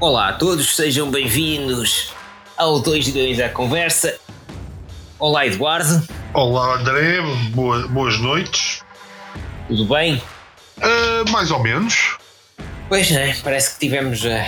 Olá 0.00 0.28
a 0.28 0.32
todos, 0.32 0.76
sejam 0.76 1.10
bem-vindos 1.10 2.12
ao 2.56 2.80
2 2.80 3.06
de 3.06 3.12
2 3.12 3.40
à 3.40 3.48
conversa. 3.48 4.18
Olá 5.18 5.46
Eduardo, 5.46 6.06
Olá 6.32 6.76
André, 6.76 7.20
boa- 7.50 7.88
boas 7.88 8.18
noites. 8.20 8.82
tudo 9.66 9.84
bem? 9.86 10.22
Ah, 10.80 11.24
mais 11.30 11.50
ou 11.50 11.58
menos. 11.60 12.16
Pois 12.88 13.10
né, 13.10 13.36
parece 13.42 13.74
que 13.74 13.80
tivemos 13.80 14.24
a, 14.24 14.44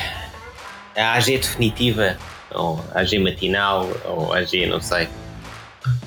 a 1.00 1.14
AG 1.14 1.38
definitiva, 1.38 2.16
ou 2.52 2.82
AG 2.94 3.18
matinal, 3.18 3.88
ou 4.04 4.32
AG 4.32 4.66
não 4.66 4.80
sei. 4.80 5.08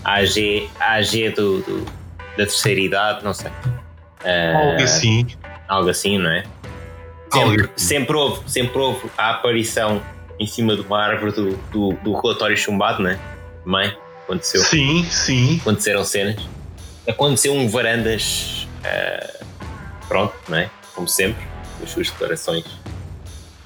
AG, 0.06 0.70
AG 0.80 1.30
do, 1.32 1.62
do- 1.62 1.86
da 2.38 2.46
terceira 2.46 2.80
idade, 2.80 3.24
não 3.24 3.34
sei. 3.34 3.52
Ah, 4.24 4.58
Algo 4.70 4.82
assim. 4.84 5.28
Algo 5.68 5.90
assim, 5.90 6.18
não 6.18 6.30
é? 6.32 6.44
Sempre, 7.34 7.70
sempre, 7.76 8.16
houve, 8.16 8.50
sempre 8.52 8.78
houve 8.80 9.10
a 9.18 9.32
aparição 9.32 10.02
em 10.40 10.48
cima 10.48 10.76
de 10.76 10.82
uma 10.82 11.02
árvore 11.02 11.32
do, 11.32 11.56
do, 11.72 11.94
do 12.04 12.14
relatório 12.20 12.58
chumbado, 12.58 13.02
não 13.04 13.10
é? 13.12 13.20
Também 13.64 13.98
aconteceu. 14.24 14.62
Sim, 14.62 15.06
sim. 15.10 15.58
Aconteceram 15.62 16.04
cenas. 16.06 16.42
Aconteceu 17.08 17.54
um 17.54 17.68
varandas. 17.70 18.68
ah, 18.84 19.34
pronto, 20.08 20.34
não 20.50 20.58
é? 20.58 20.70
Como 20.96 21.08
sempre, 21.08 21.44
as 21.84 21.90
suas 21.92 22.10
declarações. 22.10 22.66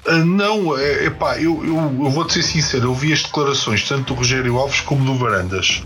Ah, 0.06 0.16
não, 0.24 0.76
é, 0.78 1.04
epá, 1.06 1.36
eu, 1.38 1.62
eu, 1.64 1.76
eu 1.76 2.10
vou-te 2.10 2.32
ser 2.34 2.42
sincero, 2.42 2.84
eu 2.86 2.94
vi 2.94 3.12
as 3.12 3.22
declarações 3.22 3.86
tanto 3.86 4.14
do 4.14 4.18
Rogério 4.18 4.56
Alves 4.56 4.80
como 4.80 5.04
do 5.04 5.14
Varandas. 5.16 5.82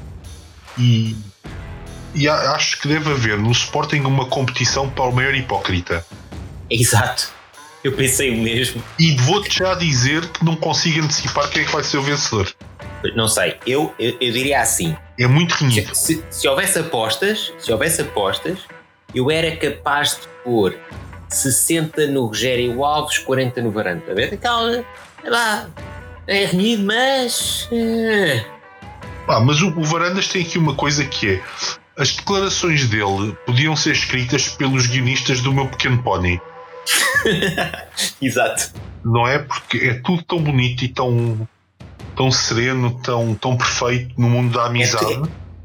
E, 0.79 1.17
e 2.15 2.29
a- 2.29 2.53
acho 2.53 2.81
que 2.81 2.87
deve 2.89 3.11
haver 3.11 3.39
no 3.39 3.51
Sporting 3.51 4.01
uma 4.01 4.27
competição 4.27 4.89
para 4.89 5.05
o 5.05 5.13
maior 5.13 5.35
hipócrita. 5.35 6.05
Exato. 6.71 7.33
Eu 7.85 7.93
pensei 7.93 8.31
o 8.31 8.37
mesmo. 8.43 8.83
E 8.99 9.17
vou-te 9.17 9.59
já 9.59 9.75
dizer 9.75 10.27
que 10.29 10.45
não 10.45 10.55
consigo 10.57 11.03
antecipar 11.05 11.49
quem 11.51 11.63
é 11.63 11.65
que 11.65 11.73
vai 11.73 11.83
ser 11.83 11.99
o 11.99 12.03
vencedor. 12.03 12.53
Não 13.17 13.27
sei, 13.27 13.57
eu, 13.67 13.93
eu, 13.99 14.17
eu 14.21 14.33
diria 14.33 14.61
assim: 14.61 14.97
É 15.19 15.27
muito 15.27 15.55
se, 15.57 15.65
renhido. 15.65 15.95
se, 15.95 16.25
se 16.31 16.47
houvesse 16.49 16.79
apostas, 16.79 17.53
se 17.59 17.73
houvesse 17.73 18.03
apostas, 18.03 18.61
eu 19.13 19.29
era 19.31 19.57
capaz 19.57 20.21
de 20.21 20.29
pôr 20.45 20.77
60 21.29 22.07
no 22.07 22.27
Rogério 22.27 22.85
Alves, 22.85 23.19
40 23.19 23.61
no 23.63 23.71
Varanda. 23.73 24.13
A 24.13 24.15
ver? 24.15 24.35
Aquela. 24.35 24.85
sei 25.21 25.31
lá, 25.31 25.69
é 26.29 26.45
renhido, 26.45 26.85
mas. 26.85 27.69
eh, 27.73 28.45
Pá, 29.27 29.41
mas 29.41 29.61
o, 29.61 29.69
o 29.77 29.83
Varandas 29.85 30.29
tem 30.29 30.43
aqui 30.43 30.57
uma 30.57 30.75
coisa 30.75 31.05
que 31.05 31.31
é: 31.35 31.43
as 31.99 32.13
declarações 32.13 32.89
dele 32.89 33.37
podiam 33.45 33.75
ser 33.75 33.91
escritas 33.93 34.49
pelos 34.49 34.87
guionistas 34.87 35.41
do 35.41 35.53
meu 35.53 35.67
pequeno 35.67 36.01
pony. 36.01 36.41
Exato. 38.21 38.73
não 39.05 39.27
é? 39.27 39.39
Porque 39.39 39.79
é 39.79 39.95
tudo 39.95 40.23
tão 40.23 40.39
bonito 40.39 40.85
e 40.85 40.89
tão, 40.89 41.49
tão 42.17 42.31
sereno, 42.31 42.99
tão, 43.03 43.35
tão 43.35 43.57
perfeito 43.57 44.15
no 44.21 44.29
mundo 44.29 44.53
da 44.53 44.67
amizade. 44.67 45.23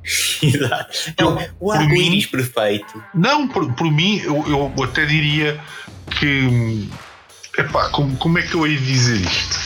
Exato. 0.41 1.13
É 1.17 1.25
o, 1.59 1.71
arco-íris 1.71 2.25
perfeito. 2.25 3.03
Não, 3.13 3.47
por, 3.47 3.73
por 3.73 3.91
mim, 3.91 4.21
eu, 4.23 4.71
eu 4.77 4.83
até 4.83 5.05
diria 5.05 5.59
que. 6.19 6.89
Epá, 7.57 7.89
como, 7.89 8.15
como 8.17 8.37
é 8.37 8.43
que 8.43 8.53
eu 8.53 8.67
ia 8.67 8.77
dizer 8.77 9.19
isto? 9.19 9.57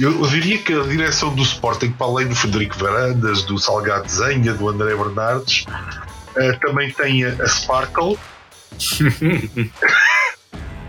Eu, 0.00 0.20
eu 0.20 0.28
diria 0.28 0.58
que 0.58 0.72
a 0.72 0.82
direção 0.82 1.34
do 1.34 1.42
Sporting, 1.42 1.92
para 1.92 2.06
além 2.06 2.26
do 2.26 2.34
Frederico 2.34 2.76
Varandas, 2.76 3.44
do 3.44 3.58
Salgado 3.58 4.08
Zenha, 4.08 4.52
do 4.54 4.68
André 4.68 4.96
Bernardes, 4.96 5.66
eh, 6.36 6.52
também 6.60 6.90
tem 6.90 7.24
a, 7.24 7.28
a 7.28 7.46
Sparkle. 7.46 8.18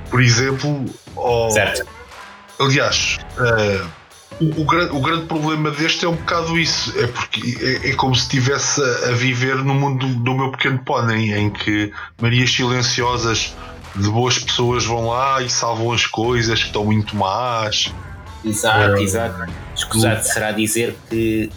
por 0.10 0.22
exemplo, 0.22 0.86
ou- 1.16 1.52
Certo. 1.52 1.86
Aliás, 2.60 3.18
eh, 3.38 3.82
o, 4.40 4.62
o 4.62 4.66
gran- 4.66 4.92
o 4.92 5.02
grande 5.02 5.26
problema 5.26 5.72
deste 5.72 6.06
é 6.06 6.08
um 6.10 6.16
bocado 6.16 6.58
isso. 6.58 6.94
É 6.98 7.08
porque 7.08 7.58
é, 7.84 7.90
é 7.90 7.94
como 7.96 8.16
se 8.16 8.22
estivesse 8.24 8.82
a, 8.82 9.10
a 9.10 9.12
viver 9.12 9.56
no 9.58 9.74
mundo 9.74 10.08
do, 10.08 10.16
do 10.16 10.34
meu 10.34 10.52
pequeno 10.52 10.80
pônei, 10.80 11.34
em 11.34 11.50
que 11.50 11.92
Marias 12.22 12.52
silenciosas 12.52 13.54
de 13.96 14.10
boas 14.10 14.38
pessoas 14.40 14.86
vão 14.86 15.08
lá 15.08 15.42
e 15.42 15.50
salvam 15.50 15.92
as 15.92 16.06
coisas 16.06 16.60
que 16.60 16.68
estão 16.68 16.86
muito 16.86 17.16
más. 17.16 17.94
Exato, 18.44 18.98
Eh, 18.98 19.04
exato. 19.04 19.52
Escusado 19.76 20.24
será 20.24 20.52
dizer 20.52 20.96
que 21.10 21.50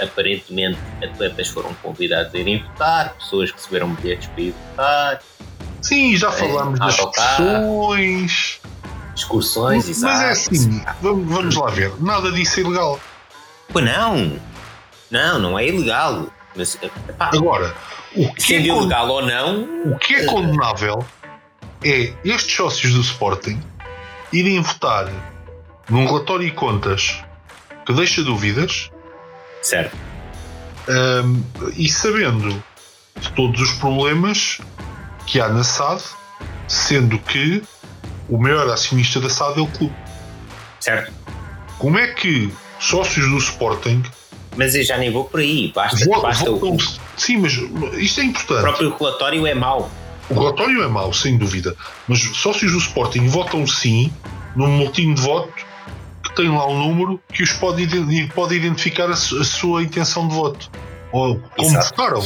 aparentemente 0.00 0.78
atletas 1.02 1.48
foram 1.48 1.72
convidados 1.82 2.34
a 2.34 2.38
irem 2.38 2.62
votar, 2.62 3.14
pessoas 3.14 3.50
que 3.50 3.56
receberam 3.58 3.88
bilhetes 3.94 4.28
para 4.28 4.40
ir 4.42 4.54
votar, 4.70 5.22
Sim, 5.82 6.16
já 6.16 6.32
falámos 6.32 6.78
das 6.80 6.98
autocarro. 6.98 7.44
discussões. 7.96 8.60
excursões, 9.14 9.86
Mas 9.86 9.96
exato. 9.98 10.24
é 10.24 10.30
assim, 10.30 10.84
vamos, 11.00 11.54
lá 11.54 11.70
ver. 11.70 11.92
Nada 12.00 12.32
disso 12.32 12.58
é 12.60 12.62
ilegal. 12.64 13.00
Pô, 13.72 13.80
não! 13.80 14.38
Não, 15.10 15.38
não 15.38 15.58
é 15.58 15.66
ilegal. 15.68 16.26
Mas, 16.56 16.76
epá, 16.82 17.30
Agora, 17.32 17.74
o 18.16 18.32
que, 18.34 18.54
é 18.54 18.58
sendo 18.58 18.68
con- 18.74 18.80
ilegal 18.80 19.08
ou 19.08 19.22
não, 19.22 19.62
o 19.92 19.98
que 19.98 20.14
é 20.16 20.24
condenável 20.24 21.04
é 21.84 22.12
estes 22.24 22.56
sócios 22.56 22.94
do 22.94 23.00
Sporting 23.02 23.60
irem 24.32 24.60
votar 24.60 25.08
num 25.88 26.06
relatório 26.06 26.46
e 26.48 26.50
contas 26.50 27.22
que 27.84 27.92
deixa 27.92 28.22
dúvidas 28.24 28.90
certo. 29.66 29.96
hum, 30.88 31.42
e 31.76 31.88
sabendo 31.88 32.62
de 33.20 33.32
todos 33.32 33.60
os 33.60 33.72
problemas 33.72 34.58
que 35.26 35.40
há 35.40 35.48
na 35.48 35.64
SAD, 35.64 36.02
sendo 36.68 37.18
que 37.18 37.62
o 38.28 38.38
maior 38.38 38.68
acionista 38.70 39.20
da 39.20 39.28
SAD 39.30 39.58
é 39.58 39.62
o 39.62 39.66
clube. 39.66 39.94
Certo. 40.80 41.12
Como 41.78 41.98
é 41.98 42.08
que 42.08 42.52
sócios 42.78 43.28
do 43.28 43.36
Sporting 43.38 44.02
Mas 44.56 44.74
eu 44.74 44.82
já 44.84 44.96
nem 44.98 45.10
vou 45.12 45.24
por 45.24 45.40
aí. 45.40 45.72
Basta, 45.74 46.04
vo- 46.04 46.20
basta 46.22 46.50
o. 46.50 46.76
Sim, 47.16 47.38
mas 47.38 47.52
isto 47.98 48.20
é 48.20 48.24
o 48.24 48.26
importante. 48.26 48.62
próprio 48.62 48.96
relatório 48.96 49.46
é 49.46 49.54
mau. 49.54 49.90
O 50.28 50.34
relatório 50.34 50.82
é 50.82 50.88
mau, 50.88 51.12
sem 51.12 51.36
dúvida. 51.38 51.74
Mas 52.08 52.20
sócios 52.36 52.72
do 52.72 52.78
Sporting 52.78 53.26
votam 53.28 53.66
sim 53.66 54.12
num 54.54 54.68
multinho 54.68 55.14
de 55.14 55.20
voto 55.20 55.52
tem 56.36 56.48
lá 56.50 56.66
um 56.68 56.78
número 56.78 57.20
que 57.32 57.42
os 57.42 57.52
pode, 57.52 57.86
pode 58.34 58.54
identificar 58.54 59.10
a, 59.10 59.16
su- 59.16 59.40
a 59.40 59.44
sua 59.44 59.82
intenção 59.82 60.28
de 60.28 60.34
voto. 60.34 60.70
Ou 61.12 61.40
como 61.56 61.68
Exato. 61.68 61.88
votaram. 61.96 62.22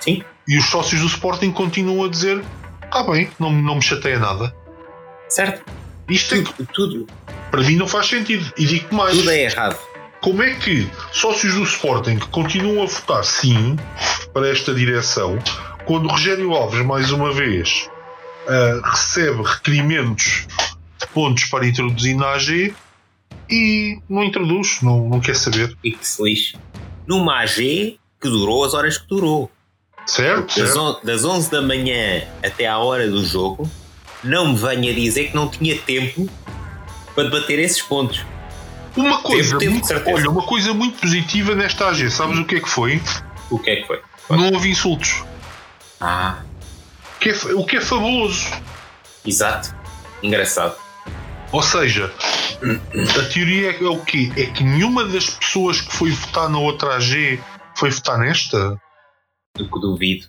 Sim. 0.00 0.22
E 0.46 0.56
os 0.56 0.64
sócios 0.66 1.00
do 1.00 1.06
Sporting 1.08 1.50
continuam 1.50 2.04
a 2.04 2.08
dizer: 2.08 2.42
está 2.84 3.02
bem, 3.02 3.30
não, 3.38 3.50
não 3.52 3.74
me 3.76 3.82
chateia 3.82 4.18
nada. 4.18 4.54
Certo. 5.28 5.62
Isto 6.08 6.36
é, 6.36 6.42
Tudo, 6.42 6.68
tudo, 6.72 7.06
para 7.50 7.60
mim 7.62 7.76
não 7.76 7.86
faz 7.86 8.06
sentido. 8.06 8.50
E 8.56 8.64
digo 8.64 8.94
mais: 8.94 9.16
tudo 9.16 9.30
é 9.30 9.42
errado. 9.42 9.76
como 10.22 10.42
é 10.42 10.54
que 10.54 10.88
sócios 11.12 11.54
do 11.54 11.64
Sporting 11.64 12.18
continuam 12.30 12.82
a 12.82 12.86
votar 12.86 13.24
sim 13.24 13.76
para 14.32 14.48
esta 14.48 14.74
direção 14.74 15.38
quando 15.84 16.08
Rogério 16.08 16.52
Alves, 16.52 16.84
mais 16.84 17.10
uma 17.10 17.32
vez, 17.32 17.88
ah, 18.46 18.80
recebe 18.90 19.42
requerimentos 19.42 20.46
de 21.00 21.06
pontos 21.08 21.44
para 21.46 21.66
introduzir 21.66 22.14
na 22.14 22.28
AG 22.34 22.74
e 23.50 23.98
não 24.08 24.22
introduz, 24.24 24.80
não, 24.82 25.08
não 25.08 25.20
quer 25.20 25.34
saber. 25.36 25.76
E 25.82 25.92
que 25.92 26.06
se 26.06 26.22
lixe. 26.22 26.56
Numa 27.06 27.40
AG 27.40 27.98
que 28.20 28.28
durou 28.28 28.64
as 28.64 28.74
horas 28.74 28.98
que 28.98 29.06
durou. 29.08 29.50
Certo? 30.06 30.46
Das, 30.58 30.70
certo. 30.70 30.80
on- 30.80 31.00
das 31.04 31.24
11 31.24 31.50
da 31.50 31.60
manhã 31.62 32.22
até 32.42 32.66
à 32.66 32.78
hora 32.78 33.08
do 33.10 33.24
jogo, 33.24 33.70
não 34.24 34.48
me 34.52 34.56
venha 34.58 34.92
dizer 34.94 35.28
que 35.30 35.34
não 35.36 35.48
tinha 35.48 35.78
tempo 35.78 36.28
para 37.14 37.24
debater 37.24 37.58
esses 37.58 37.82
pontos. 37.82 38.24
Uma 38.96 39.20
coisa, 39.22 39.58
de 39.58 39.68
muito- 39.68 39.86
olha, 40.06 40.30
uma 40.30 40.42
coisa 40.42 40.72
muito 40.74 40.98
positiva 40.98 41.54
nesta 41.54 41.88
AG, 41.88 42.10
sabes 42.10 42.38
o 42.38 42.44
que 42.44 42.56
é 42.56 42.60
que 42.60 42.68
foi? 42.68 43.00
O 43.50 43.58
que 43.58 43.70
é 43.70 43.76
que 43.76 43.86
foi? 43.86 44.00
Não 44.30 44.50
houve 44.52 44.70
insultos. 44.70 45.22
Ah, 46.00 46.42
que 47.20 47.30
é, 47.30 47.34
o 47.54 47.64
que 47.64 47.76
é 47.76 47.80
fabuloso. 47.80 48.46
exato. 49.24 49.74
Engraçado. 50.22 50.76
Ou 51.52 51.62
seja, 51.62 52.12
a 53.18 53.32
teoria 53.32 53.72
é 53.72 53.84
o 53.88 53.98
quê? 54.00 54.30
É 54.36 54.46
que 54.46 54.62
nenhuma 54.62 55.04
das 55.04 55.30
pessoas 55.30 55.80
que 55.80 55.92
foi 55.94 56.10
votar 56.10 56.48
na 56.48 56.58
outra 56.58 56.96
AG 56.96 57.40
foi 57.74 57.90
votar 57.90 58.18
nesta? 58.18 58.78
Do 59.56 59.64
que 59.68 59.80
duvido. 59.80 60.26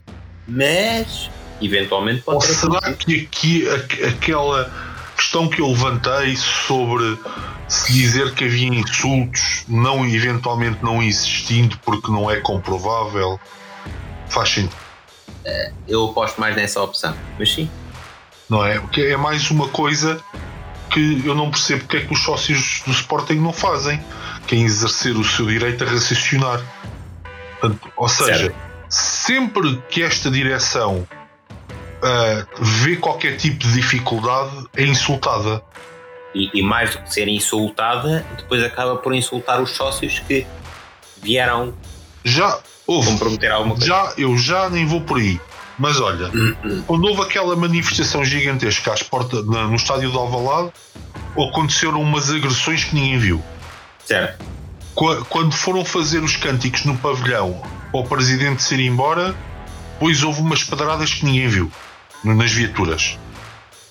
Mas, 0.47 1.29
eventualmente, 1.61 2.23
Ou 2.25 2.35
pode 2.35 2.47
ter 2.47 2.53
será 2.53 2.77
acontecido. 2.77 3.05
que 3.05 3.67
aqui 3.67 3.69
a- 3.69 4.07
aquela 4.09 4.71
questão 5.17 5.49
que 5.49 5.59
eu 5.61 5.67
levantei 5.67 6.35
sobre 6.37 7.19
se 7.67 7.91
dizer 7.93 8.33
que 8.33 8.45
havia 8.45 8.69
insultos, 8.69 9.65
não 9.67 10.05
eventualmente 10.05 10.81
não 10.83 11.03
existindo 11.03 11.77
porque 11.79 12.09
não 12.11 12.31
é 12.31 12.39
comprovável, 12.39 13.37
faz 14.29 14.49
sentido, 14.49 14.75
Eu 15.87 16.05
aposto 16.09 16.39
mais 16.39 16.55
nessa 16.55 16.81
opção. 16.81 17.15
Mas 17.37 17.51
sim. 17.53 17.69
não 18.49 18.63
é? 18.65 18.79
Porque 18.79 19.01
é 19.01 19.17
mais 19.17 19.49
uma 19.51 19.67
coisa 19.67 20.23
que 20.89 21.21
eu 21.25 21.35
não 21.35 21.49
percebo 21.49 21.81
porque 21.81 21.97
é 21.97 22.01
que 22.01 22.13
os 22.13 22.23
sócios 22.23 22.81
do 22.85 22.91
Sporting 22.91 23.35
não 23.35 23.53
fazem, 23.53 24.03
que 24.47 24.55
é 24.55 24.59
exercer 24.59 25.15
o 25.15 25.23
seu 25.23 25.45
direito 25.45 25.83
a 25.83 25.87
raciocinar. 25.87 26.61
Portanto, 27.59 27.91
ou 27.95 28.07
seja, 28.09 28.53
sempre 28.89 29.81
que 29.89 30.01
esta 30.01 30.31
direção 30.31 31.07
ah, 32.01 32.45
vê 32.59 32.95
qualquer 32.95 33.37
tipo 33.37 33.59
de 33.59 33.73
dificuldade, 33.73 34.65
é 34.75 34.83
insultada. 34.83 35.61
E, 36.33 36.59
e 36.59 36.61
mais 36.61 36.95
do 36.95 37.01
que 37.01 37.13
ser 37.13 37.27
insultada, 37.27 38.25
depois 38.37 38.63
acaba 38.63 38.95
por 38.95 39.13
insultar 39.13 39.61
os 39.61 39.71
sócios 39.71 40.19
que 40.19 40.45
vieram 41.21 41.73
Já 42.23 42.59
houve. 42.85 43.11
comprometer 43.11 43.51
alguma 43.51 43.75
coisa. 43.75 43.87
Já, 43.87 44.13
eu 44.17 44.37
já 44.37 44.69
nem 44.69 44.85
vou 44.85 45.01
por 45.01 45.17
aí. 45.17 45.39
Mas 45.79 45.99
olha, 45.99 46.29
quando 46.85 47.05
houve 47.05 47.21
aquela 47.21 47.55
manifestação 47.55 48.23
gigantesca 48.23 48.93
às 48.93 49.01
portas, 49.01 49.45
na- 49.47 49.65
no 49.65 49.75
estádio 49.75 50.11
de 50.11 50.17
Alvalade, 50.17 50.71
aconteceram 51.33 52.01
umas 52.01 52.29
agressões 52.29 52.83
que 52.83 52.93
ninguém 52.95 53.17
viu. 53.17 53.43
Certo. 54.05 54.45
Qua- 54.93 55.23
Quando 55.25 55.53
foram 55.55 55.85
fazer 55.85 56.19
os 56.21 56.35
cânticos 56.35 56.83
no 56.83 56.97
pavilhão 56.97 57.61
para 57.91 57.99
o 58.01 58.03
presidente 58.03 58.73
ir 58.73 58.81
embora, 58.85 59.33
depois 59.93 60.21
houve 60.23 60.41
umas 60.41 60.63
pedradas 60.63 61.13
que 61.13 61.25
ninguém 61.25 61.47
viu 61.47 61.71
nas 62.23 62.51
viaturas. 62.51 63.17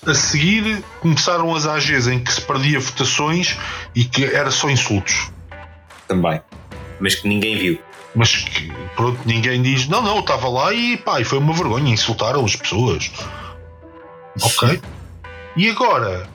A 0.05 0.13
seguir 0.13 0.83
começaram 1.01 1.53
as 1.55 1.65
AGs 1.65 2.07
em 2.07 2.23
que 2.23 2.31
se 2.31 2.41
perdia 2.41 2.79
votações 2.79 3.57
e 3.95 4.05
que 4.05 4.23
era 4.23 4.49
só 4.51 4.69
insultos. 4.69 5.29
Também. 6.07 6.39
Mas 6.99 7.15
que 7.15 7.27
ninguém 7.27 7.57
viu. 7.57 7.79
Mas 8.15 8.35
que, 8.35 8.71
pronto, 8.95 9.19
ninguém 9.25 9.61
diz, 9.61 9.87
não, 9.87 10.01
não, 10.01 10.15
eu 10.15 10.21
estava 10.21 10.49
lá 10.49 10.73
e 10.73 10.97
pá, 10.97 11.21
e 11.21 11.23
foi 11.23 11.37
uma 11.37 11.53
vergonha, 11.53 11.93
insultaram 11.93 12.43
as 12.43 12.55
pessoas. 12.55 13.11
Ok. 14.41 14.81
E 15.55 15.69
agora, 15.69 16.27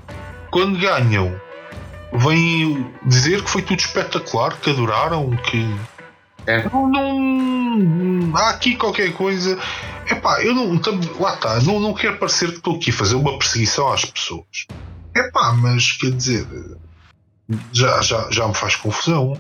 quando 0.51 0.79
ganham, 0.79 1.41
vêm 2.13 2.91
dizer 3.05 3.43
que 3.43 3.51
foi 3.51 3.63
tudo 3.63 3.81
espetacular, 3.81 4.57
que 4.59 4.71
adoraram, 4.71 5.31
que. 5.37 5.67
É. 6.47 6.69
Não, 6.69 6.89
não- 6.89 8.37
Há 8.37 8.51
aqui 8.51 8.77
qualquer 8.77 9.13
coisa. 9.13 9.59
Epá, 10.09 10.43
eu 10.43 10.55
não. 10.55 10.81
Lá 11.19 11.35
está, 11.35 11.61
não, 11.61 11.81
não 11.81 11.95
quero 11.95 12.19
parecer 12.19 12.51
que 12.51 12.57
estou 12.59 12.77
aqui 12.77 12.91
a 12.91 12.93
fazer 12.93 13.15
uma 13.15 13.39
perseguição 13.39 13.93
às 13.93 14.05
pessoas. 14.05 14.67
Epá, 15.17 15.53
mas 15.55 15.93
quer 15.93 16.11
dizer. 16.11 16.47
Já, 17.73 18.01
já, 18.03 18.29
já 18.31 18.47
me 18.49 18.55
faz 18.55 18.77
confusão. 18.77 19.39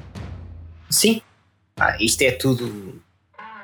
Sim. 0.91 1.21
Ah, 1.79 1.97
isto 2.00 2.23
é 2.23 2.31
tudo. 2.31 3.03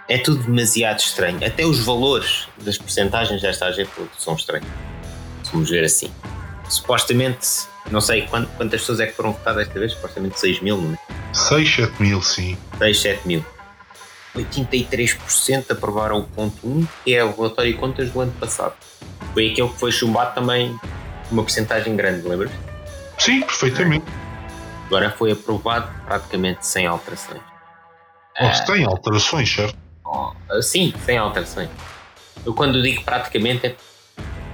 É 0.09 0.19
tudo 0.19 0.43
demasiado 0.43 0.99
estranho. 0.99 1.39
Até 1.47 1.65
os 1.65 1.79
valores 1.85 2.49
das 2.62 2.77
percentagens 2.77 3.41
desta 3.41 3.67
AG 3.67 3.87
são 4.19 4.35
estranhos. 4.35 4.67
Vamos 5.53 5.71
ver 5.71 5.85
assim. 5.85 6.11
Supostamente, 6.69 7.47
não 7.91 8.01
sei 8.01 8.27
quant- 8.27 8.49
quantas 8.57 8.81
pessoas 8.81 9.01
é 9.01 9.07
que 9.07 9.12
foram 9.12 9.33
votadas 9.33 9.65
desta 9.67 9.79
vez, 9.79 9.93
supostamente 9.93 10.39
6 10.41 10.61
mil, 10.61 10.77
não 10.81 10.95
é? 10.95 10.99
6, 11.33 11.75
7 11.77 12.03
mil, 12.03 12.21
sim. 12.23 12.59
6, 12.79 13.01
7 13.01 13.27
mil. 13.29 13.45
83% 14.35 15.71
aprovaram 15.71 16.19
o 16.19 16.25
ponto 16.25 16.67
1, 16.67 16.87
que 17.05 17.15
é 17.15 17.23
o 17.25 17.35
relatório 17.35 17.73
de 17.73 17.79
contas 17.79 18.11
do 18.11 18.21
ano 18.21 18.33
passado. 18.33 18.75
Foi 19.33 19.51
aquele 19.51 19.69
que 19.69 19.79
foi 19.79 19.93
chumbado 19.93 20.35
também 20.35 20.79
uma 21.31 21.43
percentagem 21.45 21.95
grande, 21.97 22.27
lembras? 22.27 22.51
Sim, 23.19 23.41
perfeitamente. 23.43 24.07
Agora 24.87 25.11
foi 25.11 25.31
aprovado 25.33 25.89
praticamente 26.05 26.67
sem 26.67 26.87
alterações. 26.87 27.43
Ou 28.41 28.65
tem 28.67 28.85
alterações, 28.85 29.53
certo? 29.53 29.77
Oh, 30.05 30.33
sim, 30.63 30.93
sem 31.05 31.19
alterações. 31.19 31.69
Eu 32.45 32.55
quando 32.55 32.83
digo 32.83 33.03
praticamente 33.05 33.67
é 33.67 33.77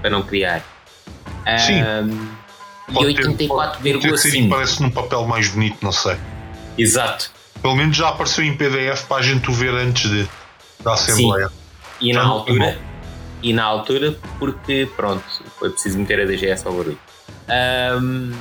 para 0.00 0.10
não 0.10 0.22
criar. 0.22 0.62
Sim. 1.58 1.80
Ahm, 1.80 2.28
e 2.88 2.92
Pode 2.92 3.14
ter- 3.14 3.48
pode 3.48 3.78
ter 3.78 4.18
sido, 4.18 4.46
84,5. 4.46 4.48
parece 4.50 4.82
num 4.82 4.90
papel 4.90 5.24
mais 5.26 5.48
bonito, 5.48 5.78
não 5.82 5.92
sei. 5.92 6.16
Exato. 6.78 7.30
Pelo 7.62 7.74
menos 7.74 7.96
já 7.96 8.08
apareceu 8.10 8.44
em 8.44 8.56
PDF 8.56 9.04
para 9.06 9.16
a 9.18 9.22
gente 9.22 9.50
o 9.50 9.52
ver 9.54 9.72
antes 9.74 10.08
de, 10.10 10.28
da 10.80 10.92
Assembleia. 10.94 11.50
E 12.00 12.12
Já 12.12 12.20
na 12.20 12.26
não 12.28 12.32
altura, 12.34 12.78
e 13.42 13.52
na 13.52 13.64
altura, 13.64 14.16
porque 14.38 14.88
pronto, 14.96 15.24
foi 15.58 15.70
preciso 15.70 15.98
meter 15.98 16.20
a 16.20 16.24
DGS 16.26 16.66
ao 16.66 16.74
barulho. 16.74 16.98
Ahm, 17.48 18.32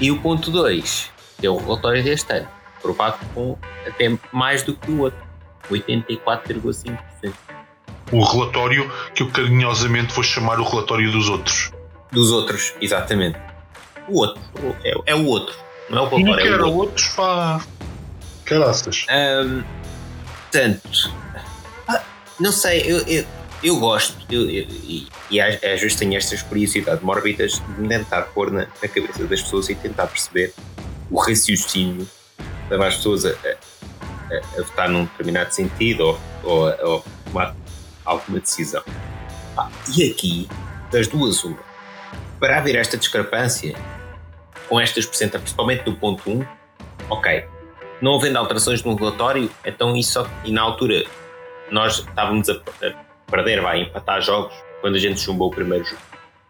e 0.00 0.10
o 0.10 0.20
ponto 0.20 0.50
2, 0.50 1.10
que 1.38 1.46
é 1.46 1.50
o 1.50 1.56
relatório 1.56 2.02
deste 2.02 2.32
ano, 2.32 2.48
aprovado 2.82 3.16
com 3.32 3.56
até 3.86 4.18
mais 4.32 4.62
do 4.64 4.74
que 4.74 4.90
o 4.90 5.00
outro, 5.02 5.18
84,5%. 5.70 6.98
O 8.10 8.22
relatório 8.22 8.90
que 9.14 9.22
eu 9.22 9.30
carinhosamente 9.30 10.12
vou 10.12 10.22
chamar 10.24 10.60
o 10.60 10.64
relatório 10.64 11.10
dos 11.12 11.28
outros. 11.28 11.70
Dos 12.10 12.30
outros, 12.30 12.74
exatamente. 12.80 13.38
O 14.08 14.18
outro, 14.18 14.42
é, 14.84 14.92
é 15.06 15.14
o 15.14 15.24
outro, 15.24 15.54
não 15.88 15.98
é 15.98 16.08
o 16.08 16.18
E 16.18 16.24
não 16.24 16.32
relatório, 16.34 16.40
é 16.40 16.42
o 16.42 16.50
quero 16.50 16.64
outro. 16.66 16.78
outros 16.80 17.08
para. 17.08 17.60
Caraças. 18.44 19.06
Ahm, 19.08 19.62
portanto, 20.50 21.12
ah, 21.88 22.02
não 22.38 22.52
sei, 22.52 22.82
eu, 22.82 22.98
eu, 23.06 23.24
eu 23.62 23.76
gosto, 23.78 24.14
eu, 24.30 24.42
eu- 24.42 24.66
e, 24.68 25.08
e 25.30 25.40
às, 25.40 25.54
às 25.54 25.80
vezes 25.80 25.94
tenho 25.94 26.14
estas 26.16 26.42
curiosidades 26.42 27.02
mórbidas 27.02 27.52
de 27.52 27.80
me 27.80 27.88
tentar 27.88 28.22
pôr 28.22 28.50
na, 28.50 28.66
na 28.82 28.88
cabeça 28.88 29.24
das 29.24 29.40
pessoas 29.40 29.70
e 29.70 29.74
tentar 29.74 30.08
perceber 30.08 30.52
o 31.10 31.18
raciocínio 31.18 32.06
leva 32.70 32.86
as 32.86 32.96
pessoas 32.96 33.24
a, 33.26 33.30
a- 33.30 34.36
a- 34.58 34.62
votar 34.62 34.88
num 34.88 35.04
determinado 35.04 35.52
sentido 35.52 36.00
ou, 36.06 36.18
ou, 36.42 36.74
ou 36.92 37.04
tomar 37.24 37.54
alguma 38.04 38.40
decisão. 38.40 38.82
Pá, 39.54 39.70
e 39.96 40.10
aqui, 40.10 40.48
das 40.90 41.06
duas, 41.08 41.42
uma, 41.44 41.58
para 42.40 42.58
haver 42.58 42.74
esta 42.76 42.96
discrepância 42.96 43.74
com 44.68 44.80
estas 44.80 45.04
percentagens, 45.06 45.42
principalmente 45.42 45.84
do 45.84 45.94
ponto 45.94 46.22
1, 46.30 46.44
ok, 47.10 47.44
não 48.00 48.16
havendo 48.16 48.38
alterações 48.38 48.82
no 48.82 48.94
relatório, 48.94 49.50
então 49.64 49.96
isso 49.96 50.12
só, 50.14 50.26
e 50.44 50.50
na 50.50 50.62
altura 50.62 51.04
nós 51.70 51.98
estávamos 51.98 52.48
a, 52.48 52.54
perder, 53.30 53.60
vai, 53.60 53.82
empatar 53.82 54.20
jogos 54.22 54.52
quando 54.80 54.96
a 54.96 54.98
gente 54.98 55.20
chumbou 55.20 55.48
o 55.48 55.50
primeiro, 55.54 55.84
jo- 55.84 55.96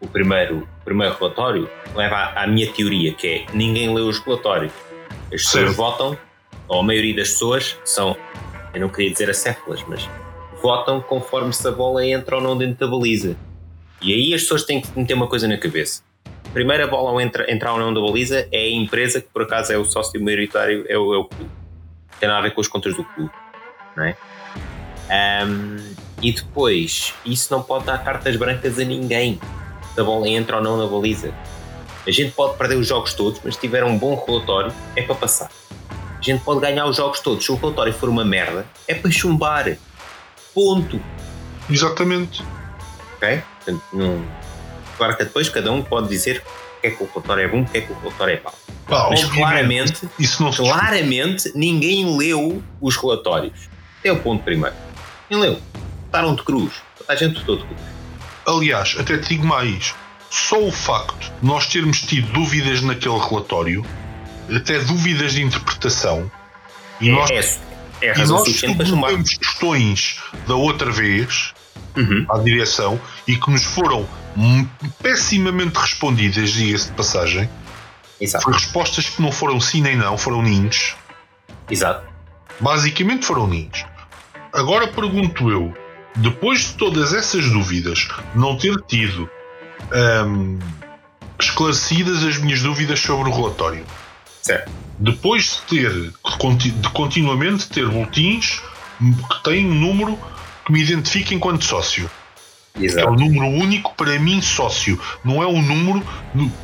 o 0.01 0.07
primeiro, 0.07 0.67
primeiro 0.83 1.15
relatório, 1.17 1.69
leva 1.95 2.15
à, 2.15 2.43
à 2.43 2.47
minha 2.47 2.71
teoria, 2.71 3.13
que 3.13 3.27
é 3.27 3.45
ninguém 3.53 3.93
lê 3.93 4.01
os 4.01 4.19
relatórios. 4.19 4.73
As 5.33 5.41
pessoas 5.41 5.65
Certo. 5.65 5.75
votam, 5.75 6.17
ou 6.67 6.79
a 6.79 6.83
maioria 6.83 7.15
das 7.15 7.29
pessoas 7.29 7.77
são, 7.83 8.15
eu 8.73 8.81
não 8.81 8.89
queria 8.89 9.11
dizer 9.11 9.29
acéfalas, 9.29 9.83
mas 9.87 10.07
votam 10.61 11.01
conforme 11.01 11.51
se 11.51 11.67
a 11.67 11.71
bola 11.71 12.05
entra 12.05 12.35
ou 12.35 12.41
não 12.41 12.57
dentro 12.57 12.85
da 12.85 12.87
baliza. 12.87 13.35
E 14.01 14.13
aí 14.13 14.33
as 14.33 14.41
pessoas 14.41 14.63
têm 14.63 14.81
que 14.81 14.97
meter 14.97 15.13
uma 15.13 15.27
coisa 15.27 15.47
na 15.47 15.57
cabeça. 15.57 16.03
Primeiro 16.53 16.83
a 16.83 16.87
bola 16.87 17.09
ao 17.09 17.19
entra, 17.19 17.51
entrar 17.51 17.73
ou 17.73 17.79
não 17.79 17.93
da 17.93 17.99
baliza 17.99 18.47
é 18.51 18.59
a 18.59 18.71
empresa 18.71 19.19
que 19.19 19.27
por 19.27 19.41
acaso 19.41 19.73
é 19.73 19.77
o 19.77 19.85
sócio 19.85 20.23
maioritário, 20.23 20.85
é 20.87 20.97
o, 20.97 21.13
é 21.13 21.17
o 21.17 21.25
clube. 21.25 21.49
Tem 22.19 22.29
nada 22.29 22.39
a 22.39 22.43
ver 22.43 22.51
com 22.51 22.61
as 22.61 22.67
contas 22.67 22.95
do 22.95 23.03
clube. 23.03 23.31
Não 23.95 24.03
é? 24.03 24.15
Ahm, 25.09 25.77
e 26.21 26.31
depois, 26.31 27.13
isso 27.25 27.51
não 27.51 27.63
pode 27.63 27.85
dar 27.85 27.97
cartas 28.03 28.35
brancas 28.35 28.77
a 28.77 28.83
ninguém. 28.83 29.39
Se 29.93 29.99
a 29.99 30.03
bola 30.03 30.27
entra 30.27 30.57
ou 30.57 30.63
não 30.63 30.77
na 30.77 30.85
baliza. 30.85 31.33
A 32.05 32.11
gente 32.11 32.31
pode 32.31 32.57
perder 32.57 32.75
os 32.75 32.87
jogos 32.87 33.13
todos, 33.13 33.39
mas 33.43 33.55
se 33.55 33.61
tiver 33.61 33.83
um 33.83 33.97
bom 33.97 34.21
relatório, 34.27 34.73
é 34.95 35.01
para 35.01 35.15
passar. 35.15 35.49
A 35.89 36.21
gente 36.21 36.43
pode 36.43 36.59
ganhar 36.59 36.85
os 36.85 36.97
jogos 36.97 37.19
todos. 37.19 37.43
Se 37.43 37.51
o 37.51 37.55
relatório 37.55 37.93
for 37.93 38.09
uma 38.09 38.25
merda, 38.25 38.65
é 38.87 38.93
para 38.93 39.09
chumbar. 39.11 39.77
Ponto. 40.53 41.01
Exatamente. 41.69 42.43
Ok? 43.15 43.41
Portanto, 43.57 43.83
não... 43.93 44.25
Claro 44.97 45.17
que 45.17 45.23
depois 45.23 45.49
cada 45.49 45.71
um 45.71 45.81
pode 45.81 46.07
dizer 46.09 46.43
o 46.77 46.81
que 46.81 46.87
é 46.87 46.91
que 46.91 47.03
o 47.03 47.07
relatório 47.07 47.43
é 47.43 47.47
bom, 47.47 47.61
o 47.61 47.65
que 47.65 47.77
é 47.77 47.81
que 47.81 47.91
o 47.91 47.99
relatório 47.99 48.35
é 48.35 48.41
mau. 48.41 48.53
Pá, 48.87 49.07
Mas 49.09 49.23
claramente, 49.25 50.07
Isso 50.19 50.43
não 50.43 50.51
claramente, 50.51 51.51
ninguém 51.55 52.17
leu 52.17 52.61
os 52.81 52.95
relatórios. 52.97 53.69
É 54.03 54.11
o 54.11 54.19
ponto 54.19 54.43
primeiro. 54.43 54.75
Ninguém 55.29 55.51
leu. 55.51 55.61
Votaram 56.05 56.35
de 56.35 56.43
cruz. 56.43 56.73
A 57.07 57.15
gente 57.15 57.39
de 57.39 57.45
cruz. 57.45 57.63
Aliás, 58.45 58.95
até 58.99 59.17
te 59.17 59.29
digo 59.29 59.45
mais. 59.45 59.95
Só 60.33 60.59
o 60.59 60.71
facto 60.71 61.31
de 61.39 61.45
nós 61.47 61.67
termos 61.67 62.01
tido 62.01 62.33
dúvidas 62.33 62.81
naquele 62.81 63.19
relatório, 63.19 63.85
até 64.49 64.79
dúvidas 64.79 65.33
de 65.33 65.43
interpretação, 65.43 66.31
e 66.99 67.11
nós, 67.11 67.29
É, 68.01 68.07
é 68.07 68.17
e 68.17 68.25
nós 68.25 68.49
submetemos 68.49 69.37
questões 69.37 70.19
da 70.47 70.55
outra 70.55 70.91
vez 70.91 71.53
Uhum. 71.95 72.25
à 72.27 72.39
direção 72.39 72.99
e 73.27 73.35
que 73.35 73.51
nos 73.51 73.63
foram 73.63 74.09
pessimamente 75.03 75.77
respondidas, 75.77 76.49
diga-se 76.49 76.87
de 76.87 76.93
passagem. 76.93 77.47
Exato. 78.19 78.45
Foi 78.45 78.53
respostas 78.53 79.09
que 79.09 79.21
não 79.21 79.31
foram 79.31 79.61
sim 79.61 79.83
nem 79.83 79.95
não, 79.95 80.17
foram 80.17 80.41
ninhos. 80.41 80.95
Exato. 81.69 82.07
Basicamente 82.59 83.23
foram 83.23 83.45
ninhos. 83.47 83.85
Agora 84.51 84.87
pergunto 84.87 85.51
eu, 85.51 85.71
depois 86.15 86.61
de 86.61 86.73
todas 86.73 87.13
essas 87.13 87.47
dúvidas, 87.51 88.07
não 88.33 88.57
ter 88.57 88.75
tido 88.87 89.29
hum, 89.91 90.59
esclarecidas 91.39 92.23
as 92.23 92.37
minhas 92.37 92.61
dúvidas 92.61 92.99
sobre 92.99 93.29
o 93.29 93.33
relatório, 93.33 93.85
Certo. 94.41 94.71
depois 94.99 95.61
de 95.69 95.77
ter 95.77 95.91
de 95.91 96.89
continuamente 96.89 97.67
ter 97.67 97.87
boletins 97.87 98.61
que 98.99 99.43
têm 99.43 99.65
um 99.65 99.75
número 99.75 100.17
que 100.65 100.71
me 100.71 100.81
identifica 100.81 101.33
enquanto 101.33 101.63
sócio. 101.65 102.09
É 102.75 102.79
o 102.79 102.85
Exato. 102.85 103.11
número 103.11 103.45
único 103.45 103.93
para 103.95 104.17
mim, 104.17 104.41
sócio. 104.41 104.99
Não 105.23 105.43
é 105.43 105.47
um 105.47 105.61
número 105.61 106.03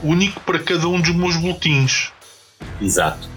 único 0.02 0.40
para 0.42 0.58
cada 0.58 0.88
um 0.88 1.00
dos 1.00 1.14
meus 1.14 1.36
boletins. 1.36 2.12
Exato. 2.82 3.30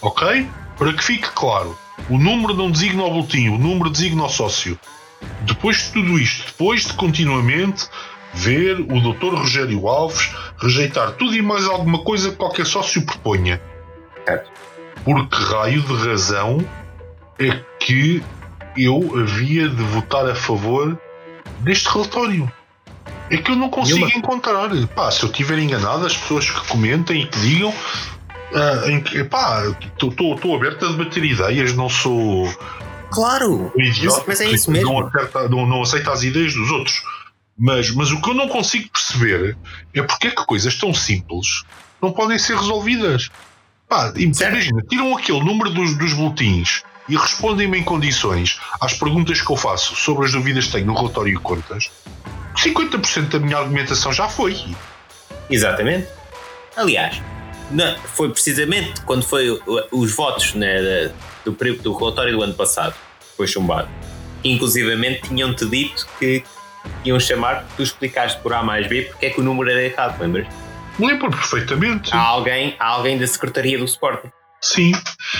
Ok? 0.00 0.48
Para 0.78 0.92
que 0.92 1.02
fique 1.02 1.28
claro, 1.30 1.76
o 2.08 2.18
número 2.18 2.54
não 2.54 2.70
designa 2.70 3.02
o 3.02 3.10
boletim, 3.10 3.48
o 3.48 3.58
número 3.58 3.90
designa 3.90 4.24
o 4.24 4.28
sócio. 4.28 4.78
Depois 5.42 5.78
de 5.78 5.92
tudo 5.92 6.18
isto, 6.18 6.46
depois 6.46 6.84
de 6.84 6.92
continuamente 6.94 7.88
ver 8.34 8.80
o 8.80 9.00
Dr. 9.12 9.34
Rogério 9.34 9.86
Alves 9.88 10.30
rejeitar 10.58 11.12
tudo 11.12 11.34
e 11.34 11.42
mais 11.42 11.66
alguma 11.66 11.98
coisa 12.02 12.30
que 12.30 12.36
qualquer 12.36 12.66
sócio 12.66 13.02
proponha. 13.04 13.60
Certo. 14.26 14.50
Por 15.04 15.28
que 15.28 15.36
raio 15.42 15.80
de 15.82 15.94
razão 16.08 16.64
é 17.38 17.60
que 17.80 18.22
eu 18.76 19.12
havia 19.18 19.68
de 19.68 19.82
votar 19.82 20.28
a 20.28 20.34
favor 20.34 20.96
deste 21.60 21.88
relatório? 21.88 22.50
É 23.30 23.36
que 23.36 23.50
eu 23.50 23.56
não 23.56 23.68
consigo 23.70 24.06
encontrar. 24.16 24.68
Pá, 24.94 25.10
se 25.10 25.22
eu 25.22 25.30
estiver 25.30 25.58
enganado, 25.58 26.04
as 26.06 26.16
pessoas 26.16 26.50
que 26.50 26.68
comentem 26.68 27.22
e 27.22 27.26
que 27.26 27.38
digam. 27.40 27.72
em 28.86 29.00
que, 29.00 29.24
pá, 29.24 29.62
estou 29.98 30.54
aberto 30.54 30.84
a 30.84 30.88
debater 30.90 31.24
ideias, 31.24 31.74
não 31.74 31.88
sou 31.88 32.46
Claro! 33.10 33.72
um 33.74 33.80
idiota 33.80 34.24
Mas, 34.26 34.40
mas 34.40 34.40
é 34.42 34.50
isso 34.52 34.70
mesmo. 34.70 34.92
Não, 34.92 35.06
acerta- 35.06 35.48
não- 35.48 35.66
não 35.66 35.82
aceita 35.82 36.12
as 36.12 36.22
ideias 36.22 36.52
dos 36.54 36.70
outros. 36.70 37.02
Mas, 37.64 37.90
mas 37.92 38.10
o 38.10 38.20
que 38.20 38.28
eu 38.28 38.34
não 38.34 38.48
consigo 38.48 38.88
perceber 38.90 39.56
é 39.94 40.02
porque 40.02 40.26
é 40.26 40.30
que 40.30 40.44
coisas 40.44 40.74
tão 40.74 40.92
simples 40.92 41.62
não 42.02 42.10
podem 42.10 42.36
ser 42.36 42.56
resolvidas. 42.56 43.28
Pá, 43.88 44.12
imagina, 44.16 44.82
tiram 44.90 45.16
aquele 45.16 45.38
número 45.44 45.70
dos, 45.70 45.96
dos 45.96 46.12
boletins 46.12 46.82
e 47.08 47.16
respondem-me 47.16 47.78
em 47.78 47.84
condições 47.84 48.58
às 48.80 48.94
perguntas 48.94 49.40
que 49.40 49.48
eu 49.52 49.56
faço 49.56 49.94
sobre 49.94 50.24
as 50.26 50.32
dúvidas 50.32 50.66
que 50.66 50.72
tenho 50.72 50.86
no 50.86 50.94
relatório 50.96 51.32
de 51.36 51.40
contas. 51.40 51.88
50% 52.56 53.28
da 53.28 53.38
minha 53.38 53.58
argumentação 53.58 54.12
já 54.12 54.28
foi. 54.28 54.56
Exatamente. 55.48 56.08
Aliás, 56.76 57.22
na- 57.70 57.96
foi 57.98 58.28
precisamente 58.30 59.00
quando 59.02 59.22
foi 59.24 59.60
os 59.92 60.12
votos 60.16 60.54
né, 60.54 61.12
do, 61.44 61.52
do 61.52 61.96
relatório 61.96 62.36
do 62.36 62.42
ano 62.42 62.54
passado, 62.54 62.94
foi 63.36 63.46
chumbado. 63.46 63.88
Inclusivamente 64.42 65.28
tinham-te 65.28 65.64
dito 65.66 66.08
que 66.18 66.42
iam 67.04 67.18
chamar, 67.20 67.64
tu 67.76 67.82
explicaste 67.82 68.40
por 68.40 68.52
A 68.52 68.62
mais 68.62 68.86
B 68.86 69.02
porque 69.02 69.26
é 69.26 69.30
que 69.30 69.40
o 69.40 69.44
número 69.44 69.70
era 69.70 69.82
errado, 69.82 70.20
lembras? 70.20 70.46
Lembro 70.98 71.30
perfeitamente. 71.30 72.14
Há 72.14 72.20
alguém, 72.20 72.76
há 72.78 72.86
alguém 72.86 73.18
da 73.18 73.26
Secretaria 73.26 73.78
do 73.78 73.84
Sporting. 73.84 74.30
Sim, 74.60 74.92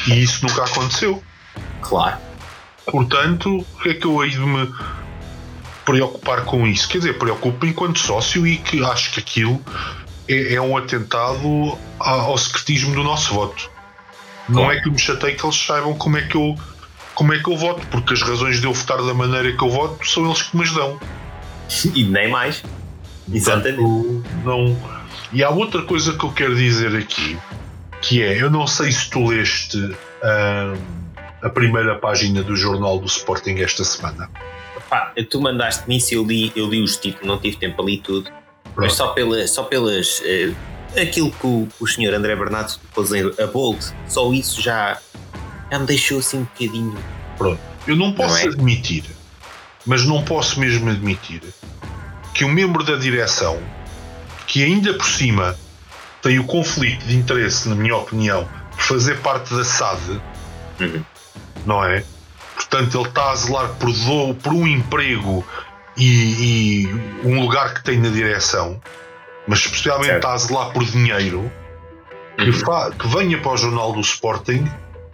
e 0.09 0.23
isso 0.23 0.47
nunca 0.47 0.65
aconteceu. 0.65 1.23
Claro. 1.81 2.17
Portanto, 2.87 3.59
o 3.59 3.81
que 3.83 3.91
é 3.91 3.95
que 3.95 4.05
eu 4.07 4.25
hei 4.25 4.31
de 4.31 4.39
me 4.41 4.69
preocupar 5.85 6.45
com 6.45 6.67
isso? 6.67 6.89
Quer 6.89 6.99
dizer, 6.99 7.19
preocupo-me 7.19 7.71
enquanto 7.71 7.99
sócio 7.99 8.47
e 8.47 8.57
que 8.57 8.85
acho 8.85 9.13
que 9.13 9.21
aquilo 9.21 9.63
é, 10.29 10.55
é 10.55 10.61
um 10.61 10.77
atentado 10.77 11.79
ao 11.99 12.37
secretismo 12.39 12.95
do 12.95 13.03
nosso 13.05 13.35
voto. 13.35 13.71
Não 14.49 14.65
Claro. 14.65 14.79
é 14.79 14.83
que 14.83 14.91
me 14.91 14.99
chatei 14.99 15.35
que 15.35 15.45
eles 15.45 15.57
saibam 15.57 15.95
como 15.95 16.17
é 16.17 16.23
que 16.23 16.37
eu 16.37 16.57
como 17.15 17.35
é 17.35 17.39
que 17.39 17.49
eu 17.51 17.57
voto, 17.59 17.87
porque 17.89 18.15
as 18.15 18.23
razões 18.23 18.59
de 18.59 18.67
eu 18.67 18.73
votar 18.73 18.97
da 19.03 19.13
maneira 19.13 19.53
que 19.55 19.63
eu 19.63 19.69
voto 19.69 20.05
são 20.09 20.25
eles 20.25 20.41
que 20.43 20.57
me 20.57 20.65
dão. 20.71 20.99
E 21.95 22.05
nem 22.05 22.31
mais. 22.31 22.63
Exatamente. 23.33 23.77
Portanto, 23.79 24.25
não. 24.45 24.77
E 25.33 25.43
há 25.43 25.51
outra 25.51 25.83
coisa 25.83 26.13
que 26.17 26.25
eu 26.25 26.33
quero 26.33 26.55
dizer 26.55 26.95
aqui, 26.97 27.39
que 28.03 28.23
é, 28.23 28.41
eu 28.43 28.51
não 28.51 28.67
sei 28.67 28.93
se 28.93 29.09
tu 29.09 29.27
leste 29.27 29.97
ah, 30.23 30.75
a 31.43 31.49
primeira 31.49 31.99
página 31.99 32.43
do 32.43 32.55
jornal 32.55 32.99
do 32.99 33.07
Sporting 33.07 33.55
esta 33.61 33.85
semana. 33.85 34.29
Pá, 34.91 35.13
tu 35.31 35.41
mandaste 35.41 35.89
nisso 35.89 36.13
e 36.13 36.17
eu 36.19 36.25
li, 36.25 36.53
eu 36.55 36.67
li 36.69 36.83
os 36.83 36.97
títulos, 36.99 37.27
não 37.27 37.39
tive 37.39 37.57
tempo 37.57 37.81
ali 37.81 37.99
tudo. 37.99 38.31
Mas 38.77 38.93
só, 38.95 39.09
pela, 39.09 39.47
só 39.47 39.63
pelas. 39.65 40.23
eh, 40.25 40.53
aquilo 41.01 41.31
que 41.31 41.47
o, 41.47 41.69
o 41.81 41.87
senhor 41.87 42.13
André 42.13 42.37
Bernardo 42.37 42.75
pôs 42.95 43.13
em 43.13 43.23
a 43.43 43.47
bold, 43.47 43.79
só 44.07 44.31
isso 44.33 44.61
já, 44.61 44.99
já 45.71 45.79
me 45.79 45.87
deixou 45.87 46.19
assim 46.19 46.39
um 46.39 46.45
bocadinho. 46.45 46.99
Eu 47.87 47.97
não 47.97 48.13
posso 48.13 48.35
Não 48.35 48.41
é? 48.41 48.45
admitir, 48.55 49.05
mas 49.87 50.05
não 50.05 50.23
posso 50.25 50.59
mesmo 50.61 50.89
admitir, 50.91 51.43
que 52.35 52.45
um 52.45 52.49
membro 52.53 52.83
da 52.85 52.97
direção, 52.97 53.61
que 54.47 54.63
ainda 54.65 54.95
por 54.95 55.07
cima 55.07 55.57
tem 56.23 56.39
o 56.39 56.45
conflito 56.45 57.05
de 57.05 57.17
interesse, 57.17 57.69
na 57.69 57.75
minha 57.75 57.97
opinião, 57.97 58.49
de 58.77 58.83
fazer 58.83 59.19
parte 59.21 59.55
da 59.55 59.65
SAD, 59.65 60.21
Uhum. 60.81 61.05
não 61.67 61.85
é? 61.85 62.05
Portanto, 62.55 62.99
ele 62.99 63.09
está 63.09 63.31
a 63.31 63.35
zelar 63.37 63.69
por, 63.75 63.93
do- 63.93 64.35
por 64.35 64.53
um 64.53 64.67
emprego 64.67 65.45
e, 65.97 66.85
e 66.85 67.27
um 67.27 67.41
lugar 67.41 67.75
que 67.75 67.83
tem 67.85 67.99
na 67.99 68.09
direção, 68.09 68.81
mas 69.47 69.59
especialmente 69.61 70.07
Certo. 70.07 70.17
está 70.19 70.33
a 70.33 70.39
zelar 70.39 70.71
por 70.73 70.85
dinheiro, 70.85 71.51
que, 72.39 72.51
Uhum. 72.51 72.91
que 72.93 73.09
venha 73.09 73.39
para 73.39 73.53
o 73.53 73.57
jornal 73.57 73.93
do 73.93 74.01
Sporting 74.01 74.65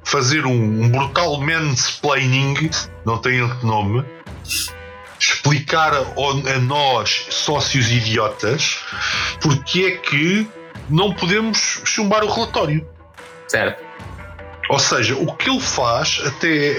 fazer 0.02 0.46
um, 0.46 0.82
um 0.82 0.88
brutal 0.88 1.40
mansplaining, 1.40 2.70
não 3.04 3.18
tem 3.18 3.42
outro 3.42 3.66
nome, 3.66 4.04
explicar 5.18 5.92
a, 5.94 6.00
a 6.00 6.58
nós, 6.58 7.26
sócios 7.30 7.90
idiotas, 7.90 8.80
porque 9.40 9.82
é 9.82 9.90
que 9.96 10.48
não 10.88 11.12
podemos 11.12 11.82
chumbar 11.84 12.24
o 12.24 12.32
relatório. 12.32 12.86
Certo? 13.46 13.82
Ou 14.68 14.78
seja, 14.78 15.16
o 15.16 15.34
que 15.34 15.48
ele 15.48 15.60
faz 15.60 16.20
até 16.26 16.76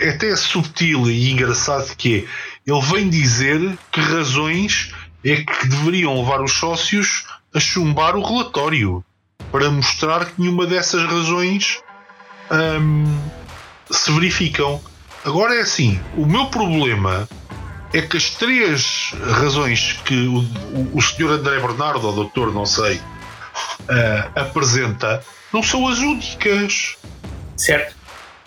é 0.00 0.08
até 0.10 0.34
subtil 0.34 1.10
e 1.10 1.30
engraçado 1.30 1.94
que 1.96 2.26
é, 2.26 2.70
ele 2.70 2.80
vem 2.80 3.08
dizer 3.08 3.78
que 3.90 4.00
razões 4.00 4.92
é 5.24 5.36
que 5.36 5.68
deveriam 5.68 6.18
levar 6.18 6.40
os 6.42 6.52
sócios 6.52 7.26
a 7.54 7.60
chumbar 7.60 8.16
o 8.16 8.22
relatório 8.22 9.04
para 9.50 9.70
mostrar 9.70 10.24
que 10.24 10.40
nenhuma 10.40 10.66
dessas 10.66 11.04
razões 11.04 11.80
hum, 12.52 13.20
se 13.90 14.12
verificam. 14.12 14.80
Agora 15.24 15.54
é 15.54 15.60
assim, 15.60 16.00
o 16.16 16.26
meu 16.26 16.46
problema 16.46 17.28
é 17.92 18.02
que 18.02 18.16
as 18.16 18.30
três 18.30 19.12
razões 19.22 20.00
que 20.04 20.26
o, 20.26 20.38
o, 20.76 20.98
o 20.98 21.02
senhor 21.02 21.32
André 21.32 21.60
Bernardo, 21.60 22.06
ou 22.06 22.12
doutor, 22.12 22.52
não 22.52 22.66
sei, 22.66 23.00
ah, 23.88 24.40
apresenta, 24.40 25.22
não 25.52 25.62
são 25.62 25.86
as 25.86 25.98
únicas. 25.98 26.96
Certo? 27.56 27.94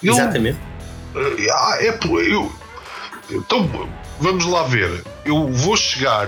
Ele- 0.02 0.12
Exatamente. 0.12 0.60
ah, 1.16 1.78
é 1.80 1.98
eu, 2.30 2.54
então 3.30 3.70
vamos 4.20 4.46
lá 4.46 4.64
ver. 4.64 5.04
Eu 5.24 5.48
vou 5.52 5.78
chegar 5.78 6.28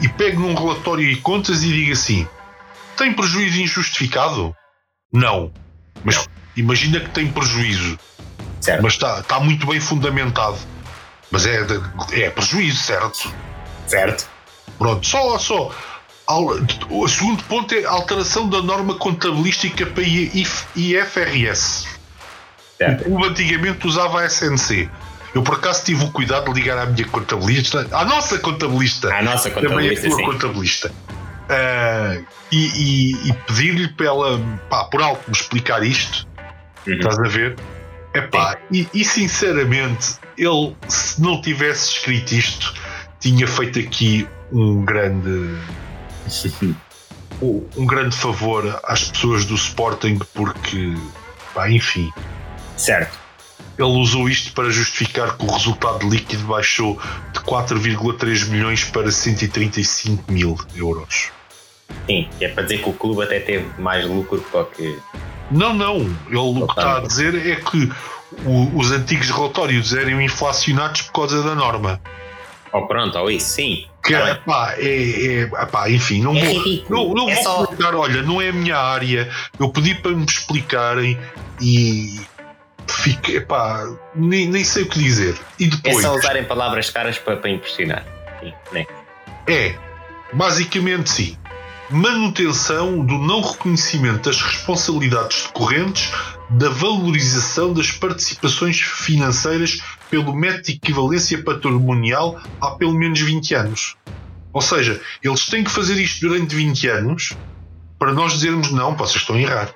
e 0.00 0.08
pego 0.08 0.40
num 0.40 0.54
relatório 0.54 1.04
e 1.04 1.16
contas 1.16 1.62
e 1.62 1.68
digo 1.72 1.92
assim: 1.92 2.26
tem 2.96 3.12
prejuízo 3.12 3.60
injustificado? 3.60 4.54
Não. 5.12 5.52
Mas 6.04 6.28
imagina 6.58 7.00
que 7.00 7.10
tem 7.10 7.26
prejuízo, 7.30 7.98
Certo. 8.60 8.82
mas 8.82 8.94
está 8.94 9.20
está 9.20 9.40
muito 9.40 9.66
bem 9.66 9.80
fundamentado. 9.80 10.56
Mas 11.30 11.46
é, 11.46 11.60
é 12.12 12.30
prejuízo, 12.30 12.78
certo? 12.82 13.32
Certo. 13.86 14.26
Pronto, 14.78 15.06
só, 15.06 15.38
só. 15.38 15.70
O 16.90 17.08
segundo 17.08 17.42
ponto 17.44 17.74
é 17.74 17.84
a 17.84 17.90
alteração 17.90 18.48
da 18.48 18.60
norma 18.62 18.94
contabilística 18.96 19.86
para 19.86 20.02
IF 20.02 20.64
IFRS. 20.76 21.86
Certo. 22.76 23.08
O 23.10 23.24
antigamente 23.24 23.86
usava 23.86 24.20
a 24.20 24.26
SNC. 24.28 24.88
Eu 25.34 25.42
por 25.42 25.56
acaso 25.56 25.84
tive 25.84 26.04
o 26.04 26.10
cuidado 26.10 26.46
de 26.52 26.60
ligar 26.60 26.78
à 26.78 26.86
minha 26.86 27.06
contabilista, 27.06 27.86
à 27.92 28.04
nossa 28.04 28.38
contabilista, 28.38 29.12
A 29.14 29.22
nossa 29.22 29.50
também 29.50 29.66
a 29.66 29.70
contabilista, 29.70 30.08
tua 30.08 30.22
contabilista, 30.24 30.92
ah, 31.50 32.18
e, 32.50 32.56
e- 33.14 33.28
e 33.28 33.32
pedir-lhe 33.46 33.88
para 33.88 34.06
ela, 34.06 34.40
pá, 34.70 34.84
por 34.84 35.02
algo 35.02 35.20
me 35.26 35.32
explicar 35.34 35.82
isto, 35.82 36.26
Uhum. 36.92 36.98
estás 36.98 37.18
a 37.18 37.28
ver? 37.28 37.56
Epá, 38.14 38.58
e, 38.72 38.88
e 38.94 39.04
sinceramente, 39.04 40.16
ele, 40.36 40.74
se 40.88 41.20
não 41.20 41.40
tivesse 41.40 41.92
escrito 41.92 42.32
isto, 42.32 42.74
tinha 43.20 43.46
feito 43.46 43.78
aqui 43.78 44.26
um 44.50 44.84
grande 44.84 45.56
um 47.40 47.86
grande 47.86 48.16
favor 48.16 48.80
às 48.84 49.04
pessoas 49.10 49.44
do 49.44 49.54
Sporting 49.54 50.18
porque, 50.34 50.94
pá, 51.54 51.70
enfim, 51.70 52.10
Certo. 52.76 53.16
ele 53.78 53.88
usou 53.88 54.28
isto 54.28 54.52
para 54.52 54.70
justificar 54.70 55.36
que 55.36 55.44
o 55.44 55.50
resultado 55.50 56.08
líquido 56.08 56.44
baixou 56.44 57.00
de 57.32 57.40
4,3 57.40 58.48
milhões 58.48 58.84
para 58.84 59.10
135 59.10 60.32
mil 60.32 60.56
euros. 60.74 61.30
Sim, 62.06 62.28
é 62.40 62.48
para 62.48 62.62
dizer 62.64 62.82
que 62.82 62.88
o 62.88 62.92
clube 62.92 63.22
até 63.22 63.40
teve 63.40 63.66
mais 63.80 64.06
lucro 64.06 64.44
que. 64.76 64.98
Não, 65.50 65.72
não, 65.72 65.96
ele 66.28 66.36
o 66.36 66.66
que 66.66 66.72
está 66.72 66.98
a 66.98 67.00
dizer 67.00 67.34
é 67.46 67.56
que 67.56 67.90
o- 68.44 68.78
os 68.78 68.90
antigos 68.92 69.30
relatórios 69.30 69.94
eram 69.94 70.20
inflacionados 70.20 71.02
por 71.02 71.12
causa 71.12 71.42
da 71.42 71.54
norma. 71.54 72.00
Oh, 72.72 72.86
pronto, 72.86 73.16
ou 73.18 73.30
isso, 73.30 73.46
sim. 73.54 73.86
Que 74.04 74.12
Tá 74.12 74.18
é, 74.20 74.34
bem. 74.34 74.42
pá, 74.44 74.74
é, 74.76 75.40
é, 75.62 75.66
pá, 75.66 75.90
enfim, 75.90 76.20
não 76.22 76.36
É 76.36 76.44
vou, 76.44 76.62
ridículo. 76.62 77.06
não, 77.08 77.14
não 77.14 77.30
É 77.30 77.34
vou 77.34 77.42
só- 77.42 77.62
explicar, 77.62 77.94
olha, 77.94 78.22
não 78.22 78.40
é 78.42 78.50
a 78.50 78.52
minha 78.52 78.76
área. 78.76 79.30
Eu 79.58 79.70
pedi 79.70 79.94
para 79.94 80.10
me 80.12 80.24
explicarem 80.26 81.18
e 81.60 82.20
fiquei, 82.86 83.40
pá, 83.40 83.84
nem, 84.14 84.46
nem 84.48 84.64
sei 84.64 84.82
o 84.82 84.88
que 84.88 84.98
dizer. 84.98 85.34
E 85.58 85.64
É 85.64 85.68
depois, 85.68 86.02
só 86.04 86.14
usarem 86.14 86.44
palavras 86.44 86.90
caras 86.90 87.16
para, 87.18 87.36
para 87.38 87.48
impressionar. 87.50 88.04
Sim, 88.40 88.52
né? 88.72 88.86
é, 89.46 89.74
basicamente 90.32 91.08
sim, 91.10 91.38
manutenção 91.90 93.04
do 93.04 93.18
não 93.18 93.40
reconhecimento 93.40 94.28
das 94.28 94.40
responsabilidades 94.40 95.44
decorrentes 95.46 96.12
da 96.50 96.68
valorização 96.68 97.72
das 97.72 97.90
participações 97.90 98.80
financeiras 98.80 99.80
pelo 100.10 100.34
método 100.34 100.64
de 100.64 100.72
equivalência 100.72 101.42
patrimonial 101.42 102.40
há 102.60 102.70
pelo 102.72 102.94
menos 102.94 103.20
20 103.20 103.54
anos. 103.54 103.96
Ou 104.52 104.62
seja, 104.62 105.00
eles 105.22 105.46
têm 105.46 105.64
que 105.64 105.70
fazer 105.70 105.94
isto 105.94 106.26
durante 106.26 106.54
20 106.54 106.88
anos 106.88 107.32
para 107.98 108.12
nós 108.12 108.32
dizermos 108.32 108.70
não, 108.70 108.96
vocês 108.96 109.22
estão 109.22 109.36
a 109.36 109.40
errar. 109.40 109.74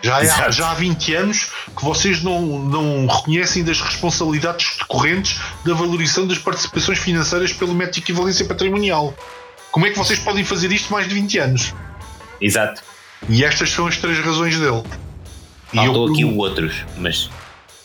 Já 0.00 0.16
há, 0.16 0.22
Exato. 0.22 0.52
já 0.52 0.70
há 0.70 0.74
20 0.74 1.14
anos 1.14 1.50
que 1.76 1.84
vocês 1.84 2.22
não, 2.22 2.40
não 2.40 3.06
reconhecem 3.06 3.64
das 3.64 3.80
responsabilidades 3.80 4.76
decorrentes 4.78 5.40
da 5.64 5.74
valorização 5.74 6.26
das 6.26 6.38
participações 6.38 6.98
financeiras 6.98 7.52
pelo 7.52 7.74
método 7.74 7.94
de 7.94 8.00
equivalência 8.00 8.46
patrimonial. 8.46 9.12
Como 9.70 9.86
é 9.86 9.90
que 9.90 9.98
vocês 9.98 10.18
podem 10.18 10.44
fazer 10.44 10.72
isto 10.72 10.90
mais 10.92 11.08
de 11.08 11.14
20 11.14 11.38
anos? 11.38 11.74
Exato. 12.40 12.82
E 13.28 13.44
estas 13.44 13.70
são 13.70 13.86
as 13.86 13.96
três 13.96 14.18
razões 14.18 14.58
dele. 14.58 14.82
E 15.72 15.76
eu 15.78 15.84
Faltou 15.84 16.10
aqui 16.12 16.24
o 16.24 16.36
outros, 16.36 16.84
mas 16.96 17.30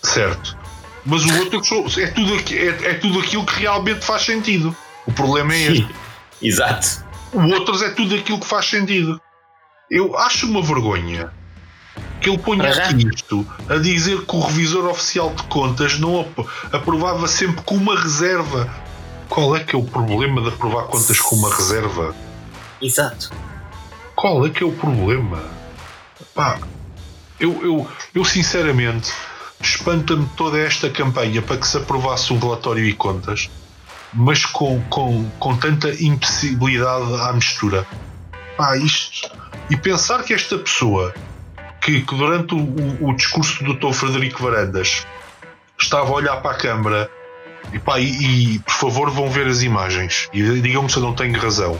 Certo. 0.01 0.57
Mas 1.05 1.25
o 1.25 1.37
outro 1.39 1.59
é 1.99 2.07
tudo, 2.07 2.35
aqui- 2.35 2.57
é, 2.57 2.67
é 2.91 2.93
tudo 2.93 3.19
aquilo 3.19 3.45
que 3.45 3.59
realmente 3.59 4.05
faz 4.05 4.21
sentido. 4.23 4.75
O 5.05 5.11
problema 5.11 5.53
é 5.53 5.71
este. 5.71 5.87
Exato. 6.41 7.03
O 7.33 7.41
outros 7.47 7.81
é 7.81 7.89
tudo 7.89 8.15
aquilo 8.15 8.39
que 8.39 8.45
faz 8.47 8.69
sentido. 8.69 9.19
Eu 9.91 10.17
acho 10.17 10.45
uma 10.47 10.61
vergonha 10.61 11.31
que 12.21 12.29
ele 12.29 12.37
ponha 12.37 12.63
aqui 12.69 13.07
isto 13.13 13.45
a 13.69 13.75
dizer 13.77 14.21
que 14.25 14.35
o 14.35 14.39
revisor 14.39 14.85
oficial 14.89 15.33
de 15.33 15.43
contas 15.43 15.99
não 15.99 16.21
ap- 16.21 16.47
aprovava 16.71 17.27
sempre 17.27 17.61
com 17.63 17.75
uma 17.75 17.99
reserva. 17.99 18.69
Qual 19.33 19.55
é 19.55 19.63
que 19.63 19.75
é 19.75 19.79
o 19.79 19.83
problema 19.83 20.41
de 20.41 20.49
aprovar 20.49 20.83
contas 20.83 21.19
com 21.19 21.35
uma 21.35 21.53
reserva? 21.53 22.13
Exato. 22.81 23.31
Qual 24.15 24.45
é 24.45 24.49
que 24.49 24.63
é 24.63 24.65
o 24.67 24.71
problema? 24.71 25.41
Pá, 26.35 26.59
eu, 27.39 27.51
eu, 27.63 27.87
eu 28.13 28.23
sinceramente 28.25 29.11
espanta-me 29.59 30.27
toda 30.37 30.59
esta 30.59 30.87
campanha 30.89 31.41
para 31.41 31.57
que 31.57 31.65
se 31.67 31.77
aprovasse 31.77 32.31
um 32.31 32.37
relatório 32.37 32.85
e 32.85 32.93
contas, 32.93 33.49
mas 34.13 34.45
com, 34.45 34.79
com, 34.83 35.27
com 35.39 35.55
tanta 35.57 35.89
impossibilidade 36.03 37.15
à 37.21 37.33
mistura. 37.33 37.87
Pá, 38.55 38.77
isto. 38.77 39.31
E 39.69 39.75
pensar 39.77 40.21
que 40.23 40.33
esta 40.33 40.57
pessoa 40.59 41.11
que, 41.81 42.01
que 42.01 42.15
durante 42.15 42.53
o, 42.53 42.59
o- 42.59 43.09
o 43.09 43.15
discurso 43.15 43.63
do 43.63 43.73
Dr. 43.73 43.93
Frederico 43.93 44.43
Varandas 44.43 45.07
estava 45.79 46.09
a 46.09 46.13
olhar 46.13 46.37
para 46.41 46.51
a 46.51 46.55
Câmara 46.55 47.09
e, 47.71 47.79
pá, 47.79 47.99
e, 47.99 48.55
e, 48.55 48.59
por 48.59 48.73
favor 48.73 49.09
vão 49.09 49.29
ver 49.29 49.47
as 49.47 49.61
imagens 49.61 50.27
e 50.33 50.41
digam-me 50.61 50.89
se 50.89 50.97
eu 50.97 51.03
não 51.03 51.13
tenho 51.13 51.39
razão 51.39 51.79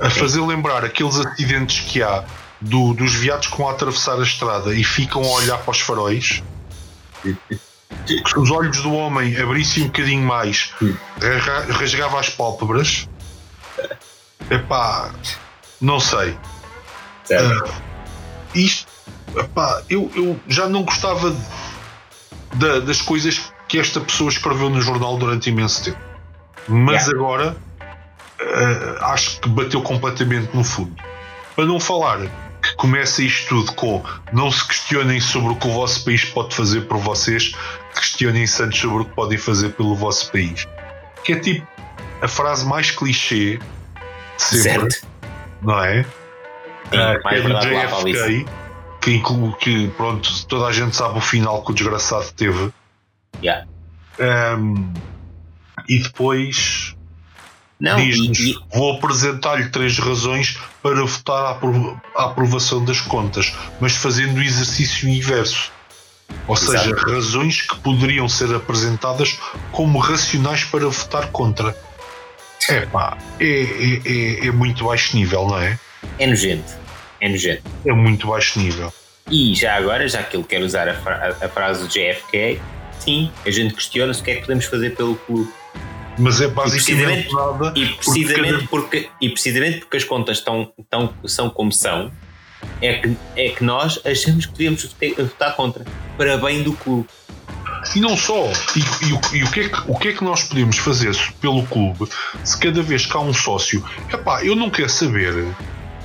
a 0.00 0.08
fazer 0.10 0.40
lembrar 0.40 0.84
aqueles 0.84 1.18
acidentes 1.18 1.80
que 1.90 2.02
há 2.02 2.24
do- 2.60 2.94
dos 2.94 3.12
viados 3.14 3.46
que 3.48 3.56
vão 3.56 3.68
atravessar 3.68 4.18
a 4.18 4.22
estrada 4.22 4.74
e 4.74 4.82
ficam 4.84 5.22
a 5.22 5.28
olhar 5.28 5.58
para 5.58 5.70
os 5.70 5.80
faróis. 5.80 6.42
Os 8.36 8.50
olhos 8.50 8.80
do 8.82 8.92
homem 8.92 9.36
abrissem 9.40 9.84
um 9.84 9.86
bocadinho 9.86 10.22
mais, 10.22 10.72
rasga- 11.20 11.72
rasgava 11.72 12.20
as 12.20 12.28
pálpebras. 12.28 13.08
Epá, 14.50 15.10
não 15.80 15.98
sei. 16.00 16.36
Certo. 17.24 17.72
Isto, 18.54 18.86
epá, 19.36 19.82
eu, 19.88 20.10
eu 20.14 20.38
já 20.48 20.68
não 20.68 20.82
gostava 20.82 21.30
de- 21.30 21.38
da- 22.56 22.80
das 22.80 23.00
coisas 23.00 23.40
que 23.68 23.78
esta 23.78 24.00
pessoa 24.00 24.30
escreveu 24.30 24.70
no 24.70 24.80
jornal 24.80 25.16
durante 25.16 25.50
imenso 25.50 25.84
tempo. 25.84 25.98
Mas 26.68 27.06
Yeah. 27.06 27.18
agora 27.18 27.56
eh, 28.40 28.98
acho 29.02 29.40
que 29.40 29.48
bateu 29.48 29.82
completamente 29.82 30.50
no 30.54 30.64
fundo. 30.64 30.94
Para 31.54 31.66
não 31.66 31.78
falar 31.78 32.18
que 32.62 32.74
começa 32.76 33.22
isto 33.22 33.48
tudo 33.48 33.72
com 33.74 34.02
não 34.32 34.50
se 34.50 34.66
questionem 34.66 35.20
sobre 35.20 35.52
o 35.52 35.56
que 35.56 35.68
o 35.68 35.72
vosso 35.72 36.04
país 36.04 36.24
pode 36.24 36.54
fazer 36.54 36.82
por 36.82 36.98
vocês, 36.98 37.54
questionem-se 37.94 38.62
antes 38.62 38.80
sobre 38.80 39.02
o 39.02 39.04
que 39.04 39.14
podem 39.14 39.38
fazer 39.38 39.70
pelo 39.70 39.94
vosso 39.94 40.32
país. 40.32 40.66
Que 41.22 41.34
é 41.34 41.36
tipo 41.38 41.66
a 42.22 42.28
frase 42.28 42.64
mais 42.66 42.90
clichê 42.90 43.58
de 43.58 44.42
sempre, 44.42 44.90
certo. 44.92 45.06
não 45.62 45.78
é? 45.82 46.02
Sim, 46.02 46.10
que 46.90 47.24
mais 47.24 47.38
é 47.38 47.42
do 47.42 47.48
verdade. 47.48 47.68
JFK, 47.68 48.46
que, 49.00 49.22
que 49.60 49.88
pronto, 49.96 50.46
toda 50.46 50.66
a 50.66 50.72
gente 50.72 50.96
sabe 50.96 51.18
o 51.18 51.20
final 51.20 51.62
que 51.62 51.70
o 51.70 51.74
desgraçado 51.74 52.32
teve. 52.32 52.72
Yeah. 53.42 53.66
Ahm, 54.20 54.92
e 55.88 55.98
depois 56.02 56.94
Não, 57.80 57.96
diz-nos: 57.96 58.38
e, 58.38 58.50
e- 58.52 58.58
Vou 58.72 58.96
apresentar-lhe 58.96 59.68
três 59.70 59.98
razões 59.98 60.58
para 60.82 61.04
votar 61.04 61.58
a 62.16 62.24
aprovação 62.24 62.84
das 62.84 63.00
contas, 63.00 63.52
mas 63.80 63.94
fazendo 63.96 64.38
o 64.38 64.42
exercício 64.42 65.08
inverso. 65.08 65.72
Ou 66.46 66.54
Exato. 66.56 66.78
seja, 66.78 66.96
razões 67.14 67.62
que 67.62 67.76
poderiam 67.80 68.28
ser 68.28 68.54
apresentadas 68.54 69.38
como 69.72 69.98
racionais 69.98 70.64
para 70.64 70.86
votar 70.88 71.26
contra. 71.30 71.76
Epá, 72.68 73.18
é, 73.38 73.44
é, 73.44 74.44
é, 74.44 74.46
é 74.46 74.50
muito 74.50 74.84
baixo 74.86 75.14
nível, 75.16 75.46
não 75.46 75.58
é? 75.58 75.78
é 76.18 76.26
nojento. 76.26 76.72
É 77.20 77.28
nojento. 77.28 77.62
É 77.84 77.92
muito 77.92 78.26
baixo 78.26 78.58
nível. 78.58 78.92
E 79.30 79.54
já 79.54 79.76
agora, 79.76 80.08
já 80.08 80.22
que 80.22 80.36
ele 80.36 80.44
quer 80.44 80.62
usar 80.62 80.88
a, 80.88 80.94
fra- 80.94 81.36
a 81.42 81.48
frase 81.48 81.82
do 81.82 81.88
JFK, 81.88 82.60
sim, 83.04 83.30
a 83.44 83.50
gente 83.50 83.74
questiona-se 83.74 84.20
o 84.20 84.24
que 84.24 84.30
é 84.30 84.34
que 84.36 84.40
podemos 84.42 84.64
fazer 84.66 84.96
pelo 84.96 85.14
clube. 85.16 85.50
Mas 86.18 86.40
é 86.40 86.46
basicamente 86.48 87.28
precisamente- 87.28 87.34
nada. 87.34 87.72
E 87.76 87.86
precisamente 87.94 88.52
cada- 88.52 88.66
porque, 88.68 89.08
e 89.20 89.28
precisamente 89.30 89.78
porque 89.80 89.96
as 89.96 90.04
contas 90.04 90.38
estão, 90.38 90.72
estão, 90.78 91.12
são 91.26 91.50
como 91.50 91.72
são, 91.72 92.10
é 92.80 92.94
que, 92.94 93.16
é 93.36 93.48
que 93.50 93.64
nós 93.64 93.98
achamos 94.04 94.46
que 94.46 94.54
ter- 94.98 95.14
votar 95.16 95.54
contra, 95.56 95.84
para 96.16 96.36
bem 96.38 96.62
do 96.62 96.72
clube. 96.72 97.08
E 97.94 98.00
não 98.00 98.16
só. 98.16 98.46
E, 98.76 99.06
e 99.08 99.12
o- 99.12 99.20
e 99.36 99.42
o, 99.44 99.50
que 99.50 99.60
é 99.60 99.68
que, 99.68 99.90
o 99.90 99.98
que 99.98 100.08
é 100.08 100.12
que 100.12 100.24
nós 100.24 100.44
podemos 100.44 100.78
fazer 100.78 101.14
pelo 101.40 101.66
clube 101.66 102.08
se 102.42 102.56
cada 102.58 102.80
vez 102.82 103.04
que 103.04 103.16
há 103.16 103.20
um 103.20 103.34
sócio. 103.34 103.84
Epá, 104.12 104.42
eu 104.44 104.54
não 104.56 104.70
quero 104.70 104.88
saber 104.88 105.34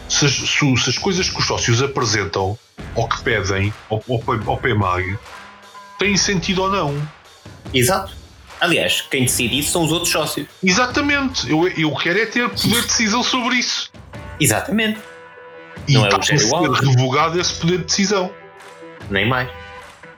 se 0.10 0.26
as, 0.26 0.32
se- 0.34 0.78
se 0.78 0.90
as 0.90 0.98
coisas 0.98 1.30
que 1.30 1.40
os 1.40 1.46
sócios 1.46 1.82
apresentam 1.84 2.58
ou 2.96 3.08
que 3.08 3.22
pedem 3.22 3.72
ao, 3.90 4.04
ao, 4.10 4.50
ao 4.52 4.58
PMAG 4.58 5.18
têm 6.00 6.18
sentido 6.18 6.64
ou 6.64 6.70
não. 6.72 7.00
Exato. 7.74 8.18
Aliás, 8.60 9.02
quem 9.10 9.24
decide 9.24 9.60
isso 9.60 9.72
são 9.72 9.84
os 9.86 9.92
outros 9.92 10.12
sócios. 10.12 10.48
Exatamente. 10.64 11.50
Eu, 11.50 11.68
eu 11.68 11.94
quero 11.96 12.20
é 12.20 12.26
ter 12.26 12.50
poder 12.50 12.82
de 12.82 12.88
decisão 12.88 13.22
sobre 13.24 13.56
isso. 13.56 13.92
Exatamente. 14.40 15.00
E 15.88 15.94
Não 15.94 16.06
é 16.06 16.10
o 16.10 16.22
Jerry 16.22 16.40
ser 16.40 16.52
Wallace. 16.52 16.86
revogado 16.86 17.40
esse 17.40 17.54
poder 17.54 17.78
de 17.80 17.84
decisão. 17.86 18.32
Nem 19.10 19.28
mais. 19.28 19.50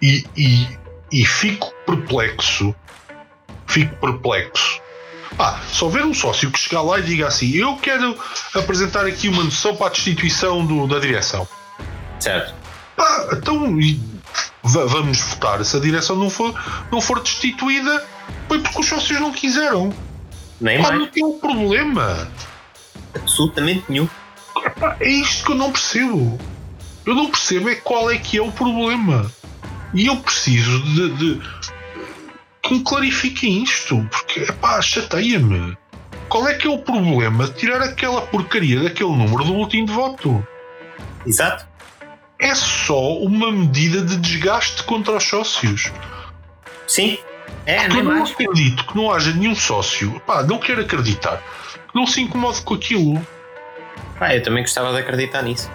E, 0.01 0.25
e, 0.35 0.67
e 1.11 1.25
fico 1.25 1.71
perplexo. 1.85 2.73
Fico 3.67 3.95
perplexo. 3.97 4.81
Pá, 5.37 5.61
se 5.71 5.83
houver 5.83 6.03
um 6.03 6.13
sócio 6.13 6.49
que 6.51 6.59
chegar 6.59 6.81
lá 6.81 6.99
e 6.99 7.03
diga 7.03 7.27
assim: 7.27 7.55
Eu 7.55 7.77
quero 7.77 8.17
apresentar 8.55 9.05
aqui 9.05 9.29
uma 9.29 9.43
noção 9.43 9.75
para 9.75 9.87
a 9.87 9.89
destituição 9.91 10.65
do- 10.65 10.87
da 10.87 10.99
direção. 10.99 11.47
Certo. 12.19 12.53
Pá, 12.97 13.29
então 13.33 13.77
vamos 14.63 15.19
votar. 15.21 15.63
Se 15.65 15.77
a 15.77 15.79
direção 15.79 16.15
não 16.15 16.29
for, 16.29 16.53
não 16.91 17.01
for 17.01 17.19
destituída, 17.21 18.05
foi 18.47 18.59
porque 18.59 18.79
os 18.79 18.85
sócios 18.87 19.19
não 19.19 19.31
quiseram. 19.31 19.93
Nem 20.59 20.81
Pá, 20.81 20.89
mais. 20.89 20.99
não 20.99 21.07
tem 21.07 21.25
um 21.25 21.39
problema. 21.39 22.27
Absolutamente 23.15 23.83
nenhum. 23.89 24.07
Pá, 24.79 24.95
é 24.99 25.09
isto 25.09 25.45
que 25.45 25.51
eu 25.51 25.55
não 25.55 25.71
percebo. 25.71 26.39
Eu 27.05 27.15
não 27.15 27.29
percebo 27.29 27.69
é 27.69 27.75
qual 27.75 28.11
é 28.11 28.17
que 28.17 28.37
é 28.37 28.41
o 28.41 28.51
problema. 28.51 29.31
E 29.93 30.05
eu 30.07 30.17
preciso 30.17 30.81
de, 30.83 31.09
de- 31.15 31.41
que 32.63 32.73
me 32.75 32.83
clarifiquem 32.83 33.63
isto, 33.63 34.07
porque 34.11 34.51
pá, 34.53 34.79
chateia-me. 34.81 35.75
Qual 36.29 36.47
é 36.47 36.53
que 36.53 36.67
é 36.67 36.69
o 36.69 36.77
problema 36.77 37.45
de 37.47 37.53
tirar 37.55 37.81
aquela 37.81 38.21
porcaria 38.21 38.81
daquele 38.83 39.09
número 39.09 39.43
do 39.43 39.53
último 39.53 39.85
de 39.87 39.91
voto? 39.91 40.47
Exato. 41.25 41.65
É 42.41 42.55
só 42.55 43.17
uma 43.17 43.51
medida 43.51 44.01
de 44.01 44.17
desgaste 44.17 44.83
contra 44.83 45.15
os 45.17 45.23
sócios. 45.23 45.91
Sim. 46.87 47.17
É, 47.65 47.81
Porque 47.83 47.99
eu 47.99 48.03
não 48.03 48.11
mais. 48.15 48.31
acredito 48.31 48.85
que 48.85 48.95
não 48.97 49.11
haja 49.11 49.31
nenhum 49.33 49.55
sócio, 49.55 50.19
pá, 50.25 50.41
não 50.41 50.57
quero 50.57 50.81
acreditar, 50.81 51.37
que 51.37 51.95
não 51.95 52.07
se 52.07 52.19
incomode 52.21 52.61
com 52.61 52.73
aquilo. 52.73 53.25
Pá, 54.17 54.35
eu 54.35 54.41
também 54.41 54.63
gostava 54.63 54.91
de 54.91 54.99
acreditar 54.99 55.43
nisso. 55.43 55.69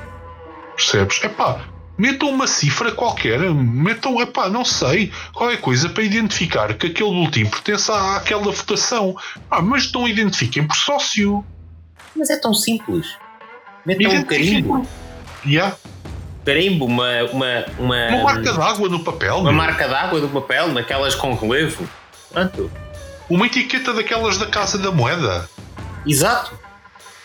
Percebes? 0.74 1.20
É 1.22 1.28
pá, 1.28 1.60
metam 1.96 2.28
uma 2.30 2.46
cifra 2.48 2.90
qualquer, 2.90 3.38
metam, 3.54 4.20
é 4.20 4.26
pá, 4.26 4.48
não 4.48 4.64
sei, 4.64 5.12
qualquer 5.32 5.60
coisa 5.60 5.88
para 5.88 6.02
identificar 6.02 6.74
que 6.74 6.88
aquele 6.88 7.10
boletim 7.10 7.46
pertence 7.46 7.90
à- 7.92 8.16
àquela 8.16 8.50
votação. 8.50 9.14
Ah, 9.50 9.62
mas 9.62 9.92
não 9.92 10.08
identifiquem 10.08 10.66
por 10.66 10.74
sócio. 10.76 11.44
Mas 12.16 12.30
é 12.30 12.36
tão 12.36 12.52
simples. 12.52 13.14
Metam 13.84 14.12
um 14.12 14.24
carimbo. 14.24 14.86
Yeah. 15.46 15.76
Carimbo, 16.46 16.84
uma, 16.86 17.24
uma, 17.32 17.64
uma, 17.78 18.06
Uma 18.08 18.22
marca 18.22 18.52
d'água 18.52 18.88
no 18.88 19.02
papel, 19.02 19.34
uma 19.38 19.44
meu. 19.50 19.52
marca 19.52 19.88
d'água 19.88 20.20
do 20.20 20.28
papel, 20.28 20.68
naquelas 20.68 21.14
com 21.14 21.34
relevo. 21.34 21.86
Pronto. 22.32 22.70
uma 23.28 23.46
etiqueta 23.46 23.92
daquelas 23.92 24.38
da 24.38 24.46
Casa 24.46 24.78
da 24.78 24.90
Moeda. 24.92 25.48
Exato. 26.06 26.52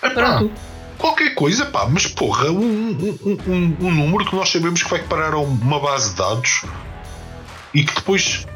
Pronto. 0.01 0.51
qualquer 0.97 1.35
coisa, 1.35 1.65
pá, 1.65 1.85
mas 1.87 2.07
porra, 2.07 2.49
um, 2.49 2.59
um- 2.59 3.37
um- 3.47 3.77
um- 3.79 3.91
número 3.91 4.25
que 4.25 4.35
nós 4.35 4.49
sabemos 4.49 4.81
que 4.83 4.89
vai 4.89 4.99
parar 5.03 5.33
a 5.33 5.39
uma 5.39 5.79
base 5.79 6.09
de 6.11 6.15
dados 6.15 6.63
e 7.73 7.83
que 7.83 7.93
depois 7.93 8.47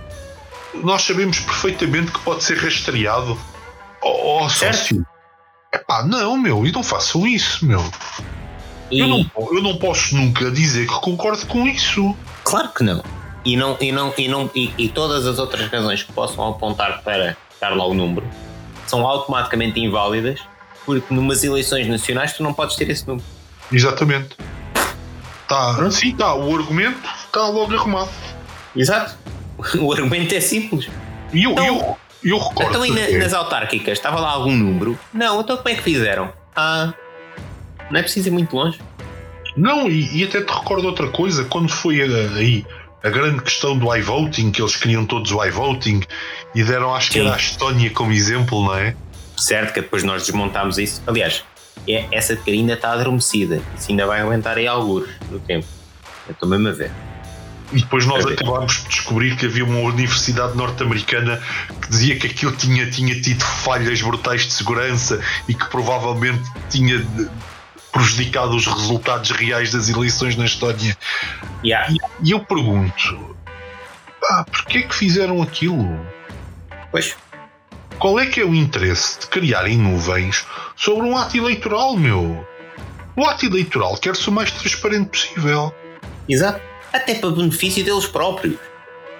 nós 0.73 1.03
sabemos 1.03 1.39
perfeitamente 1.39 2.11
que 2.11 2.19
pode 2.21 2.43
ser 2.43 2.57
rastreado 2.57 3.37
ao, 4.01 4.39
ao 4.43 4.49
Certo. 4.49 4.77
sócio. 4.77 5.05
Epá, 5.73 6.03
não, 6.03 6.37
meu, 6.37 6.65
e 6.65 6.71
não 6.71 6.81
façam 6.83 7.25
isso, 7.27 7.65
meu. 7.65 7.83
E, 8.91 8.99
Eu, 8.99 9.07
não, 9.07 9.25
eu 9.51 9.61
não 9.63 9.77
posso 9.77 10.15
nunca 10.15 10.49
dizer 10.51 10.87
que 10.87 10.93
concordo 11.01 11.45
com 11.47 11.65
isso. 11.67 12.15
Claro 12.43 12.69
que 12.69 12.83
não. 12.83 13.03
E, 13.43 13.55
não, 13.57 13.77
e, 13.79 13.91
não, 13.91 14.13
e, 14.17 14.27
não 14.27 14.49
e, 14.55 14.71
e 14.77 14.89
todas 14.89 15.25
as 15.27 15.37
outras 15.39 15.69
razões 15.69 16.03
que 16.03 16.11
possam 16.11 16.47
apontar 16.49 17.01
para 17.03 17.35
estar 17.53 17.69
lá 17.75 17.85
o 17.85 17.93
número 17.93 18.25
são 18.87 19.05
automaticamente 19.05 19.79
inválidas 19.79 20.39
porque 20.85 21.11
numas 21.13 21.43
eleições 21.43 21.87
nacionais 21.87 22.33
tu 22.33 22.43
não 22.43 22.53
podes 22.53 22.75
ter 22.75 22.89
esse 22.89 23.07
número. 23.07 23.25
Exatamente. 23.71 24.35
Tá, 25.47 25.89
sim, 25.91 26.15
tá, 26.15 26.33
o 26.35 26.55
argumento 26.55 26.97
está 27.25 27.47
logo 27.47 27.73
arrumado. 27.75 28.09
Exato. 28.75 29.15
O 29.79 29.91
argumento 29.93 30.33
é 30.35 30.39
simples. 30.41 30.89
E 31.33 31.43
eu, 31.43 31.51
Então- 31.51 31.65
eu, 31.65 31.97
eu 32.23 32.37
recordo. 32.39 32.69
Então, 32.71 32.85
e 32.85 32.91
na- 32.91 33.01
até- 33.03 33.17
nas 33.19 33.33
autárquicas, 33.33 33.93
estava 33.97 34.19
lá 34.19 34.31
algum 34.31 34.53
número? 34.55 34.99
Não, 35.13 35.39
então 35.41 35.55
como 35.55 35.69
é 35.69 35.75
que 35.75 35.81
fizeram? 35.81 36.31
Ah, 36.55 36.93
não 37.91 37.99
é 37.99 38.03
preciso 38.03 38.29
ir 38.29 38.31
muito 38.31 38.55
longe. 38.55 38.79
Não, 39.55 39.89
e, 39.89 40.17
e 40.17 40.23
até 40.23 40.41
te 40.41 40.51
recordo 40.51 40.85
outra 40.87 41.07
coisa, 41.07 41.45
quando 41.45 41.69
foi 41.69 42.01
a- 42.01 42.37
aí 42.37 42.65
a 43.03 43.09
grande 43.09 43.41
questão 43.41 43.77
do 43.77 43.93
iVoting, 43.95 44.51
que 44.51 44.61
eles 44.61 44.75
queriam 44.75 45.05
todos 45.05 45.31
o 45.31 45.43
iVoting 45.45 46.01
e 46.53 46.63
deram, 46.63 46.93
acho 46.93 47.11
que 47.11 47.19
Sim. 47.19 47.25
era 47.27 47.35
a 47.35 47.37
Estónia 47.37 47.89
como 47.91 48.11
exemplo, 48.11 48.63
não 48.65 48.75
é? 48.75 48.95
Certo 49.37 49.73
que 49.73 49.81
depois 49.81 50.03
nós 50.03 50.23
desmontámos 50.23 50.77
isso. 50.77 51.01
Aliás, 51.05 51.43
é- 51.87 52.05
essa 52.11 52.35
de 52.35 52.51
ainda 52.51 52.73
está 52.73 52.91
adormecida. 52.93 53.61
Isso 53.77 53.91
ainda 53.91 54.05
vai 54.07 54.21
aumentar 54.21 54.57
aí 54.57 54.67
alguns 54.67 55.07
no 55.29 55.39
tempo. 55.39 55.65
Eu 56.27 56.33
estou 56.33 56.49
mesmo 56.49 56.67
a 56.67 56.71
ver. 56.71 56.91
E 57.73 57.79
depois 57.79 58.05
nós 58.05 58.25
acabámos 58.25 58.83
de 58.83 58.89
descobrir 58.89 59.35
que 59.35 59.45
havia 59.45 59.65
uma 59.65 59.79
universidade 59.79 60.55
norte-americana 60.55 61.41
que 61.81 61.89
dizia 61.89 62.15
que 62.17 62.27
aquilo 62.27 62.51
tinha, 62.53 62.89
tinha 62.89 63.19
tido 63.19 63.43
falhas 63.43 64.01
brutais 64.01 64.45
de 64.45 64.53
segurança 64.53 65.19
e 65.47 65.53
que 65.53 65.65
provavelmente 65.69 66.43
tinha 66.69 67.05
prejudicado 67.95 68.57
os 68.57 68.67
resultados 68.67 69.31
reais 69.31 69.71
das 69.71 69.87
eleições 69.87 70.35
na 70.35 70.43
Estónia. 70.43 70.97
Yeah. 71.63 71.93
E 72.21 72.31
eu 72.31 72.41
pergunto, 72.41 73.37
pá, 74.19 74.43
porquê 74.51 74.81
que 74.83 74.93
fizeram 74.93 75.41
aquilo? 75.41 75.97
Pois, 76.91 77.15
Qual 77.97 78.19
é 78.19 78.25
que 78.25 78.41
é 78.41 78.43
o 78.45 78.53
interesse 78.53 79.21
de 79.21 79.27
criarem 79.27 79.77
nuvens 79.77 80.45
sobre 80.75 81.07
um 81.07 81.15
ato 81.17 81.37
eleitoral, 81.37 81.95
meu? 81.95 82.45
O 83.15 83.25
ato 83.25 83.45
eleitoral 83.45 83.95
quer 83.97 84.13
ser 84.17 84.29
o 84.29 84.33
mais 84.33 84.51
transparente 84.51 85.07
possível. 85.07 85.73
exato. 86.27 86.59
Até 86.91 87.15
para 87.15 87.29
benefício 87.31 87.83
deles 87.83 88.05
próprios. 88.07 88.57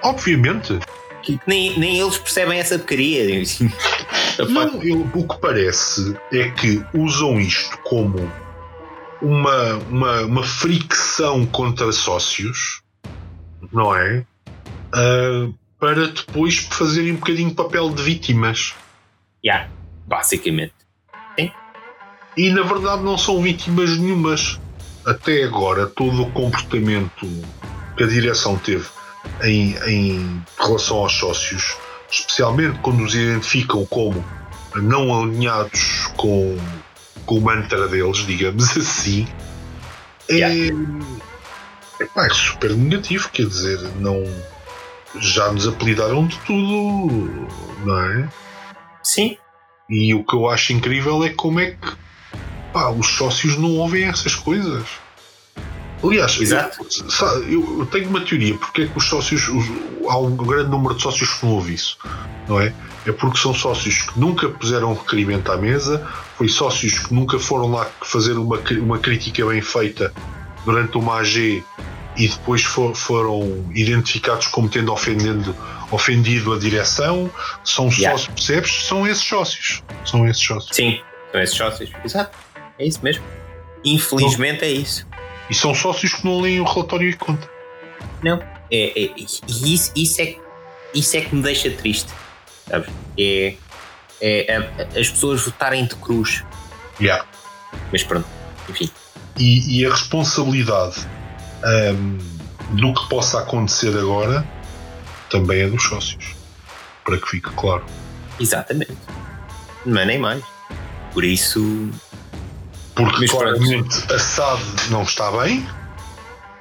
Obviamente. 0.03 0.79
Que 1.23 1.39
nem, 1.47 1.77
nem 1.79 1.99
eles 1.99 2.17
percebem 2.17 2.59
essa 2.59 2.77
porcaria. 2.77 3.23
Não, 4.49 4.81
eu- 4.83 5.09
o 5.13 5.27
que 5.27 5.37
parece 5.39 6.15
é 6.33 6.49
que 6.51 6.83
usam 6.93 7.39
isto 7.39 7.77
como 7.79 8.31
uma, 9.25 9.73
uma, 9.89 10.21
uma 10.21 10.43
fricção 10.43 11.45
contra 11.45 11.91
sócios, 11.91 12.81
não 13.71 13.95
é? 13.95 14.25
Ah, 14.93 15.49
para 15.79 16.07
depois 16.07 16.57
fazerem 16.57 17.13
um 17.13 17.15
bocadinho 17.15 17.53
papel 17.53 17.89
de 17.89 18.03
vítimas. 18.03 18.73
Yeah, 19.43 19.69
basicamente. 20.07 20.73
E 22.37 22.49
na 22.49 22.63
verdade 22.63 23.01
não 23.01 23.17
são 23.17 23.41
vítimas 23.41 23.97
nenhumas. 23.97 24.59
Até 25.05 25.43
agora, 25.43 25.85
todo 25.85 26.23
o 26.23 26.31
comportamento 26.31 27.27
que 27.95 28.03
a 28.03 28.07
direção 28.07 28.57
teve 28.57 28.85
em, 29.43 29.75
em 29.87 30.43
relação 30.59 30.97
aos 30.97 31.13
sócios, 31.13 31.77
especialmente 32.11 32.79
quando 32.79 33.03
os 33.03 33.13
identificam 33.13 33.85
como 33.85 34.23
não 34.75 35.17
alinhados 35.17 36.07
com, 36.17 36.57
com 37.25 37.37
o 37.37 37.41
mantra 37.41 37.87
deles, 37.87 38.17
digamos 38.25 38.75
assim, 38.77 39.27
é, 40.29 40.39
epá, 41.99 42.25
é 42.27 42.29
super 42.33 42.71
negativo. 42.75 43.29
Quer 43.29 43.47
dizer, 43.47 43.79
não. 43.99 44.23
Já 45.17 45.49
nos 45.51 45.65
apelidaram 45.65 46.27
de 46.27 46.37
tudo, 46.39 47.47
não 47.85 47.99
é? 48.11 48.29
Sim. 49.01 49.37
E 49.89 50.13
o 50.13 50.25
que 50.25 50.35
eu 50.35 50.49
acho 50.49 50.73
incrível 50.73 51.23
é 51.23 51.29
como 51.29 51.59
é 51.61 51.71
que 51.71 51.93
pá, 52.73 52.89
os 52.89 53.07
sócios 53.07 53.55
não 53.57 53.77
ouvem 53.77 54.03
essas 54.03 54.35
coisas. 54.35 54.83
Aliás, 56.03 56.37
Exato. 56.39 56.83
Eu, 56.83 57.09
sabe, 57.09 57.53
eu- 57.53 57.79
eu 57.79 57.85
tenho 57.85 58.09
uma 58.09 58.19
teoria 58.19 58.55
porque 58.57 58.81
é 58.81 58.87
que 58.87 58.97
os 58.97 59.05
sócios, 59.07 59.47
os- 59.47 59.71
há 60.09 60.17
um 60.17 60.35
grande 60.35 60.69
número 60.69 60.95
de 60.95 61.01
sócios 61.01 61.29
que 61.33 61.45
não 61.45 61.53
ouve 61.53 61.73
isso, 61.75 61.97
não 62.49 62.59
é? 62.59 62.73
É 63.05 63.11
porque 63.11 63.37
são 63.37 63.53
sócios 63.53 64.01
que 64.03 64.19
nunca 64.19 64.49
puseram 64.49 64.93
requerimento 64.93 65.51
à 65.51 65.57
mesa, 65.57 66.05
foi 66.37 66.47
sócios 66.47 66.97
que 66.99 67.13
nunca 67.13 67.37
foram 67.37 67.69
lá 67.71 67.87
fazer 68.01 68.33
uma, 68.37 68.59
uma 68.81 68.97
crítica 68.97 69.45
bem 69.45 69.61
feita 69.61 70.11
durante 70.65 70.97
uma 70.97 71.19
AG 71.19 71.63
e 72.17 72.27
depois 72.27 72.63
for- 72.63 72.95
foram 72.95 73.65
identificados 73.75 74.47
como 74.47 74.67
tendo 74.69 74.91
ofendendo, 74.91 75.55
ofendido 75.91 76.53
a 76.53 76.57
direção. 76.57 77.29
São 77.63 77.89
Yeah. 77.89 78.17
sócios, 78.17 78.33
percebes? 78.33 78.71
São 78.87 79.05
esses 79.07 79.23
sócios. 79.23 79.83
São 80.03 80.27
esses 80.27 80.41
sócios. 80.43 80.75
Sim. 80.75 80.99
São 81.31 81.41
esses 81.41 81.55
sócios. 81.55 81.89
Exato. 82.03 82.35
É 82.79 82.87
isso 82.87 82.99
mesmo. 83.03 83.23
Infelizmente 83.83 84.63
é 84.65 84.71
isso. 84.71 85.05
E 85.49 85.53
são 85.53 85.75
sócios 85.75 86.13
que 86.13 86.25
não 86.25 86.41
leem 86.41 86.59
o 86.59 86.63
relatório 86.63 87.07
e 87.09 87.13
conta. 87.13 87.47
Não. 88.23 88.41
É, 88.71 89.03
é- 89.05 89.11
isso, 89.15 89.41
isso, 89.95 90.21
é, 90.21 90.35
isso 90.93 91.15
é 91.17 91.21
que 91.21 91.35
me 91.35 91.43
deixa 91.43 91.69
triste. 91.69 92.11
Sabes? 92.69 92.89
É, 93.17 93.55
é 94.21 94.55
a- 94.57 94.99
as 94.99 95.09
pessoas 95.09 95.41
votarem 95.45 95.85
de 95.85 95.95
cruz. 95.95 96.43
Yeah. 96.99 97.25
Mas 97.91 98.03
pronto. 98.03 98.27
Enfim. 98.69 98.89
E, 99.37 99.79
e 99.81 99.85
a 99.85 99.89
responsabilidade 99.91 101.05
ahm, 101.63 102.17
do 102.71 102.93
que 102.93 103.07
possa 103.09 103.39
acontecer 103.41 103.95
agora 103.97 104.45
também 105.29 105.61
é 105.61 105.67
dos 105.67 105.83
sócios. 105.83 106.35
Para 107.03 107.17
que 107.19 107.27
fique 107.29 107.49
claro. 107.51 107.85
Exatamente. 108.39 108.97
Não 109.85 110.01
é 110.01 110.05
nem 110.05 110.17
mais. 110.17 110.43
Por 111.13 111.23
isso, 111.23 111.89
Porque 112.95 113.19
Mas 113.21 113.31
pronto. 113.31 113.43
claramente 113.57 114.13
a 114.13 114.17
SAD 114.19 114.61
não 114.89 115.03
está 115.03 115.29
bem. 115.31 115.67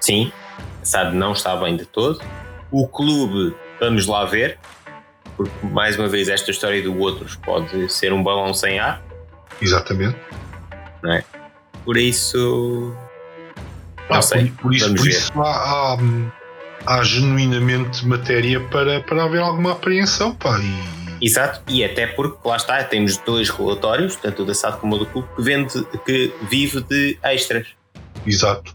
sim, 0.00 0.30
a 0.82 0.84
SAD 0.84 1.14
não 1.16 1.32
está 1.32 1.56
bem 1.56 1.76
de 1.76 1.86
todo. 1.86 2.20
O 2.70 2.86
clube, 2.88 3.54
vamos 3.80 4.06
lá 4.06 4.24
ver. 4.24 4.58
Porque, 5.36 5.66
mais 5.66 5.98
uma 5.98 6.08
vez, 6.08 6.28
esta 6.28 6.50
história 6.50 6.82
do 6.82 6.96
outros 6.98 7.36
pode 7.36 7.92
ser 7.92 8.12
um 8.12 8.22
balão 8.22 8.54
sem 8.54 8.78
ar. 8.78 9.02
Exatamente. 9.60 10.16
Por 11.84 11.96
isso, 11.96 12.94
Não 14.08 14.22
sei. 14.22 14.46
Por, 14.50 14.62
por 14.62 14.74
isso, 14.74 14.84
Vamos 14.86 15.00
por 15.00 15.04
ver. 15.04 15.10
isso 15.10 15.42
há, 15.42 15.94
há, 15.94 15.98
há 16.86 17.02
genuinamente 17.02 18.06
matéria 18.06 18.60
para, 18.68 19.00
para 19.00 19.24
haver 19.24 19.40
alguma 19.40 19.72
apreensão. 19.72 20.34
Pá, 20.34 20.58
e, 20.60 21.26
Exato, 21.26 21.60
e 21.68 21.84
até 21.84 22.06
porque 22.06 22.36
lá 22.46 22.56
está, 22.56 22.82
temos 22.84 23.16
dois 23.18 23.48
relatórios, 23.48 24.16
tanto 24.16 24.42
o 24.42 24.46
da 24.46 24.54
SAD 24.54 24.78
como 24.78 24.96
o 24.96 24.98
do 24.98 25.06
clube, 25.06 25.28
que, 25.36 25.42
vende, 25.42 25.84
que 26.04 26.32
vive 26.50 26.82
de 26.82 27.18
extras, 27.22 27.68
exato. 28.26 28.74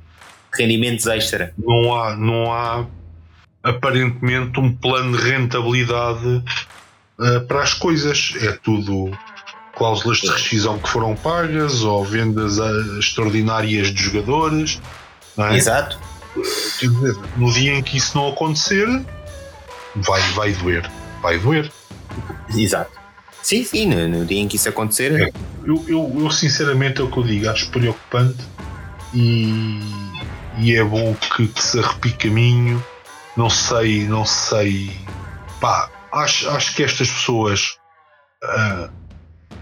rendimentos 0.57 1.05
extra. 1.07 1.53
Não 1.57 1.93
há, 1.95 2.15
não 2.15 2.51
há 2.51 2.85
aparentemente 3.63 4.59
um 4.59 4.73
plano 4.73 5.17
de 5.17 5.23
rentabilidade 5.23 6.43
ah, 7.19 7.43
para 7.47 7.61
as 7.61 7.73
coisas. 7.73 8.33
É 8.41 8.51
tudo 8.51 9.11
cláusulas 9.75 10.17
de 10.17 10.29
rescisão 10.29 10.77
que 10.77 10.89
foram 10.89 11.15
pagas 11.15 11.83
ou 11.83 12.03
vendas 12.03 12.59
ah, 12.59 12.71
extraordinárias 12.99 13.93
de 13.93 14.03
jogadores. 14.03 14.81
É? 15.37 15.55
Exato, 15.55 15.97
dizer, 16.79 17.15
no 17.37 17.51
dia 17.51 17.73
em 17.73 17.81
que 17.81 17.97
isso 17.97 18.17
não 18.17 18.29
acontecer, 18.29 18.87
vai, 19.95 20.21
vai 20.33 20.51
doer. 20.53 20.89
Vai 21.21 21.39
doer. 21.39 21.71
exato. 22.55 22.99
Sim, 23.41 23.63
sim, 23.63 23.85
no, 23.85 24.07
no 24.07 24.25
dia 24.25 24.39
em 24.39 24.47
que 24.47 24.57
isso 24.57 24.67
acontecer, 24.67 25.13
É. 25.13 25.31
Eu, 25.65 25.83
eu, 25.87 26.15
eu, 26.19 26.31
sinceramente 26.31 26.99
é 26.99 27.03
o 27.03 27.11
que 27.11 27.17
eu 27.17 27.23
digo, 27.23 27.49
acho 27.49 27.69
preocupante 27.69 28.37
e, 29.13 29.79
e 30.57 30.75
é 30.75 30.83
bom 30.83 31.15
que, 31.15 31.47
que 31.47 31.63
se 31.63 31.79
arrepie 31.79 32.13
caminho. 32.13 32.83
Não 33.39 33.49
sei, 33.49 34.03
não 34.05 34.25
sei. 34.25 34.91
Pá, 35.61 35.89
acho, 36.11 36.49
acho 36.49 36.75
que 36.75 36.83
estas 36.83 37.09
pessoas. 37.09 37.77
ah, 38.43 38.89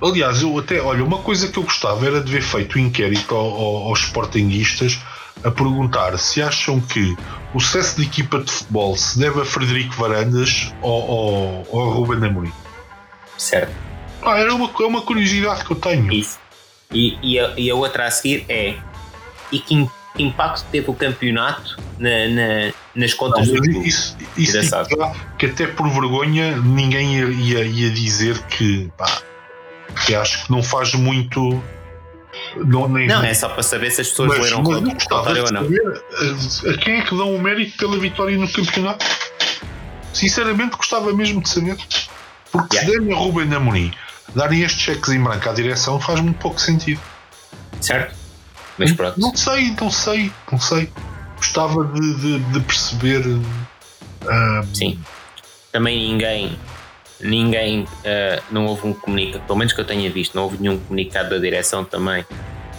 aliás, 0.02 0.42
eu 0.42 0.58
até. 0.58 0.82
Olha, 0.82 1.04
uma 1.04 1.20
coisa 1.20 1.48
que 1.48 1.60
eu 1.60 1.63
gostava 1.63 2.08
era 2.08 2.20
de 2.20 2.32
ver 2.32 2.42
feito 2.42 2.78
o 2.78 2.80
inquérito 2.80 3.36
ao- 3.36 3.54
ao- 3.54 3.88
aos 3.90 4.00
sportinguistas 4.00 4.98
a 5.44 5.52
perguntar 5.52 6.18
se 6.18 6.42
acham 6.42 6.82
que 6.82 7.16
o 7.54 7.60
sucesso 7.60 7.98
de 7.98 8.08
equipa 8.08 8.40
de 8.40 8.52
futebol 8.52 8.98
se 8.98 9.20
deve 9.20 9.42
a 9.42 9.46
Frederico 9.46 9.94
Varandas 9.94 10.74
ou, 10.82 11.08
ou, 11.08 11.68
ou 11.70 11.92
a 11.92 11.94
Ruben 11.94 12.28
Amorim. 12.28 12.52
certo. 13.38 13.72
Ah, 14.24 14.40
era 14.40 14.56
uma, 14.56 14.72
é 14.82 14.86
uma 14.88 15.04
curiosidade 15.04 15.63
que 15.63 15.70
eu 15.72 15.76
tenho. 15.76 16.12
Isso. 16.12 16.40
E, 16.92 17.16
e, 17.22 17.40
a, 17.40 17.54
e 17.56 17.70
a 17.70 17.76
outra 17.76 18.08
a 18.08 18.12
seguir 18.12 18.44
é: 18.50 18.74
e 19.52 19.60
que 19.60 19.88
que 20.17 20.23
impacto 20.23 20.65
teve 20.71 20.89
o 20.89 20.93
campeonato 20.93 21.77
na, 21.99 22.10
na- 22.10 22.73
nas 22.95 23.12
Não, 23.12 23.17
contas 23.17 23.47
do 23.47 23.53
mas 23.53 23.67
clube? 23.69 23.88
isso, 23.88 24.17
isso 24.36 24.62
já 24.63 24.84
que 25.38 25.45
até 25.45 25.67
por 25.67 25.88
vergonha 25.89 26.58
ninguém 26.58 27.15
ia, 27.19 27.25
ia, 27.30 27.63
ia 27.63 27.89
dizer 27.91 28.38
que 28.47 28.91
pá, 28.97 29.21
que 30.06 30.15
acho 30.15 30.45
que 30.45 30.51
não 30.51 30.62
faz 30.63 30.93
muito. 30.93 31.63
Não, 32.56 32.88
nem, 32.88 33.08
Não, 33.08 33.23
é 33.23 33.34
só 33.34 33.49
para 33.49 33.63
saber 33.63 33.89
se 33.91 34.01
as 34.01 34.10
pessoas 34.10 34.30
mas, 34.30 34.39
leram 34.39 34.63
mas 34.63 34.77
o 34.77 34.82
não 34.82 34.93
gostava 34.93 35.34
relatório 35.34 35.62
ou 35.63 35.69
não. 35.69 36.69
a, 36.69 36.73
a 36.73 36.77
quem 36.77 36.99
é 36.99 37.01
que 37.01 37.15
dão 37.15 37.34
o 37.36 37.41
mérito 37.41 37.77
pela 37.77 37.97
vitória 37.97 38.38
no 38.38 38.51
campeonato. 38.51 39.06
Sinceramente, 40.13 40.75
gostava 40.77 41.13
mesmo 41.13 41.41
de 41.41 41.49
saber. 41.49 41.77
Porque 42.51 42.77
se 42.77 42.86
Yeah. 42.86 42.99
derem 43.06 43.13
a 43.13 43.17
Ruben 43.19 43.53
Amorim 43.53 43.91
darem 44.36 44.62
estes 44.63 44.82
cheques 44.82 45.10
em 45.10 45.21
branco 45.21 45.49
à 45.49 45.53
direção 45.53 45.99
faz 45.99 46.19
muito 46.19 46.38
pouco 46.39 46.60
sentido. 46.60 47.01
Certo? 47.82 48.15
Mas 48.78 48.92
pronto. 48.94 49.20
Não 49.20 49.36
sei, 49.36 49.72
não 49.80 49.90
sei, 49.92 50.32
não 50.52 50.60
sei. 50.60 50.92
Gostava 51.38 51.84
de, 51.86 52.13
de- 52.16 52.40
de 52.40 52.60
perceber. 52.62 53.24
ah, 54.28 54.62
Sim. 54.74 55.00
Também 55.72 55.98
ninguém. 56.12 56.58
Ninguém. 57.20 57.88
eh, 58.04 58.42
não 58.52 58.66
houve 58.68 58.88
um 58.88 58.94
comunicado, 58.94 59.44
pelo 59.46 59.58
menos 59.58 59.74
que 59.74 59.82
eu 59.82 59.86
tenha 59.86 60.10
visto, 60.10 60.36
não 60.36 60.44
houve 60.44 60.58
nenhum 60.62 60.78
comunicado 60.80 61.30
da 61.32 61.38
direção 61.38 61.84
também 61.84 62.24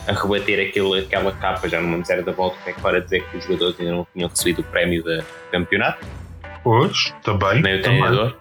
a 0.07 0.13
rebater 0.13 0.69
aquele, 0.69 1.01
aquela 1.01 1.33
capa, 1.33 1.69
já 1.69 1.81
se 2.05 2.13
era 2.13 2.23
da 2.23 2.33
volta, 2.33 2.57
que 2.65 2.71
é 2.71 2.73
para 2.75 3.01
dizer 3.01 3.25
que 3.29 3.37
os 3.37 3.45
jogadores 3.45 3.79
ainda 3.79 3.93
não 3.93 4.07
tinham 4.15 4.29
recebido 4.29 4.61
o 4.61 4.65
prémio 4.65 5.03
do 5.03 5.23
campeonato, 5.53 6.07
Pois, 6.65 7.13
também. 7.23 7.61
nem 7.63 7.79
o 7.79 7.83
também. 7.83 8.01
treinador. 8.01 8.37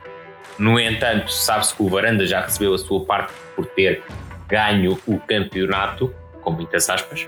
No 0.58 0.80
entanto, 0.80 1.32
sabe-se 1.32 1.76
que 1.76 1.84
o 1.84 1.90
Varanda 1.90 2.26
já 2.26 2.42
recebeu 2.42 2.74
a 2.74 2.78
sua 2.78 3.04
parte 3.04 3.34
por 3.56 3.66
ter 3.66 4.02
ganho 4.48 4.98
o 5.06 5.20
campeonato, 5.20 6.14
com 6.48 6.54
muitas 6.54 6.90
aspas, 6.90 7.28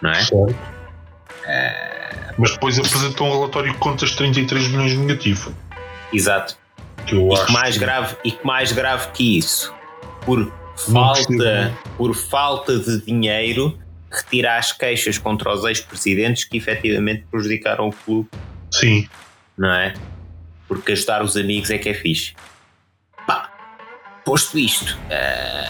não 0.00 0.10
é? 0.10 0.22
Certo. 0.22 0.56
Mas 2.38 2.52
depois 2.52 2.78
apresentou 2.78 3.26
um 3.28 3.32
relatório 3.40 3.72
de 3.72 3.78
contas 3.78 4.08
de 4.10 4.16
33 4.16 4.68
milhões 4.68 4.96
negativo. 4.96 5.54
Exato. 6.10 6.56
Que 7.06 7.14
eu 7.14 7.28
E 7.28 7.34
acho. 7.34 7.46
que 7.46 7.52
mais 7.52 7.76
grave, 7.76 8.16
e 8.24 8.32
que 8.32 8.46
mais 8.46 8.72
grave 8.72 9.08
que 9.12 9.36
isso, 9.38 9.74
por 10.24 10.50
falta, 10.78 11.74
por 11.98 12.14
falta 12.14 12.78
de 12.78 13.04
dinheiro, 13.04 13.78
retirar 14.10 14.56
as 14.56 14.72
queixas 14.72 15.18
contra 15.18 15.52
os 15.52 15.62
ex-presidentes 15.64 16.44
que 16.44 16.56
efetivamente 16.56 17.26
prejudicaram 17.30 17.88
o 17.88 17.92
clube, 17.92 18.30
Sim. 18.72 19.06
não 19.58 19.70
é? 19.74 19.92
Porque 20.66 20.92
ajudar 20.92 21.22
os 21.22 21.36
amigos 21.36 21.70
é 21.70 21.76
que 21.76 21.90
é 21.90 21.94
fixe. 21.94 22.32
Pá, 23.26 23.50
posto 24.24 24.58
isto, 24.58 24.96
eh, 25.10 25.69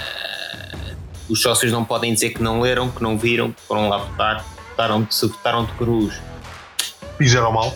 os 1.31 1.41
sócios 1.43 1.71
não 1.73 1.85
podem 1.85 2.13
dizer 2.13 2.31
que 2.31 2.43
não 2.43 2.61
leram, 2.61 2.91
que 2.91 3.03
não 3.03 3.17
viram, 3.17 3.53
que 3.53 3.61
foram 3.63 3.89
lá 3.89 3.99
votar, 3.99 4.45
votaram 4.71 5.07
se 5.11 5.27
votaram 5.27 5.65
de 5.65 5.73
cruz, 5.73 6.21
Fizeram 7.19 7.53
mal. 7.53 7.75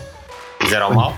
fizeram 0.61 0.93
mal. 0.93 1.15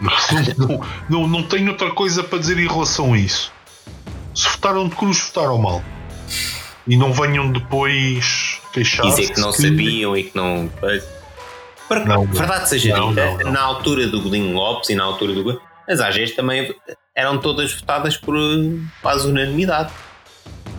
não, 0.58 0.80
não, 1.08 1.26
não 1.26 1.42
tenho 1.42 1.70
outra 1.72 1.90
coisa 1.90 2.22
para 2.22 2.38
dizer 2.38 2.58
em 2.58 2.68
relação 2.68 3.14
a 3.14 3.18
isso. 3.18 3.50
Se 4.34 4.46
votaram 4.48 4.88
de 4.88 4.94
cruz, 4.94 5.18
votaram 5.20 5.56
mal. 5.58 5.82
E 6.86 6.96
não 6.96 7.12
venham 7.12 7.50
depois 7.50 8.60
queixar-se. 8.72 9.16
dizer 9.22 9.34
que 9.34 9.40
não 9.40 9.52
sabiam 9.52 10.16
e 10.16 10.24
que 10.24 10.36
não. 10.36 10.70
Para 11.88 12.04
Não, 12.04 12.24
não. 12.24 12.26
verdade 12.26 12.68
seja 12.68 12.92
dita, 12.94 13.50
na 13.50 13.60
altura 13.62 14.06
do 14.08 14.20
Godinho 14.20 14.52
Lopes 14.54 14.90
e 14.90 14.94
na 14.94 15.04
altura 15.04 15.32
do. 15.32 15.60
As 15.88 16.00
AGs 16.00 16.34
também 16.36 16.74
eram 17.14 17.38
todas 17.38 17.72
votadas 17.72 18.16
por 18.16 18.36
quase 19.00 19.26
unanimidade. 19.28 19.90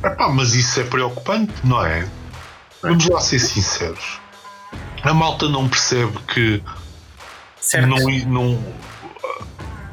Epá, 0.04 0.30
mas 0.30 0.54
isso 0.54 0.80
é 0.80 0.84
preocupante, 0.84 1.54
não 1.64 1.86
é? 1.86 2.08
Vamos 2.82 3.08
lá 3.08 3.20
ser 3.20 3.40
sinceros. 3.40 4.20
A 5.04 5.14
malta 5.14 5.48
não 5.50 5.68
percebe 5.68 6.18
que 6.34 6.62
Certo? 7.60 7.88
não. 7.88 7.98
não 8.28 8.64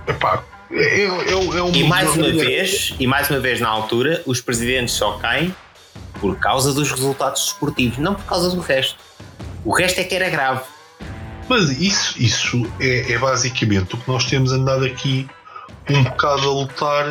epá, 0.07 0.43
é, 0.71 1.05
é, 1.05 1.31
é 1.31 1.63
um 1.63 1.73
E 1.73 1.85
mais 1.85 2.15
uma 2.17 2.31
vez, 2.31 2.95
e 2.99 3.07
mais 3.07 3.31
uma 3.31 3.41
vez 3.41 3.61
na 3.61 3.69
altura, 3.69 4.23
os 4.27 4.41
presidentes 4.41 4.95
só 4.95 5.13
caem 5.19 5.55
por 6.21 6.37
causa 6.39 6.73
dos 6.73 6.91
resultados 6.91 7.45
desportivos, 7.45 7.99
não 7.99 8.15
por 8.15 8.25
causa 8.25 8.51
do 8.51 8.61
resto. 8.61 8.99
O 9.65 9.75
resto 9.75 10.01
é 10.01 10.05
que 10.05 10.15
era 10.15 10.29
grave. 10.29 10.63
Mas 11.49 11.71
isso, 11.71 12.15
isso 12.21 12.67
é, 12.81 13.13
é 13.13 13.19
basicamente 13.19 13.95
o 13.95 13.99
que 13.99 14.09
nós 14.09 14.25
temos 14.25 14.53
andado 14.53 14.85
aqui 14.85 15.29
um 15.91 16.03
bocado 16.03 16.49
a 16.49 16.53
lutar 16.53 17.07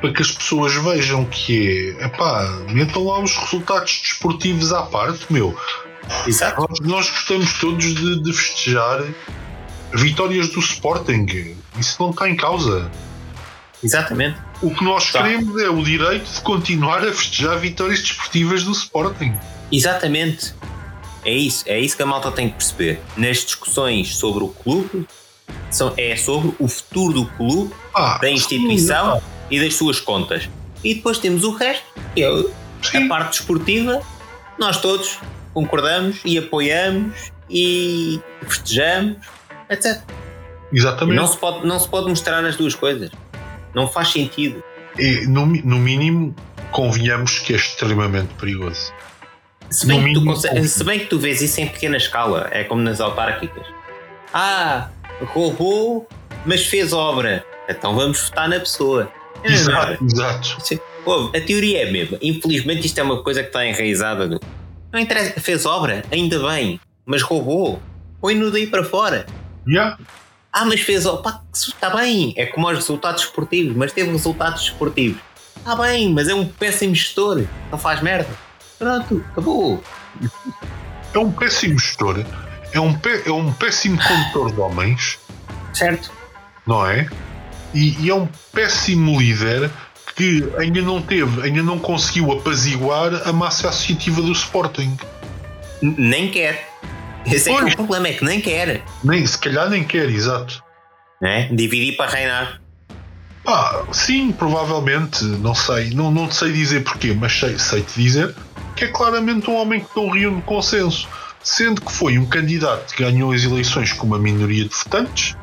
para 0.00 0.12
que 0.12 0.22
as 0.22 0.30
pessoas 0.30 0.74
vejam 0.74 1.24
que 1.24 1.96
é 1.98 2.06
epá, 2.06 2.46
metam 2.70 3.04
lá 3.04 3.20
os 3.20 3.36
resultados 3.36 4.00
desportivos 4.02 4.72
à 4.72 4.82
parte, 4.82 5.26
meu. 5.30 5.56
Exato. 6.26 6.60
Nós, 6.68 6.80
nós 6.80 7.10
gostamos 7.10 7.52
todos 7.54 7.84
de, 7.84 8.22
de 8.22 8.32
festejar 8.32 9.02
vitórias 9.92 10.48
do 10.48 10.60
Sporting. 10.60 11.56
Isso 11.78 11.96
não 12.00 12.10
está 12.10 12.28
em 12.28 12.36
causa. 12.36 12.90
Exatamente. 13.82 14.38
O 14.62 14.74
que 14.74 14.82
nós 14.82 15.10
Tá. 15.12 15.22
queremos 15.22 15.60
é 15.62 15.68
o 15.68 15.82
direito 15.82 16.30
de 16.30 16.40
continuar 16.40 16.98
a 17.06 17.12
festejar 17.12 17.58
vitórias 17.58 18.00
desportivas 18.00 18.64
do 18.64 18.72
Sporting. 18.72 19.34
Exatamente. 19.70 20.54
É 21.24 21.32
isso, 21.32 21.64
é 21.66 21.78
isso 21.78 21.96
que 21.96 22.02
a 22.02 22.06
malta 22.06 22.30
tem 22.30 22.48
que 22.48 22.56
perceber. 22.56 23.00
Nas 23.16 23.38
discussões 23.44 24.16
sobre 24.16 24.44
o 24.44 24.48
clube, 24.48 25.06
são, 25.70 25.92
é 25.96 26.16
sobre 26.16 26.54
o 26.58 26.68
futuro 26.68 27.12
do 27.12 27.26
clube, 27.26 27.74
Ah, 27.94 28.18
da 28.18 28.30
instituição 28.30 29.20
e 29.50 29.60
das 29.60 29.74
suas 29.74 30.00
contas. 30.00 30.48
E 30.84 30.94
depois 30.94 31.18
temos 31.18 31.44
o 31.44 31.52
resto, 31.54 31.84
que 32.14 32.22
é 32.22 33.02
a 33.04 33.08
parte 33.08 33.38
desportiva. 33.38 34.00
Nós 34.58 34.80
todos 34.80 35.18
concordamos 35.54 36.20
e 36.24 36.38
apoiamos 36.38 37.32
e 37.50 38.20
festejamos, 38.46 39.16
etc. 39.70 40.00
Exatamente. 40.72 41.16
Não 41.16 41.26
se, 41.26 41.36
pode, 41.38 41.66
não 41.66 41.78
se 41.78 41.88
pode 41.88 42.08
mostrar 42.08 42.44
as 42.44 42.56
duas 42.56 42.74
coisas. 42.74 43.10
Não 43.74 43.88
faz 43.88 44.08
sentido. 44.12 44.62
E, 44.98 45.26
no, 45.26 45.46
no 45.46 45.78
mínimo, 45.78 46.34
convenhamos 46.70 47.38
que 47.38 47.54
é 47.54 47.56
extremamente 47.56 48.34
perigoso. 48.34 48.92
Se 49.70 49.86
bem, 49.86 49.98
No 50.00 50.06
que 50.06 50.12
tu 50.14 50.20
mínimo, 50.20 50.34
conse- 50.34 50.48
confio. 50.48 50.64
se 50.68 50.84
bem 50.84 50.98
que 51.00 51.06
tu 51.06 51.18
vês 51.18 51.40
isso 51.42 51.60
em 51.60 51.68
pequena 51.68 51.96
escala, 51.96 52.48
é 52.50 52.64
como 52.64 52.82
nas 52.82 53.00
autárquicas. 53.00 53.66
Ah, 54.32 54.88
roubou, 55.32 56.08
mas 56.44 56.66
fez 56.66 56.92
obra. 56.92 57.44
Então 57.68 57.94
vamos 57.94 58.20
votar 58.20 58.48
na 58.48 58.58
pessoa. 58.58 59.10
É, 59.44 59.52
Exato, 59.52 60.04
exato. 60.04 60.56
Sim. 60.64 60.78
Pô, 61.04 61.30
a 61.34 61.40
teoria 61.40 61.84
é 61.84 61.88
a 61.88 61.92
mesma. 61.92 62.18
Infelizmente, 62.20 62.86
isto 62.86 62.98
é 62.98 63.02
uma 63.02 63.22
coisa 63.22 63.40
que 63.42 63.48
está 63.48 63.64
enraizada. 63.66 64.26
No... 64.26 64.40
Não 64.92 64.98
interessa, 65.00 65.40
fez 65.40 65.64
obra, 65.66 66.02
ainda 66.10 66.38
bem, 66.48 66.80
mas 67.06 67.22
roubou. 67.22 67.80
Põe-no 68.20 68.50
daí 68.50 68.66
para 68.66 68.84
fora. 68.84 69.26
Yeah. 69.66 69.96
Ah, 70.52 70.64
mas 70.64 70.80
fez 70.80 71.06
obra. 71.06 71.40
Está 71.54 71.90
bem, 71.90 72.34
é 72.36 72.46
como 72.46 72.68
os 72.68 72.74
resultados 72.76 73.22
esportivos, 73.22 73.76
mas 73.76 73.92
teve 73.92 74.10
resultados 74.10 74.62
esportivos. 74.62 75.20
Está 75.56 75.76
bem, 75.76 76.12
mas 76.12 76.28
é 76.28 76.34
um 76.34 76.46
péssimo 76.46 76.94
gestor. 76.94 77.44
Não 77.70 77.78
faz 77.78 78.00
merda. 78.02 78.28
Pronto, 78.78 79.24
acabou. 79.30 79.82
É 81.14 81.18
um 81.18 81.30
péssimo 81.32 81.78
gestor, 81.78 82.24
é 82.72 82.80
um, 82.80 82.92
pé- 82.94 83.22
é 83.26 83.30
um 83.32 83.52
péssimo 83.52 83.98
condutor 84.06 84.52
de 84.52 84.60
homens, 84.60 85.18
Certo? 85.72 86.10
não 86.66 86.86
é? 86.86 87.08
E, 87.74 87.96
e 88.00 88.10
é 88.10 88.14
um 88.14 88.28
péssimo 88.52 89.20
líder 89.20 89.70
que 90.16 90.44
ainda 90.58 90.82
não 90.82 91.00
teve, 91.00 91.42
ainda 91.42 91.62
não 91.62 91.78
conseguiu 91.78 92.32
apaziguar 92.32 93.28
a 93.28 93.32
massa 93.32 93.68
associativa 93.68 94.20
do 94.20 94.32
Sporting. 94.32 94.96
Nem 95.80 96.30
quer. 96.30 96.68
Esse 97.24 97.50
é 97.50 97.52
que 97.52 97.58
é 97.58 97.62
Pois. 97.62 97.74
o 97.74 97.76
problema, 97.76 98.08
é 98.08 98.12
que 98.14 98.24
nem 98.24 98.40
quer. 98.40 98.82
Nem, 99.04 99.24
se 99.24 99.38
calhar 99.38 99.68
nem 99.68 99.84
quer, 99.84 100.08
exato. 100.08 100.62
Né? 101.20 101.48
Dividir 101.52 101.96
para 101.96 102.10
reinar. 102.10 102.60
Ah, 103.46 103.84
sim, 103.92 104.32
provavelmente, 104.32 105.24
não 105.24 105.54
sei, 105.54 105.90
não, 105.90 106.10
não 106.10 106.30
sei 106.30 106.52
dizer 106.52 106.84
porquê, 106.84 107.14
mas 107.14 107.32
sei, 107.32 107.58
sei 107.58 107.82
te 107.82 108.02
dizer 108.02 108.34
que 108.76 108.84
é 108.84 108.88
claramente 108.88 109.48
um 109.50 109.56
homem 109.56 109.80
que 109.80 109.88
não 109.96 110.10
reúne 110.10 110.42
consenso, 110.42 111.08
sendo 111.42 111.80
que 111.80 111.90
foi 111.90 112.18
um 112.18 112.26
candidato 112.26 112.94
que 112.94 113.02
ganhou 113.02 113.32
as 113.32 113.42
eleições 113.42 113.92
com 113.92 114.06
uma 114.06 114.18
minoria 114.18 114.64
de 114.64 114.74
votantes 114.74 115.36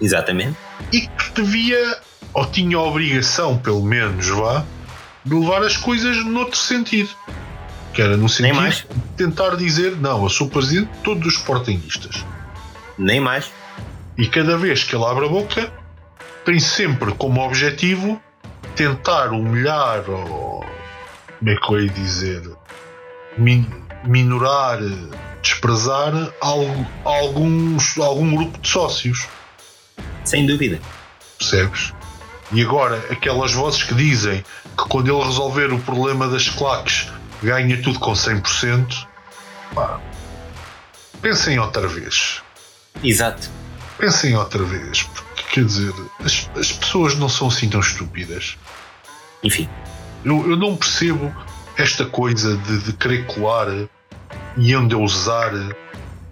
Exatamente. 0.00 0.56
e 0.92 1.00
que 1.02 1.30
devia, 1.34 1.98
ou 2.32 2.46
tinha 2.46 2.76
a 2.76 2.82
obrigação, 2.82 3.58
pelo 3.58 3.82
menos, 3.84 4.26
vá, 4.28 4.64
de 5.24 5.34
levar 5.34 5.62
as 5.62 5.76
coisas 5.76 6.24
noutro 6.24 6.56
sentido. 6.56 7.10
Que 7.92 8.02
era 8.02 8.16
no 8.16 8.28
sentido 8.28 8.54
mais. 8.56 8.76
de 8.76 8.86
tentar 9.16 9.56
dizer, 9.56 9.96
não, 9.96 10.22
eu 10.22 10.28
sou 10.30 10.48
presidente 10.48 10.90
de 10.92 10.98
todos 10.98 11.26
os 11.26 11.34
sportinguistas. 11.34 12.24
Nem 12.96 13.20
mais. 13.20 13.50
E 14.16 14.26
cada 14.28 14.56
vez 14.56 14.84
que 14.84 14.94
ele 14.94 15.04
abre 15.04 15.26
a 15.26 15.28
boca, 15.28 15.72
tem 16.44 16.58
sempre 16.60 17.12
como 17.14 17.40
objetivo 17.44 18.20
tentar 18.76 19.30
humilhar 19.32 20.08
ou. 20.08 20.64
Como 21.38 21.50
é 21.50 21.56
que 21.56 21.72
eu 21.72 21.80
ia 21.84 21.90
dizer? 21.90 22.42
Min- 23.38 23.66
minorar, 24.04 24.78
desprezar 25.42 26.12
alguns, 27.04 27.98
algum 27.98 28.34
grupo 28.36 28.58
de 28.58 28.68
sócios. 28.68 29.26
Sem 30.30 30.46
dúvida. 30.46 30.78
Percebes? 31.38 31.92
E 32.52 32.62
agora, 32.62 33.04
aquelas 33.10 33.52
vozes 33.52 33.82
que 33.82 33.96
dizem 33.96 34.44
que 34.78 34.88
quando 34.88 35.12
ele 35.12 35.24
resolver 35.24 35.72
o 35.72 35.80
problema 35.80 36.28
das 36.28 36.48
claques 36.48 37.08
ganha 37.42 37.82
tudo 37.82 37.98
com 37.98 38.12
100%, 38.12 39.08
pá, 39.74 40.00
pensem 41.20 41.58
outra 41.58 41.88
vez. 41.88 42.42
Exato. 43.02 43.50
Pensem 43.98 44.36
outra 44.36 44.62
vez, 44.62 45.02
porque 45.02 45.42
quer 45.52 45.64
dizer, 45.64 45.92
as, 46.24 46.48
as 46.56 46.70
pessoas 46.70 47.16
não 47.16 47.28
são 47.28 47.48
assim 47.48 47.68
tão 47.68 47.80
estúpidas. 47.80 48.56
Enfim. 49.42 49.68
Eu, 50.24 50.48
eu 50.48 50.56
não 50.56 50.76
percebo 50.76 51.34
esta 51.76 52.04
coisa 52.04 52.56
de, 52.56 52.78
de 52.84 52.92
querer 52.92 53.26
colar 53.26 53.66
e 54.56 54.72
endeusar 54.72 55.52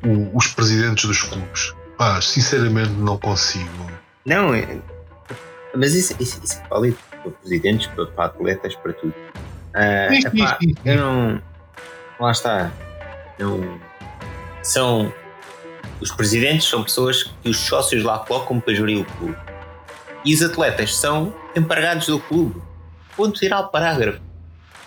o, 0.04 0.38
os 0.38 0.46
presidentes 0.46 1.04
dos 1.04 1.22
clubes. 1.22 1.74
Pá, 1.98 2.20
sinceramente 2.20 2.92
não 2.92 3.18
consigo. 3.18 3.90
Não, 4.24 4.54
é, 4.54 4.78
mas 5.74 5.94
isso, 5.94 6.14
isso, 6.20 6.40
isso 6.42 6.60
é 6.64 6.68
válido 6.68 6.96
para 7.10 7.30
presidentes, 7.32 7.86
para, 7.88 8.06
para 8.06 8.24
atletas, 8.26 8.74
para 8.76 8.92
tudo. 8.92 9.14
Ah, 9.74 10.08
Sim, 10.10 10.20
sim, 10.22 10.28
epá, 10.28 10.58
eu 10.84 10.96
não. 10.96 11.42
Lá 12.20 12.30
está. 12.30 12.72
Não. 13.38 13.80
São. 14.62 15.12
Os 16.00 16.12
presidentes 16.12 16.68
são 16.68 16.84
pessoas 16.84 17.24
que 17.24 17.48
os 17.48 17.56
sócios 17.56 18.04
lá 18.04 18.20
colocam 18.20 18.60
para 18.60 18.74
gerir 18.74 19.00
o 19.00 19.04
clube. 19.04 19.36
E 20.24 20.32
os 20.34 20.42
atletas 20.42 20.96
são 20.96 21.34
empregados 21.56 22.06
do 22.06 22.20
clube. 22.20 22.60
Ponto 23.16 23.38
final 23.38 23.68
parágrafo. 23.70 24.20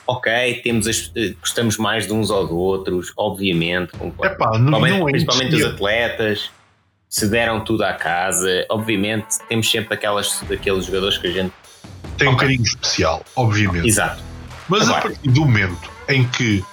Ok, 0.07 0.61
temos 0.63 0.87
as, 0.87 1.11
eh, 1.15 1.35
gostamos 1.39 1.77
mais 1.77 2.07
de 2.07 2.13
uns 2.13 2.29
ou 2.29 2.47
de 2.47 2.53
outros, 2.53 3.13
obviamente. 3.17 3.93
Epá, 3.95 4.57
não, 4.57 4.79
Principalmente, 4.81 4.99
não 4.99 5.09
é 5.09 5.11
principalmente 5.11 5.55
os 5.55 5.65
atletas 5.65 6.51
se 7.11 7.27
deram 7.27 7.59
tudo 7.63 7.83
à 7.83 7.93
casa. 7.93 8.65
Obviamente, 8.69 9.37
temos 9.49 9.69
sempre 9.69 9.93
aquelas, 9.93 10.41
aqueles 10.49 10.85
jogadores 10.85 11.17
que 11.17 11.27
a 11.27 11.31
gente. 11.31 11.53
Tem 12.17 12.27
um 12.27 12.31
Ok. 12.33 12.47
carinho 12.47 12.63
especial, 12.63 13.23
obviamente. 13.35 13.85
Exato. 13.87 14.23
Mas 14.69 14.83
a 14.83 14.85
Agora. 14.97 15.01
partir 15.01 15.29
do 15.29 15.41
momento 15.41 15.77
em 16.07 16.25
que 16.29 16.63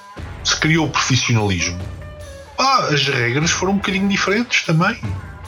se 0.44 0.58
criou 0.60 0.86
o 0.86 0.90
profissionalismo, 0.90 1.78
ah, 2.56 2.86
as 2.92 3.06
regras 3.08 3.50
foram 3.50 3.72
um 3.72 3.76
bocadinho 3.76 4.08
diferentes 4.08 4.62
também. 4.64 4.96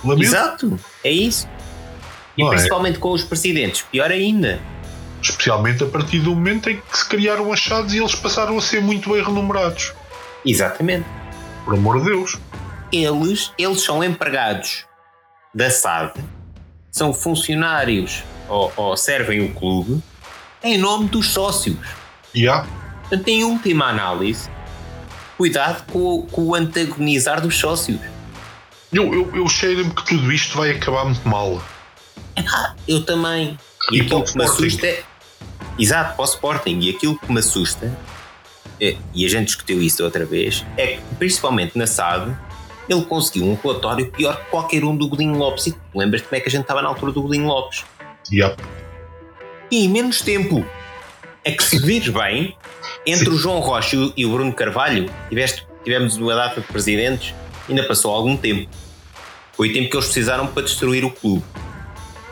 Lamento. 0.03 0.22
Exato. 0.24 0.81
É 1.05 1.11
isso. 1.11 1.48
E 2.37 2.42
Não 2.42 2.48
é? 2.53 2.57
principalmente 2.57 2.98
com 2.98 3.11
os 3.12 3.22
presidentes, 3.22 3.83
pior 3.83 4.11
ainda. 4.11 4.61
Especialmente 5.22 5.85
a 5.85 5.87
partir 5.87 6.18
do 6.20 6.35
momento 6.35 6.68
em 6.70 6.76
que 6.81 6.98
se 6.98 7.07
criaram 7.09 7.53
achados 7.53 7.94
e 7.94 7.98
eles 7.98 8.14
passaram 8.14 8.57
a 8.59 8.61
ser 8.61 8.81
muito 8.81 9.11
bem 9.12 9.22
renumerados. 9.22 9.92
Exatamente. 10.44 11.07
Por 11.64 11.74
amor 11.74 12.00
de 12.00 12.07
Deus. 12.07 12.38
Eles, 12.92 13.53
eles 13.59 13.83
são 13.83 14.03
empregados 14.03 14.85
da 15.55 15.70
SAD, 15.70 16.14
são 16.90 17.12
funcionários 17.14 18.22
ou, 18.48 18.72
ou 18.76 18.96
servem 18.96 19.40
o 19.40 19.55
clube 19.55 20.03
em 20.62 20.76
nome 20.76 21.09
dos 21.09 21.29
sócios. 21.29 21.76
Há. 22.48 22.66
Portanto, 23.00 23.29
em 23.29 23.44
última 23.44 23.87
análise, 23.87 24.48
cuidado 25.37 25.85
com, 25.92 25.98
o- 25.98 26.22
com 26.26 26.42
o 26.48 26.55
antagonizar 26.55 27.40
dos 27.40 27.57
sócios. 27.59 28.00
Eu, 28.92 29.12
eu, 29.14 29.37
eu 29.37 29.48
cheiro-me 29.48 29.92
que 29.94 30.05
tudo 30.05 30.33
isto 30.33 30.57
vai 30.59 30.70
acabar 30.72 31.05
muito 31.05 31.26
mal. 31.29 31.62
Eu 32.88 33.05
também. 33.05 33.59
E, 33.92 33.98
E 33.98 34.00
aquilo 34.00 34.24
que 34.24 34.37
me 34.37 34.44
assusta 34.44 34.87
é. 34.87 35.03
Exato, 35.79 36.14
para 36.16 36.22
o 36.22 36.24
Sporting. 36.24 36.79
E 36.81 36.90
aquilo 36.90 37.18
que 37.18 37.33
me 37.33 37.38
assusta, 37.38 37.96
é- 38.81 38.96
e 39.14 39.24
a 39.24 39.29
gente 39.29 39.46
discutiu 39.46 39.81
isso 39.81 40.03
outra 40.05 40.24
vez, 40.26 40.64
é 40.76 40.96
que, 40.96 41.03
principalmente 41.18 41.76
na 41.79 41.87
SAD, 41.87 42.37
ele 42.90 43.05
conseguiu 43.05 43.46
um 43.46 43.55
relatório 43.55 44.11
pior 44.11 44.37
que 44.37 44.50
qualquer 44.50 44.85
um 44.85 44.96
do 44.96 45.09
Godinho 45.09 45.37
Lopes. 45.38 45.68
E 45.68 45.72
tu 45.72 45.79
lembras 45.94 46.22
como 46.22 46.35
é 46.37 46.40
que 46.40 46.48
a 46.48 46.50
gente 46.50 46.62
estava 46.62 46.83
na 46.83 46.88
altura 46.88 47.12
do 47.12 47.22
Godinho 47.22 47.46
Lopes? 47.46 47.85
E 48.31 48.42
há. 48.42 48.55
E 49.70 49.85
em 49.85 49.88
menos 49.88 50.20
tempo. 50.20 50.64
É 51.42 51.53
que 51.53 51.62
se 51.62 51.79
vires 51.79 52.09
bem, 52.11 52.55
entre 53.07 53.31
o 53.31 53.37
João 53.38 53.61
Rocha 53.61 53.96
e 53.96 53.98
o- 53.98 54.12
e 54.14 54.26
o 54.26 54.33
Bruno 54.33 54.53
Carvalho, 54.53 55.11
tiveste, 55.31 55.66
tivemos 55.83 56.16
uma 56.18 56.35
data 56.35 56.61
de 56.61 56.66
presidentes, 56.66 57.35
ainda 57.66 57.83
passou 57.85 58.14
algum 58.14 58.37
tempo. 58.37 58.68
Foi 59.55 59.70
o 59.70 59.72
tempo 59.72 59.88
que 59.88 59.96
eles 59.96 60.05
precisaram 60.07 60.46
para 60.48 60.64
destruir 60.64 61.03
o 61.03 61.11
clube. 61.11 61.42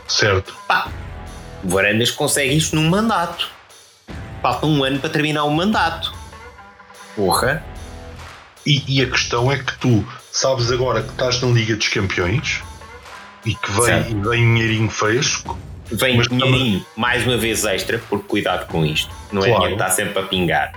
Certo. 0.07 0.55
Pá, 0.67 0.89
o 1.65 1.69
Varandas 1.69 2.11
consegue 2.11 2.55
isto 2.55 2.77
num 2.77 2.89
mandato. 2.89 3.49
Falta 4.43 4.67
um 4.67 4.85
ano 4.85 4.99
para 4.99 5.09
terminar 5.09 5.45
o 5.45 5.51
mandato. 5.51 6.13
Porra. 7.17 7.65
E, 8.67 8.83
e 8.87 9.03
a 9.03 9.11
questão 9.11 9.51
é 9.51 9.57
que 9.57 9.77
tu 9.79 10.07
sabes 10.39 10.71
agora 10.71 11.03
que 11.03 11.11
estás 11.11 11.41
na 11.43 11.49
Liga 11.49 11.75
dos 11.75 11.89
Campeões 11.89 12.63
e 13.45 13.55
que 13.55 13.71
vem, 13.73 14.01
e 14.11 14.15
vem 14.15 14.55
dinheirinho 14.55 14.89
fresco. 14.91 15.59
Vem 15.91 16.17
Mas 16.19 16.29
dinheirinho 16.29 16.85
mais 16.97 17.27
uma 17.27 17.37
vez 17.37 17.65
extra, 17.65 17.99
porque 18.09 18.25
cuidado 18.29 18.67
com 18.69 18.85
isto. 18.85 19.13
Não 19.33 19.43
é 19.43 19.47
Claro. 19.47 19.63
dinheiro 19.63 19.77
que 19.79 19.83
está 19.83 19.91
sempre 19.95 20.19
a 20.23 20.23
pingar. 20.27 20.73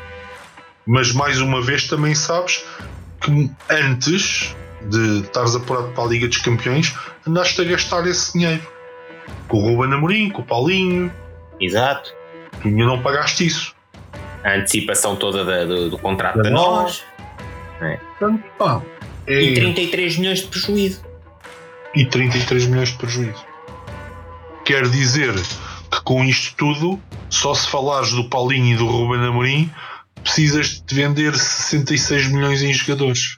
Mas 0.87 1.11
mais 1.13 1.39
uma 1.41 1.61
vez 1.61 1.87
também 1.87 2.15
sabes 2.15 2.63
que 3.21 3.51
antes 3.69 4.55
de 4.89 5.19
estares 5.21 5.55
apurado 5.55 5.89
para 5.89 6.03
a 6.05 6.07
Liga 6.07 6.27
dos 6.27 6.37
Campeões 6.37 6.95
andaste 7.27 7.61
a 7.61 7.63
gastar 7.65 8.07
esse 8.07 8.33
dinheiro. 8.33 8.65
Com 9.47 9.57
o 9.57 9.61
Ruben 9.75 9.93
Amorim, 9.95 10.29
com 10.29 10.41
o 10.41 10.45
Paulinho, 10.45 11.13
Exato. 11.59 12.11
tu 12.61 12.67
ainda 12.67 12.85
não 12.85 13.01
pagaste 13.01 13.45
isso. 13.45 13.75
A 14.43 14.55
antecipação 14.55 15.15
toda 15.15 15.45
da- 15.45 15.65
do, 15.65 15.89
do 15.91 15.97
contrato 15.99 16.37
Da 16.37 16.43
da 16.43 16.49
nós. 16.49 17.03
Portanto, 18.17 18.43
pá, 18.57 18.81
é- 19.27 19.41
E 19.41 19.53
33 19.53 20.17
milhões 20.17 20.39
de 20.39 20.47
prejuízo. 20.47 21.01
e 21.95 22.05
33 22.05 22.65
milhões 22.67 22.89
de 22.89 22.97
prejuízo. 22.97 23.45
Quer 24.63 24.87
dizer 24.87 25.33
que 25.35 26.01
com 26.05 26.23
isto 26.23 26.55
tudo, 26.55 27.01
só 27.29 27.53
se 27.53 27.67
falares 27.67 28.11
do 28.13 28.29
Paulinho 28.29 28.73
e 28.75 28.77
do 28.77 28.85
Ruben 28.87 29.25
Amorim, 29.27 29.69
precisas 30.23 30.81
de 30.85 30.95
vender 30.95 31.35
66 31.35 32.27
milhões 32.27 32.61
em 32.61 32.71
jogadores. 32.73 33.37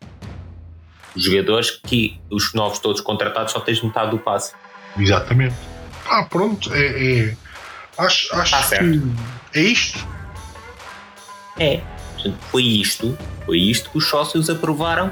Os 1.15 1.23
jogadores 1.23 1.71
que 1.71 2.19
os 2.29 2.53
novos 2.53 2.79
todos 2.79 3.01
contratados 3.01 3.53
só 3.53 3.59
tens 3.59 3.81
metade 3.81 4.11
do 4.11 4.19
passe. 4.19 4.53
Exatamente. 4.99 5.55
Ah, 6.07 6.23
pronto, 6.23 6.71
é. 6.73 6.79
é- 7.29 7.37
acho 7.97 8.35
acho 8.35 8.51
Tá 8.51 8.63
que 8.77 9.01
é 9.53 9.61
isto. 9.61 10.05
É. 11.59 11.81
Foi 12.51 12.63
isto, 12.63 13.17
foi 13.45 13.59
isto 13.59 13.89
que 13.89 13.97
os 13.97 14.07
sócios 14.07 14.49
aprovaram. 14.49 15.11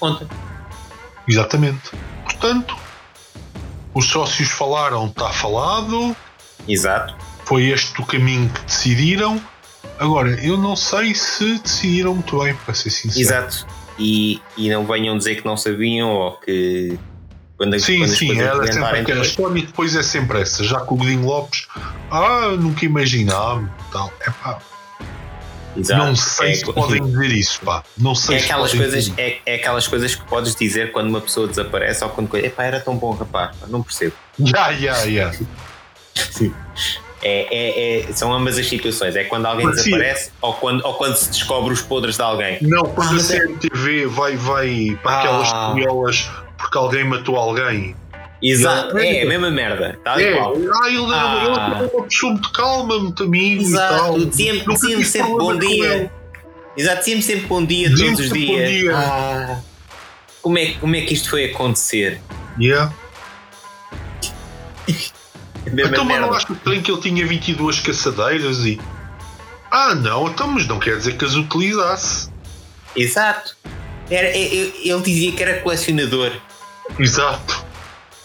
Conta. 0.00 0.26
Exatamente. 1.28 1.90
Portanto, 2.24 2.76
os 3.94 4.06
sócios 4.06 4.48
falaram, 4.50 5.06
está 5.06 5.28
falado, 5.30 6.16
Exato. 6.66 7.14
foi 7.44 7.66
este 7.66 8.00
o 8.00 8.06
caminho 8.06 8.48
que 8.48 8.60
decidiram. 8.62 9.40
Agora, 9.98 10.30
eu 10.44 10.56
não 10.56 10.74
sei 10.74 11.14
se 11.14 11.58
decidiram 11.58 12.14
muito 12.14 12.38
bem, 12.42 12.54
para 12.54 12.72
ser 12.74 12.90
sincero. 12.90 13.20
Exato. 13.20 13.66
E, 13.98 14.40
e 14.56 14.70
não 14.70 14.86
venham 14.86 15.16
dizer 15.18 15.36
que 15.36 15.44
não 15.46 15.56
sabiam 15.58 16.08
ou 16.08 16.32
que 16.38 16.98
quando, 17.58 17.78
Sim, 17.78 17.98
quando 17.98 18.08
sim, 18.16 18.40
era 18.40 18.54
sempre 18.72 18.82
aquela 18.84 19.02
depois- 19.02 19.26
história 19.28 19.58
e 19.58 19.66
depois 19.66 19.94
é 19.94 20.02
sempre 20.02 20.40
essa. 20.40 20.64
Já 20.64 20.80
com 20.80 20.94
o 20.94 20.98
Godinho 20.98 21.26
Lopes, 21.26 21.68
ah, 22.10 22.56
nunca 22.58 22.86
imaginava 22.86 23.70
tal. 23.92 24.10
Epá, 24.26 24.58
Exato. 25.76 26.04
não 26.04 26.16
sei 26.16 26.50
é, 26.50 26.54
se 26.54 26.72
podem 26.72 27.02
dizer 27.02 27.30
isso, 27.32 27.60
pá. 27.64 27.82
Não 27.96 28.14
sei 28.14 28.36
é 28.36 28.38
se 28.40 28.44
aquelas 28.46 28.72
coisas, 28.74 29.12
é, 29.16 29.38
é 29.46 29.54
aquelas 29.54 29.86
coisas 29.86 30.14
que 30.14 30.24
podes 30.24 30.54
dizer 30.54 30.92
quando 30.92 31.08
uma 31.08 31.20
pessoa 31.20 31.46
desaparece 31.46 32.02
ou 32.04 32.10
quando 32.10 32.28
coisa. 32.28 32.46
Epá, 32.46 32.64
era 32.64 32.80
tão 32.80 32.96
bom 32.96 33.12
rapaz, 33.12 33.56
pá, 33.56 33.66
não 33.68 33.82
percebo. 33.82 34.14
Ya, 34.38 34.70
ya, 34.70 35.04
ya. 35.04 35.32
É, 37.22 38.06
são 38.14 38.32
ambas 38.32 38.56
as 38.58 38.66
situações. 38.66 39.14
É 39.14 39.24
quando 39.24 39.46
alguém 39.46 39.66
Mas 39.66 39.82
sim. 39.82 39.90
desaparece 39.90 40.32
ou 40.40 40.54
quando, 40.54 40.84
ou 40.86 40.94
quando 40.94 41.16
se 41.16 41.30
descobre 41.30 41.72
os 41.72 41.82
podres 41.82 42.16
de 42.16 42.22
alguém. 42.22 42.58
Não, 42.62 42.82
quando 42.84 43.10
Ah, 43.10 43.16
a 43.16 43.36
é- 43.36 43.40
CMTV 43.40 44.06
vai, 44.06 44.36
vai 44.36 44.98
para 45.02 45.18
aquelas 45.20 45.48
Ah. 45.52 45.74
porque 46.56 46.78
alguém 46.78 47.04
matou 47.04 47.36
alguém. 47.36 47.94
Exato, 48.42 48.96
é 48.98 49.22
a 49.22 49.26
mesma 49.26 49.50
merda. 49.50 49.98
E 50.16 50.22
É, 50.22 50.36
qual. 50.36 50.54
ah, 50.54 50.88
ele, 50.88 51.14
Ah. 51.14 51.78
é 51.82 51.96
uma 51.96 52.04
pessoa 52.04 52.32
muito 52.32 52.52
calma, 52.52 52.98
muito 52.98 53.22
amigo 53.24 53.62
e 53.62 53.72
tal. 53.72 54.16
Exato, 54.16 54.26
dizia-me 54.26 54.60
tive 54.76 55.04
sempre 55.04 55.30
bom 55.32 55.56
dia. 55.58 56.10
Exato, 56.76 56.98
dizia-me 57.00 57.22
sempre 57.22 57.46
bom 57.46 57.64
dia 57.64 57.88
todos 57.90 58.02
os 58.02 58.16
sempre 58.28 58.46
bom 58.46 58.54
dias. 58.56 58.70
dia. 58.70 58.96
Ah, 58.96 59.60
como, 60.40 60.58
é, 60.58 60.66
como 60.80 60.96
é 60.96 61.00
que 61.02 61.12
isto 61.14 61.28
foi 61.30 61.44
acontecer? 61.46 62.20
Yeah. 62.58 62.92
Então, 65.66 66.04
mas 66.04 66.20
não 66.20 66.32
acho 66.32 66.52
estranho 66.52 66.82
que 66.82 66.90
ele 66.90 67.00
tinha 67.00 67.26
22 67.26 67.78
caçadeiras 67.80 68.64
e. 68.64 68.80
Ah, 69.70 69.94
não, 69.94 70.26
então, 70.28 70.48
mas 70.48 70.66
não 70.66 70.80
quer 70.80 70.96
dizer 70.96 71.16
que 71.16 71.24
as 71.24 71.34
utilizasse. 71.34 72.28
Exato. 72.96 73.56
Era, 74.10 74.28
ele 74.36 75.00
dizia 75.04 75.30
que 75.32 75.42
era 75.42 75.60
colecionador. 75.60 76.32
Exato. 76.98 77.59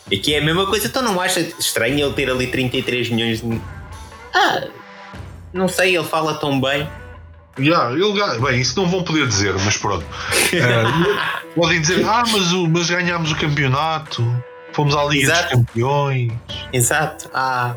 E 0.09 0.17
que 0.17 0.35
é 0.35 0.39
a 0.39 0.41
mesma 0.41 0.67
coisa, 0.67 0.87
então 0.87 1.01
não 1.01 1.19
acha 1.19 1.39
estranho 1.39 2.05
ele 2.05 2.13
ter 2.13 2.29
ali 2.29 2.47
33 2.47 3.09
milhões 3.09 3.41
de. 3.41 3.61
Ah, 4.33 4.67
não 5.51 5.67
sei, 5.67 5.97
ele 5.97 6.05
fala 6.05 6.35
tão 6.35 6.59
bem. 6.61 6.87
Yeah, 7.57 7.93
ele, 7.93 8.39
bem, 8.39 8.59
isso 8.59 8.77
não 8.77 8.89
vão 8.89 9.03
poder 9.03 9.27
dizer, 9.27 9.53
mas 9.53 9.77
pronto. 9.77 10.05
Eh, 10.51 10.83
podem 11.55 11.79
dizer, 11.79 12.05
ah, 12.05 12.23
mas, 12.29 12.51
o, 12.51 12.67
mas 12.67 12.89
ganhámos 12.89 13.31
o 13.31 13.35
campeonato, 13.37 14.43
fomos 14.73 14.93
à 14.93 15.05
Liga 15.05 15.31
Exato. 15.31 15.43
dos 15.43 15.65
Campeões. 15.65 16.33
Exato. 16.73 17.29
Ah, 17.33 17.73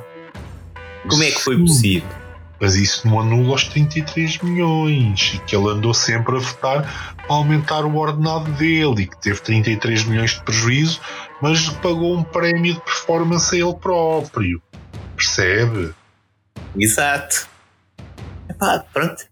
como 1.09 1.23
é 1.23 1.31
que 1.31 1.41
foi 1.41 1.57
possível? 1.57 2.09
Mas 2.61 2.75
isso 2.75 3.07
não 3.07 3.21
anula 3.21 3.55
os 3.55 3.65
33 3.65 4.39
milhões 4.39 5.35
e 5.35 5.39
que 5.39 5.55
ele 5.55 5.69
andou 5.69 5.95
sempre 5.95 6.37
a 6.37 6.41
votar 6.41 7.15
para 7.17 7.37
aumentar 7.37 7.85
o 7.85 7.97
ordenado 7.97 8.51
dele 8.53 9.03
e 9.03 9.07
que 9.07 9.17
teve 9.21 9.41
33 9.41 10.05
milhões 10.05 10.33
de 10.33 10.43
prejuízo, 10.43 11.01
mas 11.41 11.69
pagou 11.69 12.17
um 12.17 12.23
prémio 12.23 12.75
de 12.75 12.81
performance 12.81 13.55
a 13.55 13.59
ele 13.59 13.75
próprio. 13.75 14.63
Percebe? 15.17 15.93
Exato. 16.77 17.47
Epá, 18.49 18.85
pronto. 18.93 19.25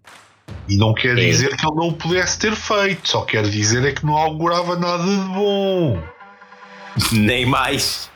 E 0.69 0.77
não 0.77 0.93
quer 0.95 1.17
É. 1.19 1.31
dizer 1.31 1.57
que 1.57 1.67
ele 1.67 1.77
não 1.77 1.89
o 1.89 1.93
pudesse 1.93 2.39
ter 2.39 2.55
feito, 2.55 3.09
só 3.09 3.23
quer 3.23 3.45
dizer 3.49 3.85
é 3.85 3.93
que 3.93 4.05
não 4.05 4.17
augurava 4.17 4.77
nada 4.77 5.05
de 5.05 5.17
bom. 5.33 6.03
Nem 7.13 7.47
mais. 7.47 8.11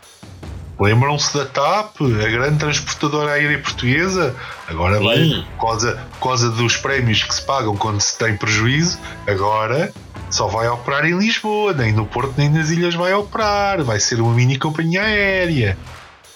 Lembram-se 0.81 1.37
da 1.37 1.45
TAP, 1.45 2.01
a 2.01 2.29
grande 2.31 2.59
transportadora 2.59 3.33
aérea 3.33 3.59
portuguesa? 3.59 4.35
Agora 4.67 4.99
Sim. 4.99 5.45
por 5.59 5.67
causa, 5.67 6.09
por 6.19 6.29
causa 6.29 6.51
dos 6.51 6.77
prémios 6.79 7.23
que 7.23 7.35
se 7.35 7.43
pagam 7.43 7.77
quando 7.77 8.01
se 8.01 8.17
tem 8.17 8.35
prejuízo, 8.37 8.99
agora 9.27 9.93
só 10.31 10.47
vai 10.47 10.69
operar 10.69 11.05
em 11.05 11.19
Lisboa, 11.19 11.73
nem 11.73 11.93
no 11.93 12.07
Porto 12.07 12.35
nem 12.37 12.49
nas 12.49 12.71
ilhas 12.71 12.95
vai 12.95 13.13
operar. 13.13 13.83
Vai 13.83 14.01
ser 14.01 14.21
uma 14.21 14.33
mini 14.33 14.59
companhia 14.59 15.03
aérea. 15.03 15.77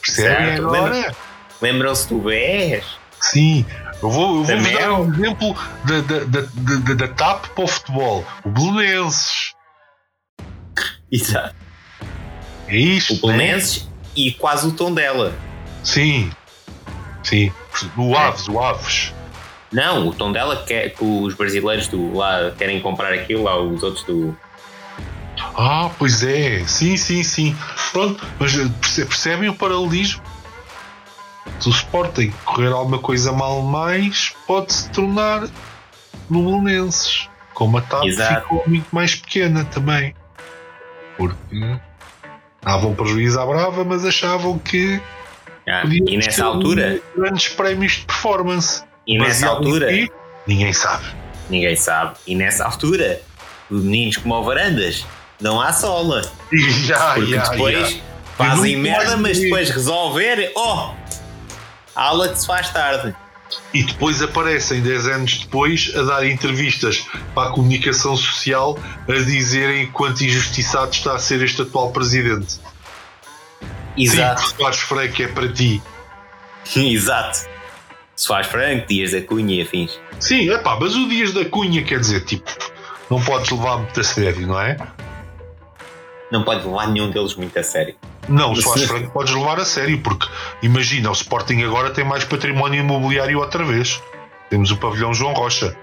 Percebem 0.01 0.55
agora? 0.57 1.15
Lembram-se 1.63 2.09
do 2.09 2.19
BES? 2.19 2.85
Sim. 3.21 3.65
Eu 4.03 4.11
vou, 4.11 4.39
eu 4.39 4.45
vou 4.45 4.59
vos 4.59 4.73
dar 4.73 4.93
um 4.93 5.15
exemplo 5.15 5.57
da, 5.85 6.01
da, 6.01 6.25
da, 6.25 6.41
da, 6.53 6.95
da 6.95 7.09
TAP 7.09 7.47
para 7.55 7.65
o 7.65 7.67
futebol. 7.67 8.25
O 8.45 8.51
Belenenses. 8.51 9.55
Exato. 11.11 11.55
É 12.69 12.77
isto. 12.77 13.25
O 13.25 13.31
né? 13.31 13.39
Belenenses 13.39 13.89
e 14.15 14.33
quase 14.33 14.67
o 14.67 14.73
tom 14.73 14.93
dela. 14.93 15.35
Sim. 15.83 16.31
Sim. 17.23 17.53
O 17.97 18.17
Aves, 18.17 18.49
o 18.49 18.61
Aves. 18.61 19.15
Não, 19.75 20.09
o 20.09 20.15
tom 20.15 20.31
dela 20.33 20.65
quer 20.65 20.91
que 20.91 21.05
os 21.05 21.35
brasileiros 21.35 21.89
do 21.89 22.17
lá 22.17 22.53
querem 22.57 22.81
comprar 22.81 23.13
aquilo, 23.13 23.43
lá 23.43 23.61
os 23.61 23.83
outros 23.83 24.05
do. 24.05 24.37
Ah, 25.57 25.91
pois 25.99 26.23
é. 26.23 26.65
Sim, 26.65 26.97
sim, 26.97 27.23
sim. 27.25 27.57
Pronto, 27.93 28.25
mas 28.39 28.55
eh, 28.59 28.69
perce- 28.81 29.05
percebem 29.05 29.49
o 29.49 29.55
paralelismo? 29.55 30.23
Se 31.61 31.69
o 31.69 31.73
Sporting 31.73 32.33
correr 32.45 32.73
alguma 32.73 32.99
coisa 32.99 33.33
mal 33.33 33.61
mais, 33.63 34.33
pode-se 34.47 34.89
tornar 34.91 35.49
no 36.31 36.43
Belenenses. 36.63 37.29
Como 37.53 37.77
a 37.79 37.83
TAP 37.83 38.05
Exato. 38.05 38.43
ficou 38.43 38.63
muito 38.67 38.87
mais 38.93 39.15
pequena 39.17 39.65
também. 39.65 40.15
Porque 41.17 41.79
davam 42.63 42.95
prejuízo 42.95 43.39
à 43.41 43.47
brava, 43.47 43.85
mas 43.85 44.05
achavam 44.05 44.59
que 44.59 45.01
Ah, 45.69 45.83
e 45.87 46.17
nessa 46.17 46.45
altura, 46.45 47.01
grandes 47.17 47.49
prémios 47.49 47.93
de 47.93 48.07
performance. 48.07 48.85
E 49.07 49.19
nessa 49.19 49.47
Baseado 49.47 49.63
em 49.63 49.67
altura? 49.67 50.09
Ninguém 50.47 50.73
sabe. 50.73 51.05
ninguém 51.51 51.77
sabe. 51.77 52.17
E 52.27 52.35
nessa 52.35 52.65
altura, 52.65 53.21
os 53.71 53.83
meninos 53.83 54.17
como 54.19 54.43
Varandas 54.43 55.05
não 55.41 55.61
há 55.61 55.73
sola. 55.73 56.23
E 56.53 56.59
já, 56.87 57.15
Porque 57.15 57.35
já, 57.35 57.49
depois 57.49 57.91
já. 57.91 57.99
fazem 58.37 58.77
merda, 58.77 59.17
mas 59.17 59.39
depois 59.39 59.71
resolver, 59.71 60.53
oh! 60.57 60.91
Aula 61.95 62.29
que 62.29 62.39
se 62.41 62.47
faz 62.47 62.71
tarde. 62.71 63.15
E 63.73 63.83
depois 63.85 64.21
aparecem 64.21 64.81
10 64.83 65.07
anos 65.07 65.39
depois 65.39 65.93
a 65.95 66.03
dar 66.03 66.27
entrevistas 66.27 67.07
para 67.35 67.51
a 67.51 67.53
comunicação 67.53 68.17
social 68.17 68.77
a 69.09 69.13
dizerem 69.13 69.87
quanto 69.93 70.25
injustiçado 70.25 70.91
está 70.91 71.15
a 71.15 71.19
ser 71.19 71.41
este 71.43 71.63
atual 71.63 71.93
presidente. 71.93 72.59
Exato. 73.97 74.43
Sim, 74.49 74.55
Soares 74.57 74.79
Freire 74.81 75.23
é 75.23 75.29
para 75.29 75.49
ti. 75.53 75.81
Exato. 76.75 77.47
Faz 78.17 78.47
Franco, 78.47 78.87
Dias 78.87 79.13
da 79.13 79.21
Cunha 79.23 79.57
e 79.57 79.63
afins. 79.63 79.99
Sim, 80.21 80.51
epá, 80.51 80.79
mas 80.81 80.95
o 80.95 81.09
Dias 81.09 81.33
da 81.33 81.45
Cunha 81.45 81.83
quer 81.83 81.99
dizer, 82.01 82.25
tipo, 82.25 82.51
não 83.11 83.21
podes 83.23 83.51
levar 83.51 83.79
muito 83.79 84.01
a 84.01 84.05
sério, 84.05 84.47
não 84.47 84.61
é? 84.61 84.77
Não 86.31 86.43
pode 86.43 86.67
levar 86.67 86.89
nenhum 86.89 87.11
deles 87.11 87.35
muito 87.35 87.59
a 87.59 87.63
sério. 87.63 87.95
Não, 88.29 88.53
o 88.53 88.57
Soares. 88.57 88.85
Franco 88.87 89.11
podes 89.13 89.35
levar 89.35 89.59
a 89.61 89.65
sério, 89.65 90.01
porque 90.01 90.27
imagina, 90.63 91.11
o 91.11 91.13
Sporting 91.13 91.63
agora 91.63 91.91
tem 91.91 92.05
mais 92.05 92.25
património 92.25 92.81
imobiliário 92.81 93.39
outra 93.39 93.65
vez. 93.65 94.01
Temos 94.49 94.71
o 94.71 94.77
pavilhão 94.77 95.13
João 95.13 95.35
Rocha. 95.35 95.77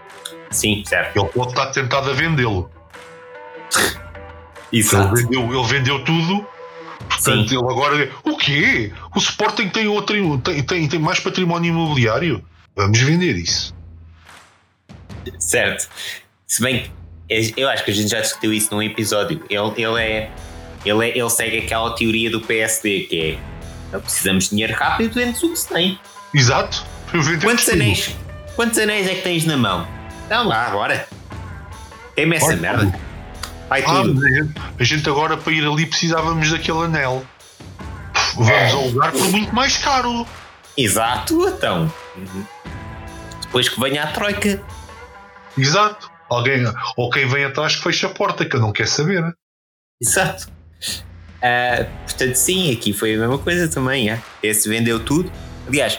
Sim, 0.50 0.84
certo. 0.86 1.18
Ele 1.18 1.30
pode 1.30 1.50
estar 1.50 1.68
tentado 1.68 2.10
a 2.10 2.14
vendê-lo. 2.14 2.70
Ele 4.72 4.82
Exato. 4.82 5.16
vendeu, 5.16 5.54
ele 5.54 5.68
vendeu 5.68 6.02
tudo. 6.06 6.48
Portanto, 7.10 7.52
ele 7.54 7.58
agora. 7.72 8.12
O 8.24 8.36
quê? 8.38 8.92
O 9.16 9.20
Sporting 9.20 9.70
tem, 9.70 9.88
outro, 9.88 10.38
tem, 10.40 10.64
tem, 10.64 10.88
tem 10.88 11.00
mais 11.00 11.20
património 11.20 11.70
imobiliário? 11.70 12.44
Vamos 12.76 13.00
vender 13.00 13.36
isso. 13.36 13.76
Certo. 15.40 15.88
Se 16.48 16.62
bem 16.62 16.84
que 16.84 16.92
eu- 17.30 17.54
eu 17.66 17.70
acho 17.70 17.84
que 17.86 17.92
a 17.92 17.94
gente 17.94 18.10
já 18.10 18.22
discutiu 18.22 18.52
isso 18.54 18.74
num 18.74 18.82
episódio. 18.82 19.44
Ele, 19.50 19.74
ele 19.84 20.00
é. 20.02 20.32
Ele, 20.84 21.06
é, 21.10 21.18
ele 21.18 21.30
segue 21.30 21.60
aquela 21.60 21.96
teoria 21.96 22.32
do 22.32 22.42
PSD 22.42 23.02
que 23.02 23.22
é 23.22 23.38
"Não 23.94 24.02
precisamos 24.02 24.46
de 24.46 24.50
dinheiro 24.52 24.74
rápido, 24.74 25.14
vende-se 25.14 25.46
o 25.46 25.50
que 25.52 25.60
se 25.60 25.68
tem. 25.70 26.00
Exato. 26.34 26.84
Quantos 27.44 27.66
tudo. 27.66 27.74
anéis, 27.76 28.16
quantos 28.56 28.80
anéis 28.80 29.06
é 29.08 29.16
que 29.16 29.22
tens 29.22 29.46
na 29.46 29.58
mão? 29.58 29.88
Então 30.26 30.48
lá, 30.48 30.70
bora. 30.72 31.08
Tem-me 32.16 32.38
essa 32.38 32.48
Olha, 32.48 32.58
merda. 32.58 33.00
Vai 33.72 33.86
Ah, 33.88 34.04
a 34.78 34.84
gente, 34.84 35.08
agora 35.08 35.38
para 35.38 35.54
ir 35.54 35.66
ali 35.66 35.86
precisávamos 35.86 36.52
daquele 36.52 36.80
anel. 36.80 37.26
Vamos 38.36 38.74
alugar 38.74 39.14
por 39.14 39.32
muito 39.32 39.56
mais 39.56 39.78
caro. 39.78 40.28
Exato, 40.76 41.48
então. 41.48 41.90
Uhum. 42.18 42.46
Depois 43.44 43.70
que 43.70 43.80
venha 43.80 44.04
a 44.04 44.08
Troika. 44.08 44.62
Exato. 45.58 46.12
Alguém, 46.30 46.66
ou 46.98 47.10
quem 47.10 47.26
vem 47.26 47.46
atrás 47.46 47.78
que 47.78 47.84
fecha 47.84 48.08
a 48.08 48.10
porta, 48.10 48.44
que 48.44 48.54
eu 48.58 48.60
não 48.60 48.74
quero 48.74 48.90
saber. 48.90 49.24
Exato. 50.02 50.50
Ah, 51.42 51.86
portanto, 52.04 52.36
sim, 52.36 52.74
aqui 52.74 52.92
foi 52.92 53.16
a 53.16 53.20
mesma 53.20 53.38
coisa 53.38 53.70
também. 53.70 54.10
é. 54.10 54.22
Esse 54.44 54.68
vendeu 54.68 55.00
tudo. 55.00 55.32
Aliás, 55.66 55.98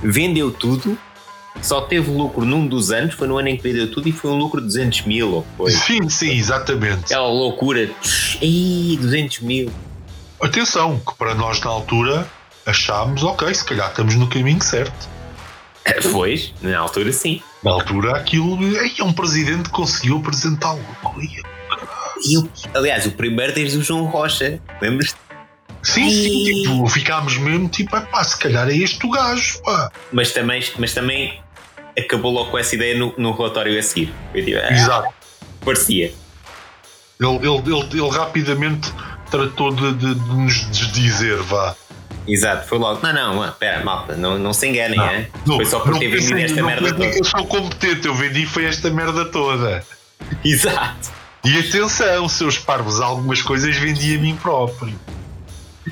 vendeu 0.00 0.52
tudo, 0.52 0.96
só 1.62 1.82
teve 1.82 2.10
lucro 2.10 2.44
num 2.44 2.66
dos 2.66 2.90
anos, 2.90 3.14
foi 3.14 3.28
no 3.28 3.38
ano 3.38 3.48
em 3.48 3.56
que 3.56 3.62
vendeu 3.62 3.90
tudo 3.90 4.08
e 4.08 4.12
foi 4.12 4.30
um 4.30 4.36
lucro 4.36 4.60
de 4.60 4.66
200 4.66 5.02
mil. 5.02 5.34
Ou 5.34 5.46
foi. 5.56 5.70
Sim, 5.70 6.08
sim, 6.08 6.30
exatamente. 6.30 7.04
Aquela 7.04 7.28
loucura. 7.28 7.90
Ih, 8.40 8.98
200 9.00 9.40
mil. 9.40 9.72
Atenção, 10.40 10.98
que 10.98 11.14
para 11.16 11.34
nós 11.34 11.60
na 11.60 11.70
altura 11.70 12.26
achámos, 12.64 13.22
ok, 13.22 13.52
se 13.54 13.64
calhar 13.64 13.90
estamos 13.90 14.14
no 14.14 14.28
caminho 14.28 14.62
certo. 14.62 15.08
Pois, 16.12 16.52
na 16.60 16.78
altura 16.78 17.12
sim. 17.12 17.42
Na 17.62 17.72
altura 17.72 18.16
aquilo. 18.16 18.58
É 18.76 19.02
um 19.02 19.12
presidente 19.12 19.64
que 19.64 19.70
conseguiu 19.70 20.18
apresentar 20.18 20.68
algo. 20.68 20.84
Aliás, 22.74 23.06
o 23.06 23.12
primeiro 23.12 23.54
desde 23.54 23.78
o 23.78 23.82
João 23.82 24.04
Rocha. 24.04 24.60
Lembras? 24.80 25.14
Sim, 25.82 26.10
sim, 26.10 26.46
Ai. 26.46 26.54
tipo, 26.62 26.86
ficámos 26.88 27.36
mesmo 27.38 27.68
tipo, 27.68 27.96
"Ah, 27.96 28.02
pá, 28.02 28.22
se 28.22 28.38
calhar 28.38 28.68
é 28.68 28.74
este 28.76 29.06
o 29.06 29.10
gajo, 29.10 29.62
pá. 29.62 29.90
Mas 30.12 30.32
também, 30.32 30.62
mas 30.78 30.92
também 30.92 31.40
acabou 31.98 32.32
logo 32.32 32.50
com 32.50 32.58
essa 32.58 32.74
ideia 32.74 32.98
no, 32.98 33.14
no 33.16 33.32
relatório 33.32 33.78
a 33.78 33.82
seguir. 33.82 34.12
Eu 34.34 34.44
digo, 34.44 34.58
ah, 34.62 34.72
Exato. 34.72 35.08
parecia. 35.64 36.12
Ele, 37.18 37.36
ele, 37.36 37.74
ele, 37.74 38.00
ele 38.00 38.10
rapidamente 38.10 38.92
tratou 39.30 39.74
de, 39.74 39.92
de- 39.94 40.14
de 40.14 40.28
nos 40.34 40.70
desdizer, 40.70 41.36
vá. 41.42 41.74
Exato, 42.28 42.68
foi 42.68 42.78
logo. 42.78 43.00
Não, 43.02 43.12
não, 43.12 43.34
mano, 43.36 43.52
pera, 43.58 43.82
malta, 43.84 44.14
não, 44.14 44.38
não 44.38 44.52
se 44.52 44.68
enganem, 44.68 44.96
Não, 44.98 45.04
é? 45.06 45.28
Não, 45.46 45.56
Foi 45.56 45.64
só 45.64 45.80
por 45.80 45.92
não 45.92 45.98
ter 45.98 46.08
vendido 46.08 46.38
esta 46.38 46.60
não 46.60 46.66
merda 46.66 46.92
toda. 46.92 47.04
Eu 47.06 47.24
sou 47.24 47.46
competente, 47.46 48.06
eu 48.06 48.14
vendi 48.14 48.46
foi 48.46 48.64
esta 48.66 48.90
merda 48.90 49.24
toda. 49.24 49.84
Exato, 50.44 51.10
E 51.44 51.58
atenção, 51.58 52.28
seus 52.28 52.58
parvos, 52.58 53.00
algumas 53.00 53.40
coisas 53.42 53.74
vendi 53.76 54.14
a 54.16 54.18
mim 54.20 54.36
próprio. 54.36 54.94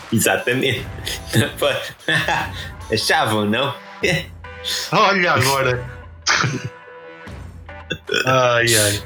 exatamente. 0.12 0.86
Achavam, 2.92 3.44
não? 3.44 3.74
Olha 4.92 5.32
agora. 5.32 5.84
ai 8.26 8.74
ai. 8.74 9.02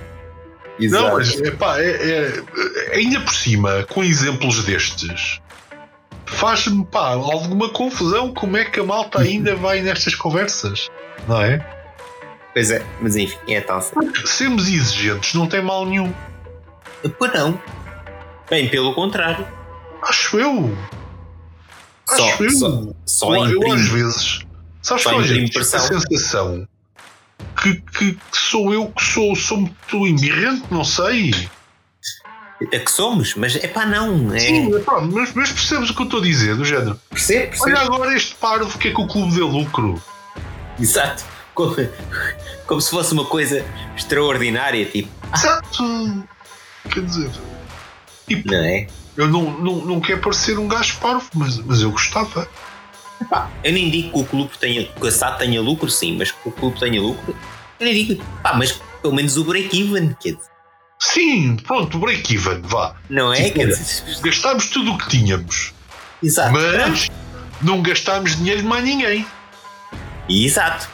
Exato. 0.81 1.05
Não, 1.05 1.13
mas 1.15 1.35
epá, 1.41 1.79
é, 1.79 1.91
é- 1.91 2.95
ainda 2.95 3.21
por 3.21 3.33
cima, 3.35 3.85
com 3.85 4.03
exemplos 4.03 4.65
destes, 4.65 5.41
faz-me 6.27 6.85
pá, 6.87 7.11
alguma 7.11 7.69
confusão 7.69 8.33
como 8.33 8.57
é 8.57 8.65
que 8.65 8.81
a 8.81 8.85
malta 8.85 9.21
ainda 9.21 9.55
vai 9.55 9.81
nestas 9.83 10.15
conversas, 10.15 10.91
não 11.29 11.41
é? 11.43 11.65
Pois 12.55 12.71
é, 12.71 12.83
mas 13.01 13.17
enfim, 13.17 13.37
é 13.49 13.61
tal. 13.61 13.81
Sermos 14.25 14.67
exigentes 14.69 15.35
não 15.35 15.47
tem 15.47 15.63
mal 15.63 15.85
nenhum, 15.87 16.13
Pois 17.19 17.33
não. 17.33 17.61
Bem, 18.49 18.69
pelo 18.69 18.95
contrário. 18.95 19.47
Acho 20.03 20.39
eu. 20.39 20.77
Só, 22.09 22.29
Acho 22.29 22.45
eu. 22.45 22.51
só, 22.51 22.83
só 23.07 23.47
eu, 23.47 23.63
eu 23.63 23.73
às 23.73 23.89
vezes, 23.89 24.41
sabes 24.83 25.03
Só 25.03 25.11
qual 25.11 25.23
é 25.23 25.25
a 25.25 25.49
sensação 25.49 26.69
que, 27.63 27.75
que, 27.75 28.13
que 28.13 28.19
sou 28.33 28.73
eu 28.73 28.89
que 28.89 29.03
sou, 29.03 29.35
sou 29.37 29.59
muito 29.59 30.07
embirrente, 30.07 30.65
não 30.71 30.85
sei. 30.85 31.33
É 32.71 32.79
que 32.79 32.91
somos, 32.91 33.35
mas 33.35 33.57
é 33.57 33.67
pá, 33.67 33.85
não. 33.85 34.33
É... 34.33 34.39
Sim, 34.39 34.75
epá, 34.75 35.01
mas, 35.01 35.33
mas 35.35 35.51
percebes 35.51 35.91
o 35.91 35.95
que 35.95 36.03
eu 36.03 36.05
estou 36.05 36.21
a 36.21 36.23
dizer, 36.23 36.55
do 36.55 36.65
género. 36.65 37.01
Percebe, 37.11 37.49
percebe. 37.49 37.73
Olha 37.73 37.81
agora 37.81 38.17
este 38.17 38.35
parvo 38.37 38.79
que 38.79 38.89
é 38.89 38.95
que 38.95 39.01
o 39.01 39.07
clube 39.07 39.35
dê 39.35 39.41
lucro. 39.41 40.01
Exato. 40.79 41.25
Como, 41.55 41.75
como 42.67 42.81
se 42.81 42.91
fosse 42.91 43.13
uma 43.13 43.25
coisa 43.25 43.65
extraordinária, 43.97 44.85
tipo, 44.87 45.11
Exato. 45.35 46.25
Quer 46.89 47.05
dizer, 47.05 47.31
tipo, 48.29 48.49
não 48.49 48.59
é? 48.59 48.87
Eu 49.17 49.29
não, 49.29 49.43
não, 49.59 49.77
não 49.85 50.01
quero 50.01 50.21
parecer 50.21 50.59
um 50.59 50.67
gajo 50.69 50.99
parvo, 50.99 51.29
mas, 51.35 51.59
mas 51.59 51.83
eu 51.83 51.91
gostava. 51.91 52.49
Pá, 53.31 53.49
eu 53.63 53.73
nem 53.73 53.89
digo 53.91 54.11
que 54.13 54.19
o 54.21 54.25
clube 54.25 54.51
tenha, 54.59 54.85
que 54.85 55.07
a 55.07 55.11
SAD 55.13 55.39
tenha 55.39 55.61
lucro, 55.61 55.89
sim, 55.91 56.17
mas 56.19 56.31
que 56.33 56.49
o 56.49 56.51
clube 56.53 56.79
tenha 56.81 57.01
lucro, 57.01 57.37
eu 57.79 57.87
nem 57.87 57.95
digo, 57.95 58.25
pá, 58.43 58.55
mas 58.55 58.81
pelo 59.01 59.15
menos 59.15 59.37
o 59.37 59.45
break-even, 59.45 60.15
quer 60.21 60.33
dizer, 60.33 60.51
Sim, 60.99 61.57
pronto, 61.57 61.99
break-even, 61.99 62.63
vá. 62.63 62.95
não 63.11 63.33
é? 63.33 63.43
Tipo, 63.45 63.59
Quer 63.59 63.67
dizer, 63.69 64.21
Gastámos 64.23 64.69
tudo 64.69 64.93
o 64.93 64.99
que 64.99 65.09
tínhamos, 65.09 65.73
exato. 66.23 66.53
mas 66.53 67.09
não 67.61 67.83
gastámos 67.83 68.37
dinheiro 68.37 68.63
de 68.63 68.67
mais 68.69 68.85
ninguém. 68.85 69.27
Exato. 70.29 70.89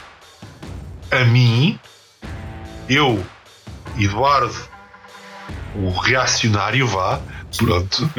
A 1.11 1.23
mim, 1.25 1.79
eu, 2.87 3.23
Eduardo, 3.97 4.55
o 5.75 5.89
reacionário, 5.91 6.87
vá, 6.87 7.19
pronto, 7.57 8.09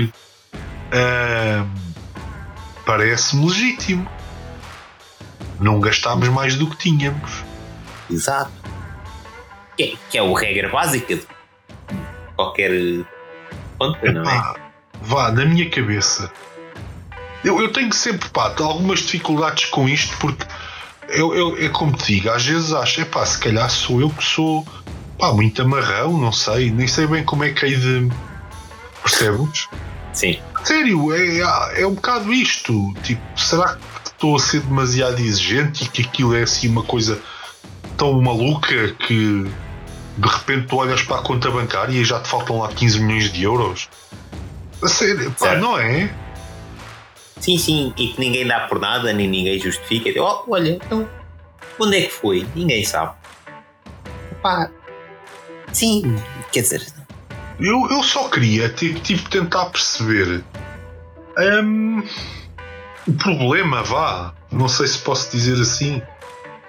parece-me 2.85 3.47
legítimo. 3.47 4.09
Não 5.59 5.79
gastámos 5.81 6.29
mais 6.29 6.57
do 6.57 6.67
que 6.69 6.77
tínhamos. 6.77 7.31
Exato. 8.11 8.51
Que, 9.77 9.83
é- 9.83 9.97
que 10.11 10.19
é 10.19 10.23
o 10.23 10.33
regra 10.33 10.69
básica 10.71 11.17
de 11.17 11.27
qualquer 12.35 12.71
conta, 13.79 14.13
não 14.13 14.29
é? 14.31 14.55
Vá, 15.03 15.31
na 15.31 15.45
minha 15.45 15.69
cabeça. 15.69 16.31
Eu, 17.45 17.61
eu 17.61 17.73
tenho 17.73 17.93
sempre 17.93 18.29
pá, 18.31 18.55
algumas 18.59 19.01
dificuldades 19.01 19.67
com 19.67 19.89
isto 19.89 20.17
porque 20.19 20.45
eu, 21.09 21.35
eu, 21.35 21.57
é 21.59 21.69
como 21.69 21.93
te 21.97 22.15
digo, 22.15 22.31
às 22.31 22.45
vezes 22.45 22.73
acho, 22.73 23.01
epá, 23.01 23.25
se 23.25 23.39
calhar 23.39 23.69
sou 23.71 24.01
eu 24.01 24.11
que 24.11 24.23
sou 24.25 24.67
pá, 25.19 25.33
muito 25.33 25.61
amarrão, 25.63 26.19
não 26.19 26.33
sei, 26.33 26.71
nem 26.71 26.87
sei 26.87 27.07
bem 27.07 27.25
como 27.25 27.45
é 27.45 27.51
que 27.51 27.65
hei 27.67 27.77
de. 27.77 28.11
Percebes? 29.11 29.69
Sim. 30.13 30.39
Sério, 30.65 31.13
é, 31.15 31.81
é 31.83 31.87
um 31.87 31.95
bocado 31.95 32.33
isto. 32.33 32.93
Tipo, 33.03 33.23
será 33.37 33.77
que 33.77 34.09
estou 34.09 34.37
a 34.37 34.39
ser 34.39 34.61
demasiado 34.61 35.19
exigente 35.21 35.85
e 35.85 35.89
que 35.89 36.03
aquilo 36.03 36.35
é 36.35 36.43
assim 36.43 36.69
uma 36.69 36.83
coisa 36.83 37.21
tão 37.97 38.21
maluca 38.21 38.93
que 38.95 39.45
de 40.19 40.29
repente 40.29 40.67
tu 40.67 40.77
olhas 40.77 41.03
para 41.03 41.19
a 41.21 41.23
conta 41.23 41.51
bancária 41.51 41.93
e 41.93 42.05
já 42.05 42.21
te 42.21 42.29
faltam 42.29 42.59
lá 42.59 42.69
15 42.69 43.01
milhões 43.01 43.33
de 43.33 43.43
euros? 43.45 43.89
A 44.83 44.89
sério, 44.89 45.31
pá, 45.33 45.47
Certo. 45.47 45.61
não 45.61 45.79
é? 45.79 46.11
Sim, 47.39 47.57
sim, 47.57 47.95
e 47.97 48.09
que 48.09 48.21
ninguém 48.21 48.47
dá 48.47 48.61
por 48.61 48.79
nada, 48.79 49.13
nem 49.13 49.27
ninguém 49.29 49.59
justifica. 49.59 50.11
Oh, 50.23 50.45
olha, 50.53 50.71
então, 50.73 51.09
onde 51.79 51.97
é 51.97 52.03
que 52.03 52.13
foi? 52.13 52.47
Ninguém 52.55 52.85
sabe. 52.85 53.15
Pá, 54.43 54.71
sim, 55.73 56.17
quer 56.53 56.61
dizer, 56.63 56.87
Eu, 57.61 57.89
eu 57.91 58.03
só 58.03 58.29
queria 58.29 58.69
tipo, 58.71 59.01
tipo, 59.01 59.29
tentar 59.29 59.67
perceber 59.67 60.43
hum, 61.63 62.03
o 63.07 63.13
problema, 63.15 63.83
vá, 63.83 64.35
não 64.51 64.69
sei 64.69 64.87
se 64.87 64.99
posso 64.99 65.31
dizer 65.31 65.61
assim, 65.61 66.01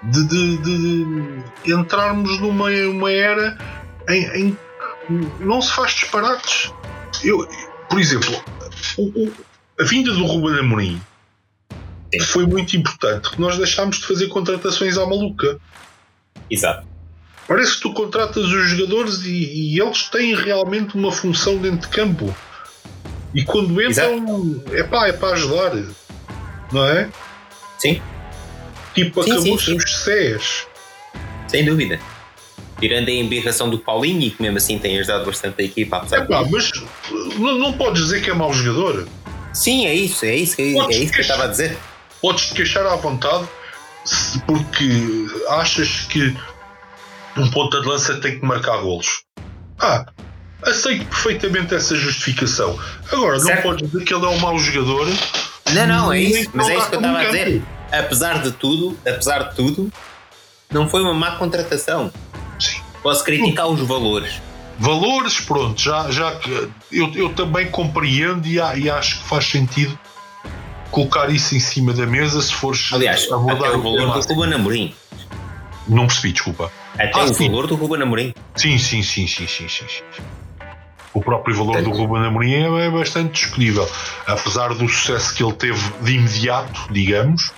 de, 0.02 0.24
de- 0.26 0.56
de- 0.58 1.72
entrarmos 1.72 2.38
numa 2.40 2.68
uma 2.70 3.10
era 3.10 3.56
em, 4.08 4.24
em 4.48 4.58
que 5.06 5.44
não 5.44 5.62
se 5.62 5.72
faz 5.72 5.92
disparates. 5.92 6.72
Eu, 7.24 7.48
por 7.88 7.98
exemplo, 8.00 8.42
o- 8.98 9.24
o- 9.26 9.32
a 9.80 9.84
vinda 9.84 10.12
do 10.12 10.24
Ruben 10.26 10.58
Amorim 10.60 11.00
foi 12.28 12.46
muito 12.46 12.76
importante, 12.76 13.30
que 13.30 13.40
nós 13.40 13.56
deixámos 13.56 13.98
de 13.98 14.06
fazer 14.06 14.28
contratações 14.28 14.98
à 14.98 15.06
maluca. 15.06 15.58
exato. 16.50 16.91
Parece 17.48 17.74
que 17.76 17.80
tu 17.82 17.92
contratas 17.92 18.44
os 18.44 18.70
jogadores 18.70 19.22
e, 19.24 19.74
e 19.74 19.80
eles 19.80 20.04
têm 20.08 20.34
realmente 20.34 20.96
uma 20.96 21.10
função 21.12 21.56
dentro 21.58 21.80
de 21.80 21.88
campo. 21.88 22.34
E 23.34 23.42
quando 23.44 23.80
entram, 23.82 24.62
é 24.72 24.82
pá, 24.82 25.08
é 25.08 25.12
para 25.12 25.34
ajudar. 25.34 25.72
Não 26.72 26.86
é? 26.86 27.08
Sim, 27.78 28.00
Tipo, 28.94 29.22
acabou-se 29.22 29.72
os 29.74 29.96
Cés. 30.04 30.66
sem 31.48 31.64
dúvida. 31.64 31.98
Tirando 32.78 33.08
a 33.08 33.12
embirração 33.12 33.70
do 33.70 33.78
Paulinho, 33.78 34.20
e 34.22 34.30
que 34.30 34.42
mesmo 34.42 34.58
assim 34.58 34.78
tem 34.78 34.98
ajudado 34.98 35.24
bastante 35.24 35.62
a 35.62 35.64
equipa, 35.64 35.96
apesar 35.98 36.18
É 36.18 36.24
pá, 36.26 36.42
de. 36.42 36.50
mas 36.52 36.70
não, 37.38 37.58
não 37.58 37.72
podes 37.72 38.02
dizer 38.02 38.22
que 38.22 38.30
é 38.30 38.34
mau 38.34 38.52
jogador. 38.52 39.06
Sim, 39.54 39.86
é 39.86 39.94
isso, 39.94 40.24
é 40.24 40.36
isso, 40.36 40.56
que- 40.56 40.62
é, 40.78 40.90
isso 40.98 41.12
que 41.12 41.18
eu 41.18 41.22
estava 41.22 41.44
a 41.44 41.46
dizer. 41.48 41.76
Podes 42.20 42.46
te 42.48 42.54
queixar 42.54 42.84
à 42.86 42.96
vontade 42.96 43.46
porque 44.46 45.26
achas 45.48 46.06
que 46.08 46.36
um 47.36 47.50
ponta 47.50 47.80
de 47.80 47.86
lança 47.86 48.20
tem 48.20 48.38
que 48.38 48.44
marcar 48.44 48.78
golos. 48.78 49.22
Ah, 49.78 50.06
aceito 50.62 51.04
perfeitamente 51.06 51.74
essa 51.74 51.94
justificação. 51.96 52.78
Agora, 53.10 53.38
não 53.38 53.46
Certo. 53.46 53.62
podes 53.62 53.90
dizer 53.90 54.04
que 54.04 54.14
ele 54.14 54.24
é 54.24 54.28
um 54.28 54.38
mau 54.38 54.58
jogador. 54.58 55.08
Não, 55.72 55.86
não, 55.86 56.12
é 56.12 56.20
isso, 56.20 56.50
mas 56.52 56.68
é 56.68 56.76
isso 56.76 56.88
que 56.88 56.96
eu 56.96 57.00
não 57.00 57.10
estava 57.10 57.28
a 57.28 57.30
dizer. 57.30 57.62
Apesar 57.90 58.42
de 58.42 58.52
tudo, 58.52 58.98
apesar 59.06 59.50
de 59.50 59.56
tudo, 59.56 59.92
não 60.70 60.88
foi 60.88 61.02
uma 61.02 61.14
má 61.14 61.32
contratação. 61.36 62.12
Sim. 62.58 62.80
Posso 63.02 63.24
criticar 63.24 63.68
os 63.68 63.80
valores. 63.80 64.40
Valores, 64.78 65.40
pronto, 65.40 65.80
já, 65.80 66.10
já 66.10 66.34
que 66.36 66.50
eu, 66.90 67.12
eu 67.14 67.34
também 67.34 67.70
compreendo 67.70 68.46
e, 68.46 68.54
e 68.56 68.90
acho 68.90 69.18
que 69.18 69.28
faz 69.28 69.44
sentido 69.44 69.98
colocar 70.90 71.30
isso 71.30 71.54
em 71.54 71.60
cima 71.60 71.92
da 71.92 72.06
mesa 72.06 72.40
se 72.40 72.52
fores 72.52 72.90
Aliás, 72.92 73.24
até 73.24 73.34
abordar 73.34 73.78
o 73.78 73.82
valor 73.82 74.20
do. 74.20 74.34
Ruben 74.34 74.54
Amorim. 74.54 74.94
Não 75.88 76.06
percebi, 76.06 76.32
desculpa. 76.32 76.70
Até 76.94 77.10
Ah, 77.14 77.24
o 77.24 77.34
sim. 77.34 77.48
valor 77.48 77.66
do 77.66 77.74
Ruben 77.74 78.02
Amorim. 78.02 78.34
Sim, 78.54 78.78
sim, 78.78 79.02
sim, 79.02 79.26
sim, 79.26 79.46
sim, 79.46 79.68
sim. 79.68 79.86
sim. 79.88 80.02
O 81.14 81.20
próprio 81.20 81.54
valor 81.56 81.82
do 81.82 81.90
Ruben 81.90 82.24
Amorim 82.24 82.52
é, 82.54 82.86
é 82.86 82.90
bastante 82.90 83.32
discutível. 83.32 83.88
Apesar 84.26 84.72
do 84.74 84.88
sucesso 84.88 85.34
que 85.34 85.42
ele 85.42 85.52
teve 85.52 85.80
de 86.00 86.14
imediato, 86.16 86.90
digamos, 86.90 87.52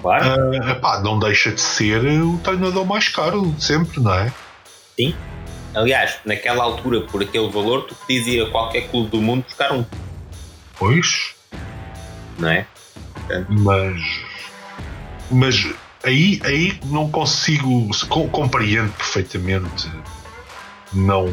Claro. 0.00 0.24
ah, 0.24 0.70
epá, 0.70 1.00
não 1.00 1.18
deixa 1.18 1.50
de 1.52 1.60
ser 1.60 2.04
o 2.22 2.38
treinador 2.38 2.84
mais 2.84 3.08
caro 3.08 3.42
de 3.52 3.64
sempre, 3.64 4.00
não 4.00 4.14
é? 4.14 4.32
Sim. 4.96 5.14
Aliás, 5.74 6.18
naquela 6.26 6.62
altura, 6.64 7.00
por 7.02 7.22
aquele 7.22 7.48
valor, 7.50 7.84
tu 7.84 7.94
podias 7.94 8.26
ir 8.26 8.42
a 8.42 8.50
qualquer 8.50 8.88
clube 8.88 9.10
do 9.10 9.20
mundo 9.22 9.44
buscar 9.44 9.72
um, 9.72 9.84
Pois, 10.78 11.34
não 12.38 12.48
é? 12.50 12.66
mas 13.48 14.02
mas 15.30 15.66
aí, 16.04 16.40
aí 16.44 16.78
não 16.86 17.10
consigo 17.10 17.88
com- 18.08 18.28
compreendo 18.28 18.92
perfeitamente 18.92 19.90
não, 20.92 21.26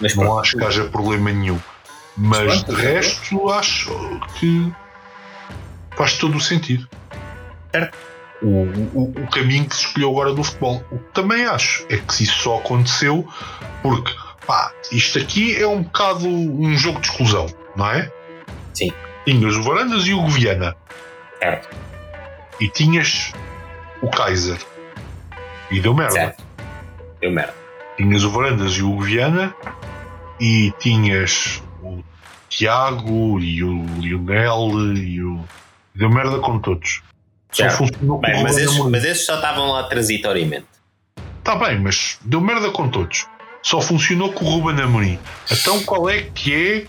Mas 0.00 0.14
não 0.16 0.24
pronto, 0.24 0.40
acho 0.40 0.56
que 0.56 0.64
haja 0.64 0.84
problema 0.84 1.30
nenhum 1.32 1.58
mas 2.16 2.62
Pronto, 2.62 2.76
de 2.80 2.86
é. 2.86 2.92
resto 2.94 3.50
acho 3.50 4.20
que 4.38 4.72
faz 5.96 6.14
todo 6.14 6.36
o 6.36 6.40
sentido 6.40 6.88
Certo. 7.70 7.96
o, 8.42 8.46
o, 8.94 9.14
o 9.22 9.26
caminho 9.28 9.66
que 9.68 9.76
se 9.76 9.84
escolheu 9.86 10.10
agora 10.10 10.32
do 10.32 10.42
futebol 10.42 10.82
o 10.90 10.98
que 10.98 11.12
também 11.12 11.44
acho 11.46 11.84
é 11.90 11.98
que 11.98 12.22
isso 12.22 12.38
só 12.42 12.56
aconteceu 12.58 13.28
porque 13.82 14.12
pá, 14.46 14.72
isto 14.90 15.18
aqui 15.18 15.54
é 15.60 15.66
um 15.66 15.82
bocado 15.82 16.26
um 16.26 16.76
jogo 16.76 17.00
de 17.00 17.08
exclusão 17.08 17.46
não 17.76 17.90
é? 17.90 18.10
Sim. 18.72 18.90
tinhas 19.26 19.54
o 19.56 19.62
Varandas 19.62 20.06
e 20.06 20.14
o 20.14 20.22
Goviana 20.22 20.74
certo, 21.38 21.68
e 22.60 22.68
tinhas 22.70 23.32
o 24.06 24.10
Kaiser 24.10 24.58
e 25.70 25.80
deu 25.80 25.94
merda. 25.94 26.12
certo. 26.12 26.42
Deu 27.20 27.30
merda. 27.30 27.54
Tinhas 27.96 28.24
o 28.24 28.30
Varandas 28.30 28.72
e 28.72 28.82
o 28.82 29.00
Viana 29.00 29.54
e 30.40 30.72
tinhas 30.78 31.62
o 31.82 32.02
Tiago 32.48 33.40
e 33.40 33.62
o 33.64 33.84
Lionel 33.98 34.94
e 34.96 35.22
o. 35.22 35.44
Deu 35.94 36.10
merda 36.10 36.38
com 36.38 36.58
todos. 36.58 37.02
Só 37.52 37.70
funcionou 37.70 38.16
com 38.20 38.26
Bem, 38.26 38.40
o 38.40 38.42
mas 38.42 38.58
esses, 38.58 38.78
mas 38.78 39.04
esses 39.04 39.24
só 39.24 39.36
estavam 39.36 39.72
lá 39.72 39.84
transitoriamente. 39.84 40.66
Tá 41.42 41.54
bem, 41.56 41.80
mas 41.80 42.18
deu 42.22 42.40
merda 42.40 42.70
com 42.70 42.88
todos. 42.88 43.26
Só 43.62 43.80
funcionou 43.80 44.32
com 44.32 44.44
o 44.44 44.48
Ruben 44.60 44.84
Amorim. 44.84 45.18
Então 45.50 45.82
qual 45.84 46.08
é 46.10 46.22
que 46.22 46.54
é 46.54 46.86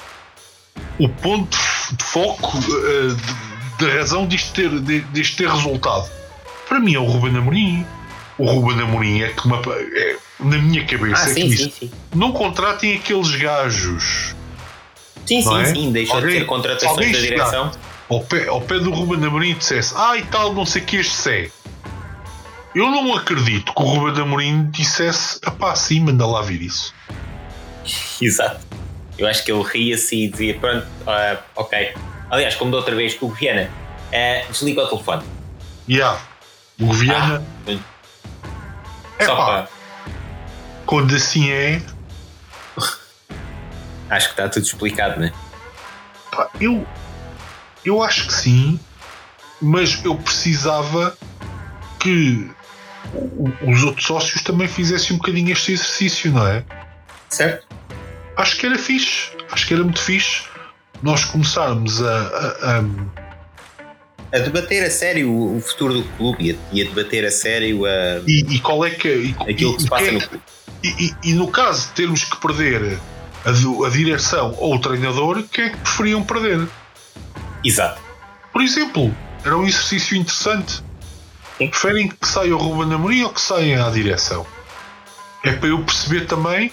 o 0.99 1.07
ponto 1.07 1.57
de 1.91 2.03
foco 2.03 2.51
eh, 2.57 3.15
de- 3.79 3.85
da 3.85 3.93
razão 3.93 4.27
disto 4.27 4.53
ter, 4.53 4.69
disto 5.11 5.37
ter 5.37 5.49
resultado? 5.49 6.09
Para 6.67 6.79
mim 6.79 6.93
é 6.95 6.99
o 6.99 7.05
Ruben 7.05 7.35
Amorim. 7.37 7.85
O 8.37 8.45
Ruben 8.45 8.81
Amorim 8.81 9.21
é 9.21 9.29
que 9.29 9.45
uma, 9.47 9.57
é, 9.67 10.15
na 10.39 10.57
minha 10.57 10.85
cabeça 10.85 11.23
Ah, 11.25 11.31
é 11.31 11.33
que 11.33 11.41
sim, 11.41 11.47
diz, 11.49 11.61
sim, 11.61 11.71
sim. 11.79 11.91
não 12.13 12.31
contratem 12.31 12.95
aqueles 12.95 13.31
gajos 13.35 14.35
Sim, 15.25 15.41
sim, 15.41 15.59
é? 15.61 15.65
sim. 15.65 15.91
Deixou 15.91 16.15
Alguém- 16.17 16.33
de 16.33 16.39
ter 16.39 16.45
contratações 16.45 17.11
da 17.11 17.19
direção. 17.19 17.71
ao 18.09 18.21
pé, 18.21 18.47
ao 18.47 18.61
pé 18.61 18.79
do 18.79 18.91
Ruben 18.91 19.25
Amorim 19.25 19.53
dissesse 19.55 19.93
ah 19.97 20.15
e 20.17 20.21
tal, 20.23 20.53
não 20.53 20.65
sei 20.65 20.81
que 20.83 20.97
este 20.97 21.29
é. 21.29 21.49
Eu 22.75 22.91
não 22.91 23.15
acredito 23.15 23.73
que 23.73 23.81
o 23.81 23.85
Ruben 23.85 24.21
Amorim 24.21 24.69
dissesse 24.69 25.39
pá, 25.59 25.75
sim, 25.75 26.01
manda 26.01 26.25
lá 26.27 26.41
vir 26.43 26.61
isso. 26.61 26.93
Exato. 28.21 28.65
Eu 29.17 29.25
acho 29.27 29.43
que 29.43 29.51
ele 29.51 29.63
ria-se 29.63 30.15
e 30.15 30.27
dizia: 30.29 30.53
Pronto, 30.59 30.85
ah, 31.07 31.37
ok. 31.55 31.89
Aliás, 32.29 32.53
como 32.55 32.69
da 32.71 32.77
outra 32.77 32.95
vez, 32.95 33.17
o 33.19 33.29
Viana 33.29 33.69
ah, 34.13 34.45
desliga 34.51 34.83
o 34.83 34.87
telefone. 34.87 35.23
Yeah. 35.89 36.19
O 36.79 36.93
Viana, 36.93 37.43
Ah, 37.67 37.79
é 39.19 39.25
só 39.25 39.35
pá, 39.35 39.67
quando 40.85 41.15
assim 41.15 41.49
é, 41.49 41.81
Acho 44.09 44.27
que 44.27 44.33
está 44.33 44.47
tudo 44.47 44.65
explicado, 44.65 45.19
né? 45.19 45.33
pá, 46.31 46.49
eu, 46.61 46.85
eu 47.83 48.01
acho 48.03 48.27
que 48.27 48.33
sim, 48.33 48.79
mas 49.61 50.03
eu 50.05 50.15
precisava 50.15 51.17
que 51.99 52.49
os 53.61 53.83
outros 53.83 54.05
sócios 54.05 54.41
também 54.43 54.67
fizessem 54.67 55.15
um 55.15 55.19
bocadinho 55.19 55.51
este 55.51 55.73
exercício, 55.73 56.31
não 56.31 56.47
é? 56.47 56.63
Certo? 57.29 57.67
Acho 58.35 58.55
que 58.57 58.65
era 58.67 58.77
fixe, 58.77 59.31
acho 59.51 59.65
que 59.67 59.73
era 59.73 59.83
muito 59.83 60.01
fixe 60.01 60.43
nós 61.01 61.25
começarmos 61.25 62.01
a, 62.01 62.27
a, 62.27 62.79
a 62.79 62.81
a 64.31 64.39
debater 64.39 64.83
a 64.83 64.89
sério 64.89 65.31
o 65.31 65.61
futuro 65.61 65.93
do 65.93 66.03
clube 66.17 66.57
e 66.71 66.81
a, 66.81 66.85
a 66.85 66.89
debater 66.89 67.25
a 67.25 67.31
sério 67.31 67.85
a, 67.85 68.21
e, 68.27 68.55
e 68.55 68.59
qual 68.59 68.85
é 68.85 68.89
que 68.89 69.07
e, 69.07 69.35
aquilo 69.49 69.75
que 69.75 69.83
se 69.83 69.89
passa 69.89 70.05
é, 70.05 70.11
no 70.11 70.21
clube. 70.21 70.43
E, 70.83 71.13
e, 71.23 71.33
no 71.33 71.47
caso 71.47 71.87
de 71.87 71.93
termos 71.93 72.23
que 72.23 72.37
perder 72.37 72.99
a, 73.45 73.49
a, 73.49 73.89
direção 73.89 74.55
ou 74.57 74.75
o 74.75 74.79
treinador, 74.79 75.43
quem 75.51 75.65
é 75.65 75.69
que 75.69 75.77
preferiam 75.77 76.23
perder? 76.23 76.67
Exato. 77.63 78.01
Por 78.51 78.61
exemplo, 78.61 79.15
era 79.43 79.57
um 79.57 79.65
exercício 79.65 80.15
interessante. 80.17 80.83
Sim. 81.57 81.69
Preferem 81.69 82.07
que 82.09 82.27
saia 82.27 82.55
o 82.55 82.57
Ruben 82.57 82.93
Amorim 82.93 83.23
ou 83.23 83.29
que 83.29 83.41
saia 83.41 83.85
a 83.85 83.89
direção? 83.89 84.45
É 85.43 85.53
para 85.53 85.69
eu 85.69 85.81
perceber 85.83 86.25
também 86.25 86.71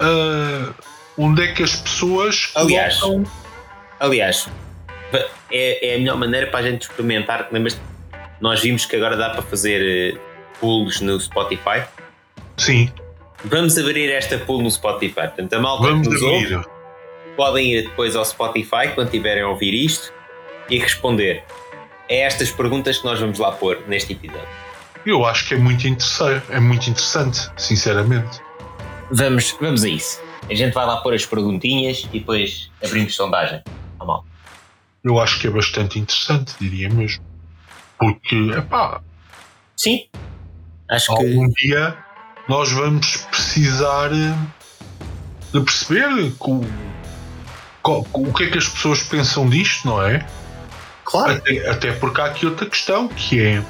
uh, 0.00 0.74
onde 1.16 1.42
é 1.42 1.52
que 1.52 1.62
as 1.62 1.76
pessoas 1.76 2.50
aliás, 2.54 2.98
colocam... 2.98 3.30
aliás 4.00 4.48
é, 5.50 5.92
é 5.92 5.94
a 5.94 5.98
melhor 5.98 6.16
maneira 6.16 6.46
para 6.48 6.60
a 6.60 6.62
gente 6.62 6.82
experimentar. 6.82 7.48
Lembras 7.50 7.78
nós 8.40 8.60
vimos 8.60 8.86
que 8.86 8.94
agora 8.94 9.16
dá 9.16 9.30
para 9.30 9.42
fazer 9.42 10.14
uh, 10.14 10.20
pools 10.60 11.00
no 11.00 11.18
Spotify? 11.20 11.82
Sim. 12.56 12.92
Vamos 13.44 13.76
abrir 13.78 14.10
esta 14.10 14.38
pool 14.38 14.62
no 14.62 14.70
Spotify. 14.70 15.14
Portanto, 15.14 15.52
a 15.54 15.60
malta 15.60 15.88
Vamos 15.88 16.06
que 16.06 16.14
nos 16.14 16.22
ouve, 16.22 16.60
podem 17.36 17.72
ir 17.74 17.82
depois 17.82 18.16
ao 18.16 18.24
Spotify 18.24 18.88
quando 18.94 19.10
tiverem 19.10 19.42
a 19.42 19.48
ouvir 19.48 19.74
isto 19.74 20.12
e 20.68 20.78
responder 20.78 21.44
a 22.10 22.14
estas 22.14 22.50
perguntas 22.50 22.98
que 22.98 23.04
nós 23.04 23.20
vamos 23.20 23.38
lá 23.38 23.52
pôr 23.52 23.78
neste 23.86 24.12
episódio. 24.12 24.48
Eu 25.06 25.24
acho 25.24 25.48
que 25.48 25.54
é 25.54 25.56
muito 25.56 25.86
interessante, 25.86 26.44
é 26.50 26.60
muito 26.60 26.90
interessante, 26.90 27.50
sinceramente. 27.56 28.40
Vamos, 29.10 29.56
vamos 29.60 29.84
a 29.84 29.88
isso. 29.88 30.20
A 30.50 30.54
gente 30.54 30.74
vai 30.74 30.84
lá 30.86 30.98
pôr 30.98 31.14
as 31.14 31.24
perguntinhas 31.24 32.06
e 32.12 32.18
depois 32.18 32.70
abrimos 32.84 33.14
sondagem. 33.14 33.62
Eu 35.02 35.20
acho 35.20 35.38
que 35.38 35.46
é 35.46 35.50
bastante 35.50 35.98
interessante, 35.98 36.54
diria 36.60 36.88
mesmo. 36.88 37.24
Porque, 37.98 38.50
epá. 38.50 39.00
Sim. 39.76 40.06
Acho 40.90 41.12
algum 41.12 41.46
que. 41.52 41.66
dia 41.66 41.96
nós 42.48 42.72
vamos 42.72 43.16
precisar 43.30 44.10
eh, 44.12 44.34
de 45.52 45.60
perceber 45.60 46.08
o, 46.40 46.64
o 47.84 48.32
que 48.32 48.44
é 48.44 48.50
que 48.50 48.58
as 48.58 48.68
pessoas 48.68 49.02
pensam 49.02 49.48
disto, 49.48 49.86
não 49.86 50.02
é? 50.02 50.26
Claro. 51.04 51.34
Até, 51.34 51.70
até 51.70 51.92
porque 51.92 52.20
há 52.20 52.26
aqui 52.26 52.46
outra 52.46 52.66
questão 52.66 53.08
que 53.08 53.40
é 53.40 53.62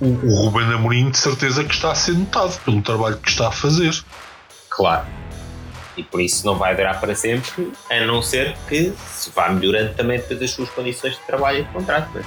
o, 0.00 0.06
o 0.06 0.44
Ruben 0.44 0.72
Amorim 0.72 1.10
de 1.10 1.18
certeza 1.18 1.64
que 1.64 1.74
está 1.74 1.92
a 1.92 1.94
ser 1.94 2.12
notado 2.12 2.58
pelo 2.64 2.82
trabalho 2.82 3.18
que 3.18 3.30
está 3.30 3.48
a 3.48 3.52
fazer. 3.52 4.04
Claro 4.68 5.06
e 5.98 6.02
por 6.04 6.20
isso 6.20 6.46
não 6.46 6.54
vai 6.54 6.74
durar 6.74 7.00
para 7.00 7.14
sempre, 7.14 7.72
a 7.90 8.00
não 8.06 8.22
ser 8.22 8.56
que 8.68 8.92
se 9.08 9.30
vá 9.34 9.48
melhorando 9.48 9.94
também 9.94 10.18
depois 10.18 10.40
as 10.40 10.50
suas 10.52 10.70
condições 10.70 11.14
de 11.14 11.20
trabalho 11.22 11.58
e 11.58 11.64
de 11.64 11.70
contrato. 11.70 12.08
Mas... 12.14 12.24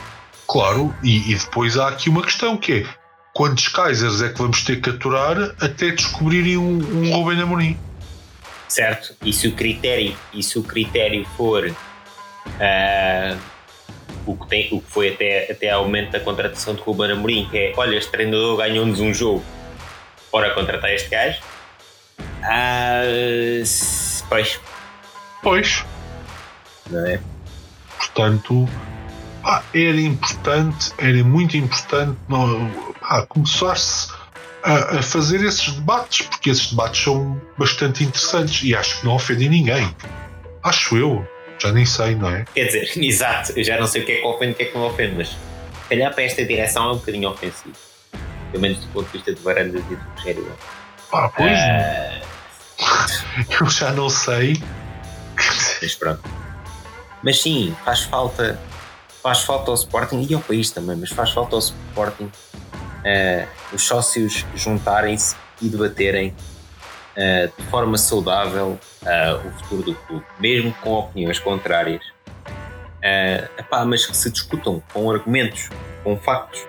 Claro, 0.47 0.93
e, 1.01 1.32
e, 1.32 1.36
depois 1.36 1.78
há 1.78 1.88
aqui 1.88 2.09
uma 2.09 2.22
questão 2.22 2.57
que 2.57 2.82
é 2.82 2.86
quantos 3.34 3.69
Kaisers 3.69 4.22
é 4.22 4.30
que 4.30 4.38
vamos 4.38 4.63
ter 4.63 4.82
que 4.82 4.89
aturar 4.89 5.38
até 5.61 5.91
descobrirem 5.91 6.57
um, 6.57 6.78
um 6.78 7.15
Rubem 7.15 7.41
Amorim? 7.41 7.80
Certo, 8.67 9.15
e 9.24 9.32
se 9.32 9.47
o 9.47 9.53
critério, 9.53 10.15
e 10.34 10.43
se 10.43 10.59
o 10.59 10.63
critério 10.63 11.26
for 11.38 11.65
uh, 11.65 13.39
o, 14.26 14.36
que 14.36 14.47
tem, 14.47 14.67
o 14.72 14.82
que 14.82 14.91
foi 14.91 15.13
até, 15.13 15.51
até 15.51 15.69
ao 15.69 15.86
momento 15.86 16.11
da 16.11 16.19
contratação 16.19 16.76
de 16.76 16.82
Ruben 16.82 17.11
Amorim, 17.11 17.47
que 17.49 17.57
é 17.57 17.74
olha, 17.78 17.95
este 17.95 18.11
treinador 18.11 18.57
ganhou-nos 18.57 18.99
um 18.99 19.13
jogo, 19.13 19.43
bora 20.32 20.53
contratar 20.53 20.93
este 20.93 21.09
gajo 21.09 21.41
ah, 22.43 23.03
pois. 24.30 24.59
Pois. 25.41 25.86
Não 26.89 27.05
é? 27.05 27.20
Portanto, 27.97 28.68
ah, 29.43 29.64
era 29.74 29.99
importante, 29.99 30.91
era 30.97 31.24
muito 31.24 31.57
importante 31.57 32.18
começar-se 33.30 34.12
a, 34.64 34.99
a, 34.99 35.01
fazer 35.01 35.43
esses 35.43 35.74
debates, 35.74 36.28
porque 36.28 36.49
esses 36.49 36.70
debates 36.70 37.03
são 37.03 37.41
bastante 37.57 38.03
interessantes 38.03 38.64
e 38.64 38.76
acho 38.76 38.99
que 38.99 39.05
não 39.05 39.16
ofendem 39.16 39.49
ninguém. 39.49 39.95
Acho 40.64 40.97
eu. 40.97 41.28
Já 41.59 41.72
nem 41.72 41.86
sei, 41.86 42.16
não 42.16 42.30
é? 42.30 42.45
Quer 42.55 42.66
dizer, 42.66 42.91
exato, 42.97 43.53
eu 43.55 43.64
já 43.64 43.80
não 43.80 43.86
sei 43.86 44.01
o 44.01 44.05
que 44.05 44.12
é 44.14 44.16
que 44.22 44.26
ofende 44.26 44.51
e 44.51 44.53
o 44.53 44.55
que 44.55 44.64
é 44.64 44.66
que 44.66 44.78
não 44.78 44.88
ofende, 44.88 45.16
mas 45.16 45.38
calhar 45.91 46.14
para 46.14 46.24
esta 46.24 46.45
direção 46.45 46.89
é 46.89 46.93
um 46.93 46.97
bocadinho 46.97 47.30
ofensivo. 47.30 47.76
Pelo 48.51 48.62
menos 48.62 48.80
do 48.80 48.88
ponto 48.88 49.05
de 49.07 49.12
vista 49.12 49.34
de 49.34 49.41
varandas 49.41 49.84
e 49.91 49.95
de 49.95 50.01
Rogério. 50.16 50.57
Pois. 51.12 51.59
Uh, 51.59 52.12
Eu 53.59 53.70
já 53.70 53.91
não 53.91 54.09
sei. 54.09 54.62
Mas 55.82 55.95
pronto. 55.95 56.22
Mas 57.24 57.41
sim, 57.41 57.76
faz 57.86 58.01
falta. 58.01 58.59
Faz 59.22 59.41
falta 59.41 59.70
ao 59.70 59.76
Sporting 59.76 60.26
e 60.28 60.34
ao 60.34 60.41
país 60.41 60.72
também, 60.72 60.95
mas 60.95 61.12
faz 61.12 61.32
falta 61.32 61.55
ao 61.55 61.59
Sporting 61.59 62.24
uh, 62.24 63.47
os 63.72 63.84
sócios 63.84 64.45
juntarem-se 64.55 65.36
e 65.62 65.70
debaterem 65.70 66.30
uh, 66.30 67.62
de 67.62 67.68
forma 67.68 67.99
saudável 67.99 68.80
uh, 69.03 69.47
o 69.47 69.51
futuro 69.59 69.84
do 69.84 69.95
clube, 69.95 70.26
mesmo 70.39 70.74
com 70.82 70.93
opiniões 70.93 71.38
contrárias. 71.38 72.03
Epá, 73.57 73.86
mas 73.86 74.05
que 74.05 74.16
se 74.16 74.32
discutam 74.32 74.82
com 74.93 75.09
argumentos, 75.12 75.70
com 76.03 76.16
factos, 76.18 76.66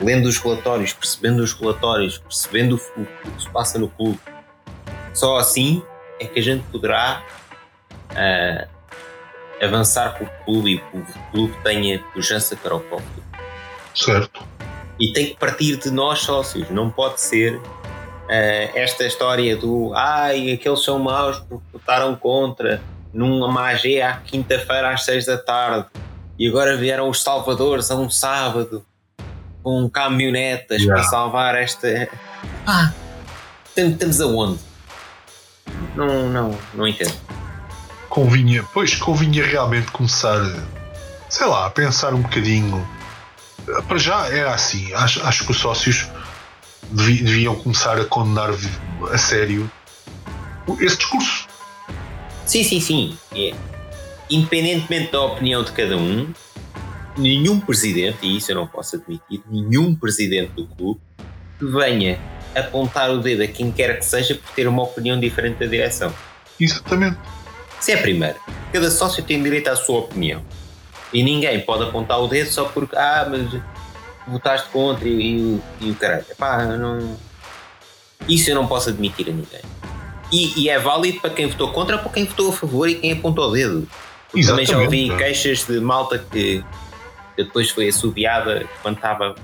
lendo 0.00 0.26
os 0.26 0.38
relatórios, 0.38 0.92
percebendo 0.92 1.42
os 1.42 1.52
relatórios, 1.52 2.18
percebendo 2.18 2.80
o, 2.96 3.02
o 3.02 3.06
que 3.32 3.42
se 3.42 3.50
passa 3.50 3.78
no 3.78 3.88
clube 3.88 4.18
só 5.18 5.36
assim 5.36 5.82
é 6.20 6.26
que 6.26 6.38
a 6.38 6.42
gente 6.42 6.64
poderá 6.70 7.24
uh, 8.12 8.68
avançar 9.60 10.14
para 10.14 10.24
o 10.24 10.44
clube 10.44 10.82
e 10.94 10.96
o 10.96 11.04
clube 11.32 11.56
tenha 11.64 11.98
pujança 12.14 12.54
para 12.54 12.76
o 12.76 12.80
próprio. 12.80 13.24
Certo. 13.96 14.46
E 14.98 15.12
tem 15.12 15.26
que 15.26 15.36
partir 15.36 15.76
de 15.76 15.90
nós 15.90 16.20
sócios, 16.20 16.70
não 16.70 16.88
pode 16.88 17.20
ser 17.20 17.56
uh, 17.56 17.64
esta 18.28 19.04
história 19.04 19.56
do 19.56 19.92
ai, 19.92 20.52
aqueles 20.52 20.84
são 20.84 21.00
maus 21.00 21.40
porque 21.40 21.64
votaram 21.72 22.14
contra 22.14 22.80
numa 23.12 23.48
magé 23.48 24.02
à 24.02 24.18
quinta-feira 24.18 24.90
às 24.90 25.04
seis 25.04 25.26
da 25.26 25.36
tarde 25.36 25.88
e 26.38 26.46
agora 26.46 26.76
vieram 26.76 27.08
os 27.08 27.20
salvadores 27.20 27.90
a 27.90 27.96
um 27.96 28.08
sábado 28.08 28.86
com 29.62 29.88
caminhonetas 29.88 30.82
yeah. 30.82 31.00
para 31.00 31.10
salvar 31.10 31.54
esta. 31.54 32.08
Ah, 32.66 32.92
estamos 33.76 34.20
aonde? 34.20 34.58
Não, 35.94 36.28
não, 36.28 36.58
não 36.74 36.86
entendo. 36.86 37.14
Convinha, 38.08 38.64
pois, 38.72 38.94
convinha 38.94 39.44
realmente 39.44 39.90
começar, 39.90 40.40
sei 41.28 41.46
lá, 41.46 41.66
a 41.66 41.70
pensar 41.70 42.14
um 42.14 42.22
bocadinho. 42.22 42.86
Para 43.86 43.98
já 43.98 44.26
era 44.28 44.54
assim, 44.54 44.92
acho, 44.94 45.22
acho 45.26 45.44
que 45.44 45.50
os 45.50 45.58
sócios 45.58 46.08
deviam 46.90 47.54
começar 47.54 48.00
a 48.00 48.04
condenar 48.04 48.50
a 49.12 49.18
sério 49.18 49.70
esse 50.80 50.96
discurso. 50.96 51.46
Sim, 52.46 52.64
sim, 52.64 52.80
sim. 52.80 53.18
É. 53.34 53.54
Independentemente 54.30 55.12
da 55.12 55.20
opinião 55.20 55.62
de 55.62 55.72
cada 55.72 55.96
um, 55.96 56.32
nenhum 57.18 57.60
presidente, 57.60 58.18
e 58.22 58.36
isso 58.36 58.50
eu 58.52 58.56
não 58.56 58.66
posso 58.66 58.96
admitir, 58.96 59.42
nenhum 59.50 59.94
presidente 59.94 60.52
do 60.52 60.66
clube 60.66 61.00
venha 61.60 62.18
apontar 62.54 63.10
o 63.10 63.18
dedo 63.18 63.42
a 63.42 63.46
quem 63.46 63.70
quer 63.70 63.98
que 63.98 64.04
seja 64.04 64.34
por 64.34 64.50
ter 64.52 64.66
uma 64.66 64.82
opinião 64.82 65.18
diferente 65.18 65.58
da 65.58 65.66
direção. 65.66 66.12
Exatamente. 66.58 67.18
Se 67.80 67.92
é 67.92 67.94
a 67.96 68.02
primeira. 68.02 68.36
Cada 68.72 68.90
sócio 68.90 69.22
tem 69.22 69.42
direito 69.42 69.68
à 69.68 69.76
sua 69.76 70.00
opinião. 70.00 70.42
E 71.12 71.22
ninguém 71.22 71.60
pode 71.60 71.84
apontar 71.84 72.20
o 72.20 72.26
dedo 72.26 72.50
só 72.50 72.64
porque, 72.64 72.96
ah, 72.96 73.26
mas 73.30 73.60
votaste 74.26 74.68
contra 74.70 75.08
e, 75.08 75.12
e, 75.12 75.60
e 75.80 75.90
o 75.90 75.94
caralho. 75.94 76.24
Epá, 76.30 76.64
não... 76.64 77.16
Isso 78.28 78.50
eu 78.50 78.54
não 78.54 78.66
posso 78.66 78.90
admitir 78.90 79.28
a 79.28 79.32
ninguém. 79.32 79.62
E, 80.30 80.64
e, 80.64 80.68
é 80.68 80.78
válido 80.78 81.20
para 81.20 81.30
quem 81.30 81.46
votou 81.46 81.72
contra 81.72 81.96
ou 81.96 82.02
para 82.02 82.12
quem 82.12 82.24
votou 82.26 82.50
a 82.50 82.52
favor 82.52 82.88
e 82.88 82.96
quem 82.96 83.12
apontou 83.12 83.48
o 83.48 83.52
dedo. 83.52 83.88
Também 84.46 84.66
já 84.66 84.78
ouvi 84.78 85.08
queixas 85.16 85.64
de 85.64 85.80
malta 85.80 86.18
que, 86.18 86.62
que 87.38 87.44
depois 87.44 87.70
foi 87.70 87.88
assobiada 87.88 88.68
quando 88.82 88.96
estava 88.96 89.36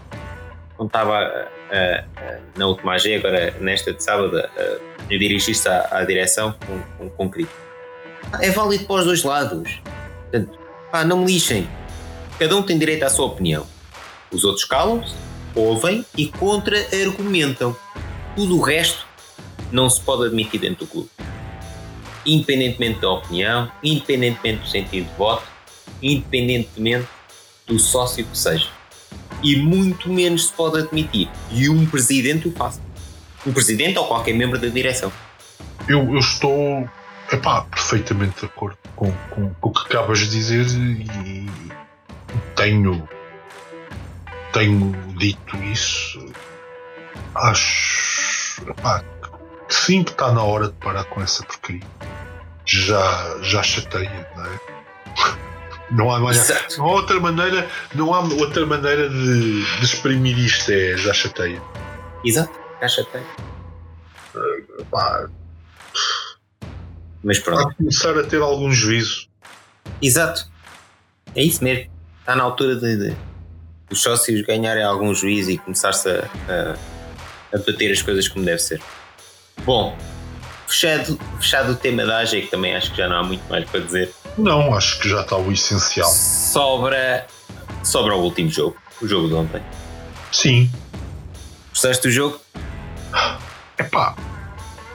quando 0.76 0.88
estava 0.88 1.48
uh, 1.70 2.04
uh, 2.04 2.42
na 2.56 2.66
última 2.66 2.94
AG, 2.94 3.14
agora 3.14 3.54
nesta 3.60 3.92
de 3.92 4.02
sábado, 4.02 4.36
uh, 4.36 5.08
dirigir-se 5.08 5.68
à, 5.68 5.86
à, 5.92 6.04
direção 6.04 6.52
com, 6.98 7.08
com, 7.10 7.30
com. 7.30 7.46
É 8.40 8.50
válido 8.50 8.84
para 8.86 8.96
os 8.96 9.04
dois 9.04 9.22
lados. 9.22 9.80
Portanto, 10.22 10.58
pá, 10.90 11.04
não 11.04 11.18
me 11.18 11.26
lixem. 11.26 11.68
Cada 12.36 12.56
um 12.56 12.62
tem 12.64 12.76
direito 12.76 13.04
à 13.04 13.08
sua 13.08 13.26
opinião. 13.26 13.64
Os 14.32 14.42
outros 14.42 14.64
calam-se, 14.64 15.14
ouvem 15.54 16.04
e 16.18 16.26
contra-argumentam. 16.26 17.76
Tudo 18.34 18.58
o 18.58 18.60
resto 18.60 19.06
não 19.70 19.88
se 19.88 20.00
pode 20.00 20.26
admitir 20.26 20.60
dentro 20.60 20.86
do 20.86 20.90
clube. 20.90 21.10
Independentemente 22.26 22.98
da 22.98 23.10
opinião, 23.10 23.70
independentemente 23.80 24.62
do 24.62 24.66
sentido 24.66 25.08
de 25.08 25.16
voto, 25.16 25.46
independentemente 26.02 27.06
do 27.66 27.78
sócio 27.78 28.24
que 28.24 28.36
seja. 28.36 28.68
E 29.42 29.56
muito 29.56 30.08
menos 30.08 30.46
se 30.46 30.52
pode 30.52 30.78
admitir. 30.78 31.28
E 31.50 31.68
um 31.68 31.86
presidente 31.86 32.48
o 32.48 32.52
faça. 32.52 32.80
Um 33.46 33.52
presidente 33.52 33.98
ou 33.98 34.06
qualquer 34.06 34.32
membro 34.34 34.58
da 34.58 34.68
direção. 34.68 35.12
Eu, 35.88 36.12
eu 36.12 36.18
estou 36.18 36.88
epá, 37.30 37.62
perfeitamente 37.62 38.40
de 38.40 38.46
acordo 38.46 38.78
com, 38.96 39.12
com, 39.30 39.52
com 39.54 39.68
o 39.68 39.72
que 39.72 39.86
acabas 39.86 40.20
de 40.20 40.30
dizer 40.30 40.66
e 40.66 41.50
tenho, 42.54 43.06
tenho 44.52 44.92
dito 45.18 45.56
isso. 45.64 46.24
Acho 47.34 48.62
epá, 48.70 49.04
que 49.68 49.74
sim 49.74 50.02
que 50.02 50.12
está 50.12 50.32
na 50.32 50.42
hora 50.42 50.68
de 50.68 50.74
parar 50.74 51.04
com 51.04 51.20
essa 51.20 51.42
porcaria. 51.44 51.82
Já, 52.64 53.38
já 53.42 53.62
chateia, 53.62 54.26
não 54.36 54.46
é? 54.46 55.53
Não 55.90 56.10
há, 56.10 56.18
não 56.18 56.86
há 56.86 56.92
outra 56.92 57.20
maneira, 57.20 57.68
não 57.94 58.14
há 58.14 58.20
outra 58.20 58.64
maneira 58.64 59.08
de, 59.08 59.62
de 59.78 59.84
exprimir 59.84 60.38
isto, 60.38 60.70
é 60.70 60.96
já 60.96 61.12
chateia. 61.12 61.60
Exato, 62.24 62.58
já 62.80 62.88
chateia. 62.88 63.26
Uh, 64.34 64.84
pá, 64.86 65.28
mas 67.24 67.38
pronto. 67.38 67.64
Vai 67.64 67.74
começar 67.74 68.18
a 68.18 68.22
ter 68.22 68.40
algum 68.42 68.70
juízo. 68.70 69.26
Exato. 70.00 70.46
É 71.34 71.42
isso 71.42 71.64
mesmo. 71.64 71.90
Está 72.20 72.36
na 72.36 72.44
altura 72.44 72.76
de, 72.76 72.96
de 72.96 73.16
os 73.90 74.02
sócios 74.02 74.42
ganharem 74.42 74.84
algum 74.84 75.14
juízo 75.14 75.50
e 75.50 75.58
começar-se 75.58 76.08
a, 76.08 76.28
a, 76.48 77.56
a 77.56 77.58
bater 77.58 77.90
as 77.90 78.02
coisas 78.02 78.28
como 78.28 78.44
deve 78.44 78.58
ser. 78.58 78.80
Bom, 79.64 79.96
fechado, 80.66 81.18
fechado 81.40 81.72
o 81.72 81.76
tema 81.76 82.04
da 82.04 82.18
AG, 82.18 82.42
que 82.42 82.48
também 82.48 82.76
acho 82.76 82.90
que 82.90 82.98
já 82.98 83.08
não 83.08 83.16
há 83.16 83.22
muito 83.22 83.48
mais 83.48 83.68
para 83.68 83.80
dizer. 83.80 84.12
Não, 84.36 84.74
acho 84.74 84.98
que 84.98 85.08
já 85.08 85.20
está 85.20 85.36
o 85.36 85.52
essencial. 85.52 86.10
Sobra, 86.10 87.26
sobra 87.82 88.14
o 88.14 88.22
último 88.22 88.50
jogo, 88.50 88.76
o 89.00 89.06
jogo 89.06 89.28
de 89.28 89.34
ontem. 89.34 89.62
Sim. 90.32 90.70
Gostaste 91.70 92.08
do 92.08 92.10
jogo? 92.10 92.40
Epá, 93.78 94.16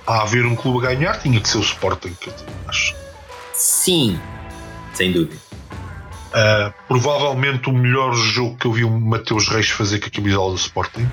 a 0.05 0.21
haver 0.21 0.45
um 0.45 0.55
clube 0.55 0.85
a 0.85 0.89
ganhar, 0.89 1.19
tinha 1.19 1.39
que 1.39 1.47
ser 1.47 1.57
o 1.57 1.61
Sporting, 1.61 2.13
que 2.19 2.29
eu 2.29 2.33
acho. 2.67 2.95
Sim, 3.53 4.19
sem 4.93 5.11
dúvida. 5.11 5.39
Uh, 6.29 6.73
provavelmente 6.87 7.69
o 7.69 7.73
melhor 7.73 8.13
jogo 8.13 8.55
que 8.57 8.67
eu 8.67 8.73
vi 8.73 8.83
o 8.83 8.89
Mateus 8.89 9.47
Reis 9.47 9.69
fazer 9.69 9.99
com 9.99 10.07
a 10.07 10.09
camisola 10.09 10.51
do 10.51 10.57
Sporting. 10.57 11.09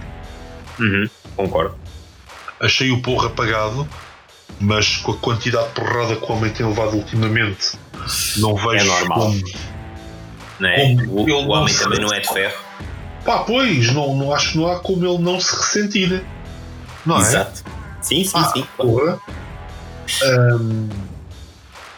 Uhum, 0.79 1.09
concordo. 1.37 1.77
Achei 2.61 2.91
o 2.91 3.01
porro 3.01 3.27
apagado, 3.27 3.89
mas 4.61 4.97
com 4.99 5.13
a 5.13 5.17
quantidade 5.17 5.69
de 5.69 5.75
porrada 5.75 6.17
que 6.17 6.25
o 6.25 6.35
homem 6.35 6.53
tem 6.53 6.67
levado 6.67 6.97
ultimamente, 6.97 7.79
não 8.39 8.55
vejo 8.55 8.85
é 8.85 8.85
normal. 8.85 9.19
como. 9.21 9.43
Não 10.59 10.69
é? 10.69 10.95
Como 10.95 11.13
o, 11.13 11.31
o 11.31 11.49
homem 11.49 11.75
também 11.75 12.01
não 12.01 12.13
é 12.13 12.21
de 12.21 12.29
ferro. 12.29 12.57
Pá, 13.25 13.41
pois, 13.41 13.93
não, 13.93 14.15
não 14.15 14.33
acho 14.33 14.53
que 14.53 14.59
não 14.59 14.69
há 14.69 14.79
como 14.79 15.05
ele 15.05 15.19
não 15.19 15.41
se 15.41 15.55
ressentir. 15.57 16.23
Não 17.05 17.19
Exato. 17.19 17.65
é? 17.67 18.03
Sim, 18.03 18.25
sim, 18.25 18.33
ah, 18.37 18.45
sim. 18.55 18.67
Porra. 18.77 19.21
Um, 20.23 20.89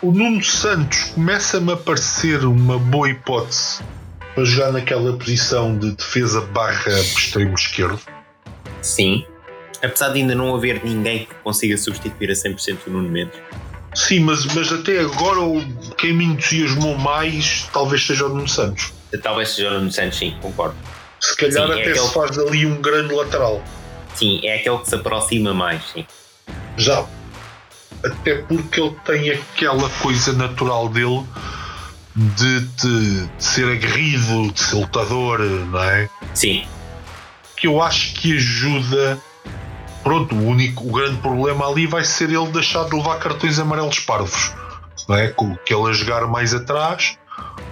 o 0.01 0.13
Nuno 0.13 0.43
Santos 0.43 1.05
começa-me 1.15 1.73
a 1.73 1.77
parecer 1.77 2.45
uma 2.45 2.79
boa 2.79 3.11
hipótese 3.11 3.83
para 4.35 4.45
jogar 4.45 4.73
naquela 4.73 5.13
posição 5.15 5.77
de 5.77 5.91
defesa 5.93 6.41
barra 6.41 6.99
extremo 7.01 7.55
esquerdo. 7.55 8.01
Sim. 8.81 9.27
Apesar 9.83 10.11
de 10.11 10.21
ainda 10.21 10.35
não 10.35 10.55
haver 10.55 10.83
ninguém 10.85 11.27
que 11.27 11.35
consiga 11.43 11.77
substituir 11.77 12.31
a 12.31 12.35
100% 12.35 12.79
o 12.87 12.91
Nuno 12.91 13.09
Mendes. 13.09 13.39
Sim, 13.95 14.21
mas, 14.21 14.45
mas 14.47 14.73
até 14.73 15.01
agora 15.01 15.41
quem 15.97 16.13
me 16.13 16.25
entusiasmou 16.25 16.97
mais 16.99 17.69
talvez 17.73 18.07
seja 18.07 18.27
o 18.27 18.29
Nuno 18.29 18.49
Santos. 18.49 18.93
Talvez 19.23 19.51
seja 19.51 19.71
o 19.71 19.75
Nuno 19.75 19.91
Santos, 19.91 20.19
sim, 20.19 20.37
concordo. 20.41 20.77
Se 21.21 21.37
calhar 21.37 21.67
sim, 21.67 21.73
até 21.73 21.81
é 21.81 21.91
aquele... 21.91 21.99
se 21.99 22.15
faz 22.15 22.39
ali 22.39 22.67
um 22.67 22.81
grande 22.81 23.15
lateral. 23.15 23.63
Sim, 24.15 24.41
é 24.45 24.57
aquele 24.57 24.79
que 24.79 24.89
se 24.89 24.95
aproxima 24.95 25.55
mais, 25.55 25.83
sim. 25.93 26.07
Já. 26.77 27.05
Até 28.05 28.37
porque 28.43 28.81
ele 28.81 28.95
tem 29.05 29.31
aquela 29.31 29.89
coisa 29.91 30.33
natural 30.33 30.89
dele 30.89 31.25
de, 32.15 32.61
de, 32.61 33.27
de 33.27 33.45
ser 33.45 33.71
aguerrido, 33.71 34.53
de 34.53 34.61
ser 34.61 34.77
lutador, 34.77 35.41
não 35.41 35.83
é? 35.83 36.09
Sim. 36.35 36.65
Que 37.57 37.67
eu 37.67 37.83
acho 37.83 38.15
que 38.15 38.37
ajuda. 38.37 39.19
Pronto, 40.09 40.35
o 40.35 40.47
único, 40.47 40.89
o 40.89 40.91
grande 40.91 41.19
problema 41.19 41.69
ali 41.69 41.87
vai 41.87 42.03
ser 42.03 42.31
ele 42.31 42.47
deixar 42.47 42.85
de 42.85 42.97
levar 42.97 43.19
cartões 43.19 43.59
amarelos 43.59 44.01
parvos, 44.01 44.55
não 45.07 45.15
é? 45.15 45.35
Que 45.67 45.75
ele 45.75 45.91
a 45.91 45.93
jogar 45.93 46.27
mais 46.27 46.55
atrás, 46.55 47.19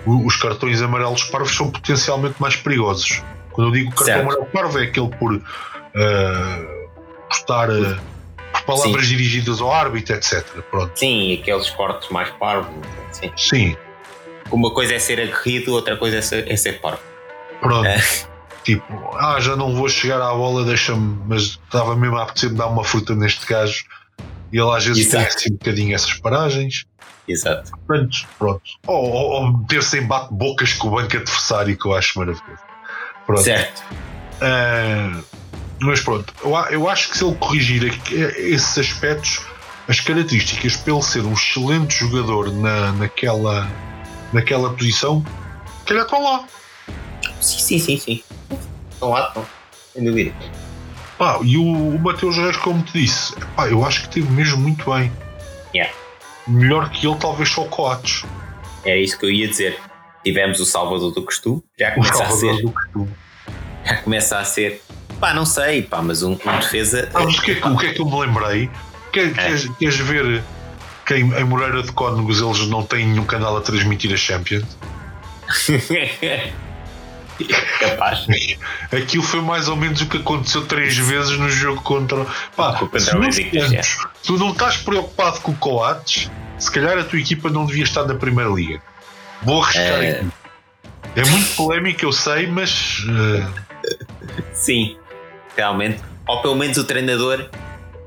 os 0.05 0.37
cartões 0.37 0.83
amarelos 0.83 1.25
parvos 1.25 1.57
são 1.57 1.71
potencialmente 1.71 2.35
mais 2.39 2.55
perigosos. 2.55 3.23
Quando 3.53 3.69
eu 3.69 3.73
digo 3.73 3.89
cartão 3.89 4.05
certo. 4.05 4.21
amarelo 4.21 4.47
parvo 4.53 4.79
é 4.79 4.83
aquele 4.83 5.09
por 5.17 5.33
uh, 5.33 5.41
por 5.41 7.33
estar 7.33 7.71
uh, 7.71 7.99
por 8.53 8.63
palavras 8.67 9.07
sim. 9.07 9.17
dirigidas 9.17 9.59
ao 9.63 9.73
árbitro, 9.73 10.15
etc. 10.15 10.45
Pronto. 10.71 10.93
Sim, 10.95 11.41
aqueles 11.41 11.71
cortes 11.71 12.11
mais 12.11 12.29
parvos. 12.33 12.69
Sim. 13.13 13.33
sim. 13.35 13.77
Uma 14.51 14.71
coisa 14.75 14.93
é 14.93 14.99
ser 14.99 15.19
aguerrido, 15.23 15.73
outra 15.73 15.97
coisa 15.97 16.19
é 16.19 16.21
ser, 16.21 16.53
é 16.53 16.55
ser 16.55 16.83
parvo. 16.83 17.01
Pronto. 17.63 17.89
Tipo, 18.67 19.17
ah, 19.17 19.39
já 19.39 19.55
não 19.55 19.73
vou 19.77 19.89
chegar 19.89 20.21
à 20.21 20.35
bola, 20.35 20.65
deixa-me, 20.65 21.21
mas 21.25 21.43
estava 21.43 21.95
mesmo 21.95 22.17
a 22.17 22.25
apetecer-me 22.25 22.57
dar 22.57 22.67
uma 22.67 22.83
fruta 22.83 23.15
neste 23.15 23.47
gajo. 23.47 23.85
E 24.53 24.59
ele 24.59 24.71
às 24.73 24.85
vezes 24.85 25.07
Exato. 25.07 25.25
tem 25.25 25.35
assim 25.37 25.53
um 25.53 25.57
bocadinho 25.57 25.95
essas 25.95 26.15
paragens. 26.15 26.85
Exato. 27.29 27.71
Pronto, 27.87 28.27
pronto. 28.37 28.63
Ou, 28.89 29.09
ou, 29.09 29.31
ou 29.31 29.59
meter-se 29.59 30.01
em 30.01 30.07
bate-bocas 30.09 30.73
com 30.73 30.89
o 30.89 30.91
banco 30.91 31.17
adversário, 31.17 31.79
que 31.79 31.87
eu 31.87 31.95
acho 31.95 32.19
maravilhoso. 32.19 32.63
Pronto. 33.25 33.43
Certo. 33.45 33.85
Uh, 34.43 35.25
mas 35.79 36.01
pronto, 36.01 36.35
eu, 36.43 36.57
eu 36.73 36.89
acho 36.89 37.11
que 37.11 37.19
se 37.19 37.25
ele 37.25 37.37
corrigir 37.37 37.85
esses 38.11 38.79
aspectos, 38.79 39.43
as 39.87 40.01
características 40.01 40.83
ele 40.85 41.03
ser 41.03 41.25
um 41.25 41.35
excelente 41.35 41.95
jogador 42.01 42.51
na, 42.51 42.91
naquela, 42.95 43.71
naquela 44.33 44.73
posição, 44.73 45.25
que 45.87 45.93
ele 45.93 46.03
estão 46.03 46.21
lá. 46.21 46.45
Sim, 47.41 47.59
sim, 47.61 47.79
sim, 47.79 47.97
sim. 47.97 48.23
Estão 48.97 49.11
lá, 49.11 49.29
estão. 49.29 49.47
Sem 49.93 50.05
dúvida. 50.05 50.35
Pá, 51.19 51.39
e 51.43 51.57
o, 51.57 51.63
o 51.63 51.99
Mateus 51.99 52.37
Reis, 52.37 52.57
como 52.57 52.83
te 52.83 53.01
disse, 53.01 53.35
pá, 53.55 53.69
eu 53.69 53.85
acho 53.85 54.03
que 54.03 54.09
teve 54.09 54.31
mesmo 54.31 54.59
muito 54.59 54.91
bem. 54.91 55.13
Yeah. 55.75 55.93
Melhor 56.49 56.91
que 56.91 57.07
ele, 57.07 57.17
talvez 57.17 57.51
só 57.51 57.65
Coates. 57.65 58.25
É 58.85 58.99
isso 58.99 59.19
que 59.19 59.27
eu 59.27 59.31
ia 59.31 59.49
dizer. 59.49 59.79
Tivemos 60.25 60.61
o 60.61 60.67
Salvador 60.67 61.13
do 61.13 61.23
Costume, 61.23 61.63
já 61.79 61.93
começa 61.93 62.25
a 62.25 62.31
ser. 62.31 62.65
Já 63.85 63.97
começa 64.03 64.39
a 64.39 64.45
ser 64.45 64.83
Pá, 65.21 65.33
não 65.33 65.47
sei, 65.47 65.83
pá, 65.83 66.03
mas 66.03 66.23
um, 66.23 66.33
um 66.33 66.59
defesa. 66.61 67.09
Ah, 67.15 67.21
mas 67.25 67.39
o 67.39 67.43
que, 67.43 67.53
é 67.53 67.55
que, 67.55 67.69
o 67.69 67.77
que 67.77 67.87
é 67.87 67.95
que 67.95 68.01
eu 68.01 68.07
me 68.07 68.21
lembrei? 68.21 68.71
Quer, 69.13 69.29
é. 69.29 69.31
queres, 69.31 69.69
queres 69.79 69.97
ver 69.97 70.43
que 71.07 71.15
em, 71.15 71.33
em 71.33 71.45
Moreira 71.45 71.83
de 71.83 71.93
Cónegos 71.93 72.41
eles 72.41 72.67
não 72.69 72.83
têm 72.83 73.07
nenhum 73.07 73.25
canal 73.25 73.57
a 73.57 73.61
transmitir 73.61 74.13
a 74.13 74.17
Champions? 74.17 74.77
Capaz. 77.81 78.27
Aquilo 78.93 79.23
foi 79.23 79.41
mais 79.41 79.69
ou 79.69 79.77
menos 79.77 80.01
o 80.01 80.07
que 80.07 80.17
aconteceu 80.19 80.67
três 80.67 80.97
vezes 80.97 81.39
no 81.39 81.49
jogo 81.49 81.83
contra. 81.83 82.27
Pá, 82.57 82.79
se 82.99 83.15
não, 83.15 83.21
tens, 83.21 83.99
tu 84.23 84.37
não 84.39 84.51
estás 84.53 84.77
preocupado 84.79 85.41
com 85.41 85.53
o 85.53 85.57
Coates, 85.57 86.31
se 86.59 86.71
calhar 86.71 86.99
a 86.99 87.05
tua 87.05 87.19
equipa 87.19 87.51
não 87.51 87.67
devia 87.67 87.85
estar 87.85 88.05
na 88.05 88.15
Primeira 88.15 88.51
Liga. 88.51 88.81
Vou 89.43 89.63
arriscar 89.63 90.03
é... 90.03 90.11
aqui. 90.11 90.29
É 91.15 91.25
muito 91.25 91.57
polémico, 91.57 92.05
eu 92.05 92.13
sei, 92.13 92.47
mas. 92.47 93.01
Uh... 93.05 93.67
Sim 94.53 94.97
realmente. 95.57 96.01
Ou 96.29 96.43
pelo 96.43 96.55
menos 96.55 96.77
o 96.77 96.85
treinador 96.85 97.49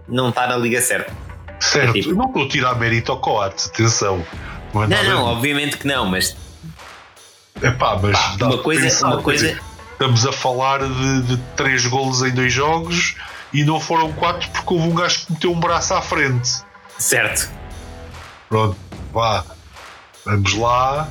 não 0.08 0.30
está 0.30 0.48
na 0.48 0.56
liga 0.56 0.82
certa. 0.82 1.12
Certo, 1.60 1.98
é 1.98 2.02
tipo... 2.02 2.16
não 2.16 2.28
estou 2.28 2.46
a 2.46 2.48
tirar 2.48 2.80
mérito 2.80 3.12
ao 3.12 3.20
Coates, 3.20 3.68
atenção. 3.68 4.26
Não, 4.74 4.88
não, 4.88 5.04
não 5.04 5.24
obviamente 5.26 5.78
que 5.78 5.88
não, 5.88 6.06
mas. 6.06 6.38
É 7.62 7.72
pá, 7.72 7.98
mas 8.02 8.18
pá, 8.38 8.46
uma 8.46 8.58
coisa, 8.58 8.82
pensar, 8.82 9.08
uma 9.08 9.22
coisa. 9.22 9.60
Estamos 9.92 10.26
a 10.26 10.32
falar 10.32 10.80
de, 10.80 11.22
de 11.24 11.38
três 11.58 11.86
golos 11.86 12.22
em 12.22 12.32
dois 12.32 12.54
jogos 12.54 13.16
e 13.52 13.64
não 13.64 13.80
foram 13.80 14.14
quatro 14.14 14.50
porque 14.52 14.74
houve 14.74 14.88
um 14.88 14.96
gajo 14.96 15.26
que 15.26 15.34
meteu 15.34 15.52
um 15.52 15.60
braço 15.60 15.94
à 15.94 16.02
frente. 16.02 16.62
Certo. 16.98 17.50
Pronto, 18.48 18.78
vá. 19.12 19.44
Vamos 20.26 20.54
lá 20.54 21.08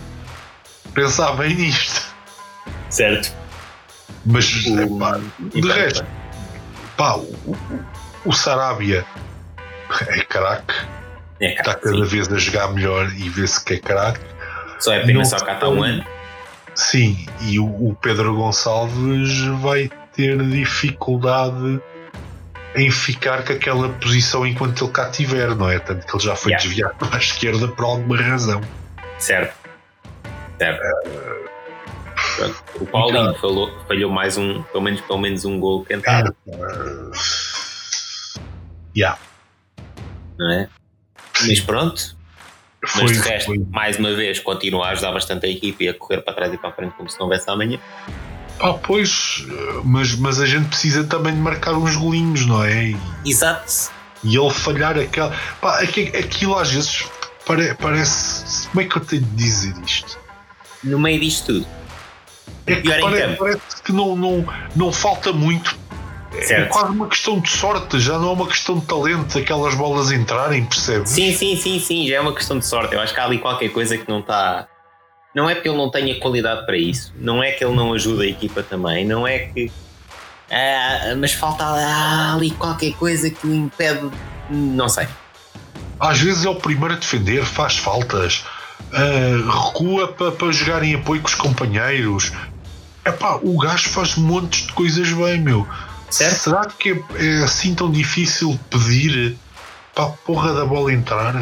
pensar 0.95 1.33
bem 1.33 1.55
nisto. 1.55 2.03
Certo. 2.91 3.33
Mas, 4.25 4.53
o... 4.67 4.81
epá, 4.81 5.21
de 5.39 5.73
resto, 5.73 6.05
pá, 6.97 7.17
o, 7.17 7.57
o 8.25 8.33
Sarabia 8.33 9.05
é 10.09 10.25
craque. 10.25 10.75
É 11.41 11.55
está 11.55 11.75
cada 11.75 11.95
sim. 11.95 12.05
vez 12.05 12.33
a 12.33 12.37
jogar 12.37 12.73
melhor 12.73 13.13
e 13.13 13.29
vê-se 13.29 13.65
que 13.65 13.75
é 13.75 13.79
craque. 13.79 14.21
Só 14.81 14.93
é 14.93 15.05
pena 15.05 15.25
só 15.25 15.39
cá 15.39 15.55
está 15.55 15.69
um 15.69 15.83
ano. 15.83 16.05
Sim, 16.79 17.27
e 17.41 17.59
o, 17.59 17.65
o, 17.65 17.97
Pedro 18.01 18.37
Gonçalves 18.37 19.41
vai 19.61 19.91
ter 20.15 20.41
dificuldade 20.45 21.83
em 22.77 22.89
ficar 22.89 23.45
com 23.45 23.53
aquela 23.53 23.89
posição 23.89 24.47
enquanto 24.47 24.85
ele 24.85 24.93
cá 24.93 25.11
estiver, 25.11 25.57
não 25.57 25.69
é? 25.69 25.81
Tanto 25.81 26.07
que 26.07 26.17
ele 26.17 26.23
já 26.23 26.37
foi 26.37 26.53
yeah. 26.53 26.65
desviado 26.65 26.95
para 26.97 27.17
a 27.17 27.19
esquerda 27.19 27.67
por 27.67 27.85
alguma 27.85 28.17
razão. 28.17 28.61
Certo. 29.19 29.57
Certo. 30.57 30.81
Uh, 30.81 31.49
Pronto. 32.37 32.65
O 32.81 32.87
Paulinho 32.87 33.35
falou, 33.35 33.77
falhou 33.89 34.13
mais 34.13 34.37
um, 34.39 34.63
pelo 34.63 34.85
menos, 34.85 35.01
pelo 35.01 35.19
menos 35.19 35.45
um 35.45 35.59
gol 35.59 35.85
cantado, 35.85 36.33
Uh, 36.47 37.11
yeah. 38.97 39.19
não 40.39 40.53
é? 40.53 40.69
Mas 41.41 41.59
pronto, 41.59 42.17
Foi, 42.87 43.03
mas 43.05 43.13
de 43.13 43.29
resto, 43.29 43.47
foi. 43.47 43.59
mais 43.71 43.99
uma 43.99 44.13
vez, 44.15 44.39
continua 44.39 44.87
a 44.87 44.91
ajudar 44.91 45.13
bastante 45.13 45.47
a 45.47 45.49
equipe 45.49 45.85
e 45.85 45.89
a 45.89 45.95
correr 45.95 46.23
para 46.23 46.35
trás 46.35 46.53
e 46.53 46.57
para 46.59 46.71
a 46.71 46.73
frente 46.73 46.93
como 46.97 47.09
se 47.09 47.19
não 47.19 47.27
houvesse 47.27 47.51
amanhã. 47.51 47.79
Ah, 48.61 48.73
pois, 48.75 49.45
mas, 49.85 50.15
mas 50.17 50.41
a 50.41 50.47
gente 50.47 50.69
precisa 50.69 51.05
também 51.05 51.35
de 51.35 51.41
marcar 51.41 51.75
uns 51.75 51.97
golinhos, 51.97 52.45
não 52.47 52.65
é? 52.65 52.87
E, 52.87 52.97
Exato. 53.27 53.91
e 54.25 54.37
ele 54.37 54.51
falhar 54.51 54.99
aquela. 54.99 55.33
Pá, 55.61 55.81
aqui- 55.81 56.09
aquilo 56.17 56.57
às 56.59 56.71
vezes 56.73 57.05
pare- 57.47 57.75
parece. 57.75 58.69
Como 58.69 58.81
é 58.81 58.85
que 58.85 58.97
eu 58.97 59.05
tenho 59.05 59.23
de 59.23 59.37
dizer 59.37 59.75
isto? 59.85 60.19
No 60.83 60.99
meio 60.99 61.21
disto 61.21 61.47
tudo. 61.47 61.67
É 62.67 62.77
que 62.77 62.89
pare- 63.01 63.37
parece 63.37 63.83
que 63.85 63.93
não, 63.93 64.15
não, 64.17 64.45
não 64.77 64.93
falta 64.93 65.33
muito. 65.33 65.77
É 66.33 66.43
Certo. 66.43 66.71
quase 66.71 66.91
uma 66.93 67.09
questão 67.09 67.41
de 67.41 67.49
sorte, 67.51 67.99
já 67.99 68.19
não 68.19 68.29
é 68.29 68.33
uma 68.33 68.47
questão 68.47 68.79
de 68.79 68.87
talento, 68.87 69.39
aquelas 69.39 69.75
bolas 69.75 70.13
entrarem, 70.13 70.65
percebes? 70.65 71.11
Sim, 71.11 71.35
sim, 71.35 71.57
sim, 71.57 71.81
sim, 71.81 72.07
já 72.07 72.17
é 72.17 72.21
uma 72.21 72.35
questão 72.35 72.59
de 72.59 72.67
sorte. 72.67 72.95
Eu 72.95 73.01
acho 73.01 73.15
que 73.15 73.21
há 73.21 73.25
ali 73.25 73.39
qualquer 73.39 73.71
coisa 73.71 73.97
que 73.97 74.09
não 74.09 74.21
está. 74.21 74.69
Não 75.35 75.49
é 75.49 75.55
porque 75.55 75.69
ele 75.69 75.77
não 75.79 75.91
tenha 75.91 76.19
qualidade 76.21 76.67
para 76.67 76.77
isso, 76.77 77.13
não 77.17 77.43
é 77.43 77.53
que 77.53 77.65
ele 77.65 77.75
não 77.75 77.93
ajuda 77.93 78.25
a 78.25 78.27
equipa 78.27 78.63
também, 78.63 79.07
não 79.07 79.27
é 79.27 79.39
que. 79.39 79.71
Ah, 80.51 81.15
mas 81.19 81.33
falta 81.33 81.65
ah, 81.65 82.35
ali 82.35 82.51
qualquer 82.53 82.93
coisa 82.95 83.31
que 83.31 83.47
o 83.47 83.55
impede. 83.55 84.11
Não 84.51 84.89
sei. 84.89 85.07
Às 86.01 86.21
vezes 86.21 86.45
é 86.45 86.49
o 86.49 86.55
primeiro 86.57 86.95
a 86.95 86.97
defender, 86.97 87.45
faz 87.45 87.77
faltas, 87.77 88.45
ah, 88.93 89.65
recua 89.67 90.09
para 90.09 90.33
para 90.33 90.53
jogar 90.53 90.83
em 90.83 90.95
apoio 90.95 91.21
com 91.23 91.29
os 91.29 91.35
companheiros. 91.35 92.33
Epá, 93.05 93.39
o 93.43 93.57
gajo 93.59 93.89
faz 93.89 94.17
montes 94.17 94.67
de 94.67 94.73
coisas 94.73 95.11
bem, 95.13 95.41
meu. 95.41 95.67
Certo? 96.11 96.35
Será 96.35 96.65
que 96.67 96.93
é, 96.93 97.41
é 97.41 97.45
assim 97.45 97.75
tão 97.75 97.91
difícil 97.91 98.59
pedir 98.71 99.37
para 99.95 100.05
a 100.05 100.09
porra 100.09 100.55
da 100.55 100.65
bola 100.65 100.93
entrar? 100.93 101.35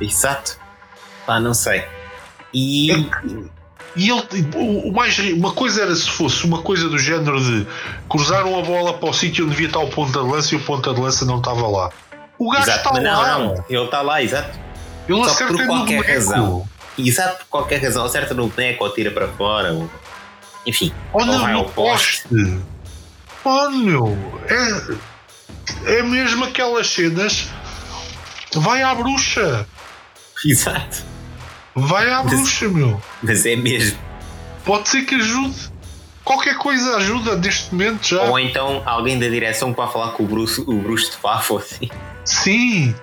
Exato. 0.00 0.58
Pá, 1.26 1.38
não 1.40 1.54
sei. 1.54 1.84
E. 2.52 2.92
É 2.92 3.56
E 3.96 4.10
ele, 4.10 4.22
o, 4.54 4.90
o 4.90 4.92
mais, 4.92 5.18
uma 5.18 5.52
coisa 5.52 5.82
era 5.82 5.94
se 5.96 6.10
fosse 6.10 6.44
uma 6.44 6.60
coisa 6.60 6.86
do 6.88 6.98
género 6.98 7.42
de 7.42 7.66
cruzaram 8.08 8.58
a 8.58 8.62
bola 8.62 8.92
para 8.92 9.08
o 9.08 9.12
sítio 9.12 9.44
onde 9.44 9.54
devia 9.54 9.68
estar 9.68 9.78
o 9.80 9.88
ponta 9.88 10.20
de 10.20 10.28
lança 10.28 10.54
e 10.54 10.58
o 10.58 10.60
ponta 10.60 10.92
de 10.92 11.00
lança 11.00 11.24
não 11.24 11.38
estava 11.38 11.66
lá. 11.66 11.90
O 12.38 12.50
gajo 12.50 12.70
está 12.70 12.92
não, 12.92 13.02
lá. 13.02 13.38
não. 13.38 13.64
Ele 13.68 13.84
está 13.84 14.02
lá, 14.02 14.22
exato. 14.22 14.58
Ele 15.08 15.24
Só 15.24 15.30
acerta 15.30 15.54
por 15.54 15.66
qualquer 15.66 16.04
razão. 16.04 16.68
Exato, 16.98 17.38
por 17.38 17.46
qualquer 17.46 17.82
razão. 17.82 18.04
Acerta 18.04 18.34
no 18.34 18.48
boneco 18.48 18.84
ou 18.84 18.92
tira 18.92 19.10
para 19.10 19.28
fora. 19.28 19.72
Ou... 19.72 19.90
Enfim. 20.66 20.92
Ou 21.12 21.20
ou 21.20 21.26
não, 21.26 21.40
vai 21.40 21.52
ao 21.54 21.64
poste. 21.64 22.28
poste. 22.28 22.60
Meu. 23.70 24.16
É, 25.86 25.98
é 25.98 26.02
mesmo 26.02 26.44
aquelas 26.44 26.88
cenas. 26.88 27.48
Vai 28.54 28.82
à 28.82 28.94
bruxa. 28.94 29.66
Exato. 30.44 31.04
Vai 31.74 32.10
à 32.10 32.22
Mas- 32.22 32.32
bruxa, 32.32 32.68
meu. 32.68 33.00
Mas 33.22 33.46
é 33.46 33.54
mesmo. 33.56 33.98
Pode 34.64 34.88
ser 34.88 35.02
que 35.02 35.14
ajude. 35.14 35.70
Qualquer 36.24 36.58
coisa 36.58 36.96
ajuda 36.96 37.36
neste 37.36 37.72
momento 37.72 38.04
já. 38.08 38.22
Ou 38.22 38.38
então 38.38 38.82
alguém 38.84 39.16
da 39.18 39.28
direção 39.28 39.72
que 39.72 39.76
vai 39.80 39.90
falar 39.92 40.10
com 40.12 40.24
o 40.24 40.26
Bruce, 40.26 40.60
o 40.60 40.80
Bruce 40.80 41.10
de 41.12 41.16
Fafo 41.18 41.58
assim. 41.58 41.88
Sim. 42.24 42.94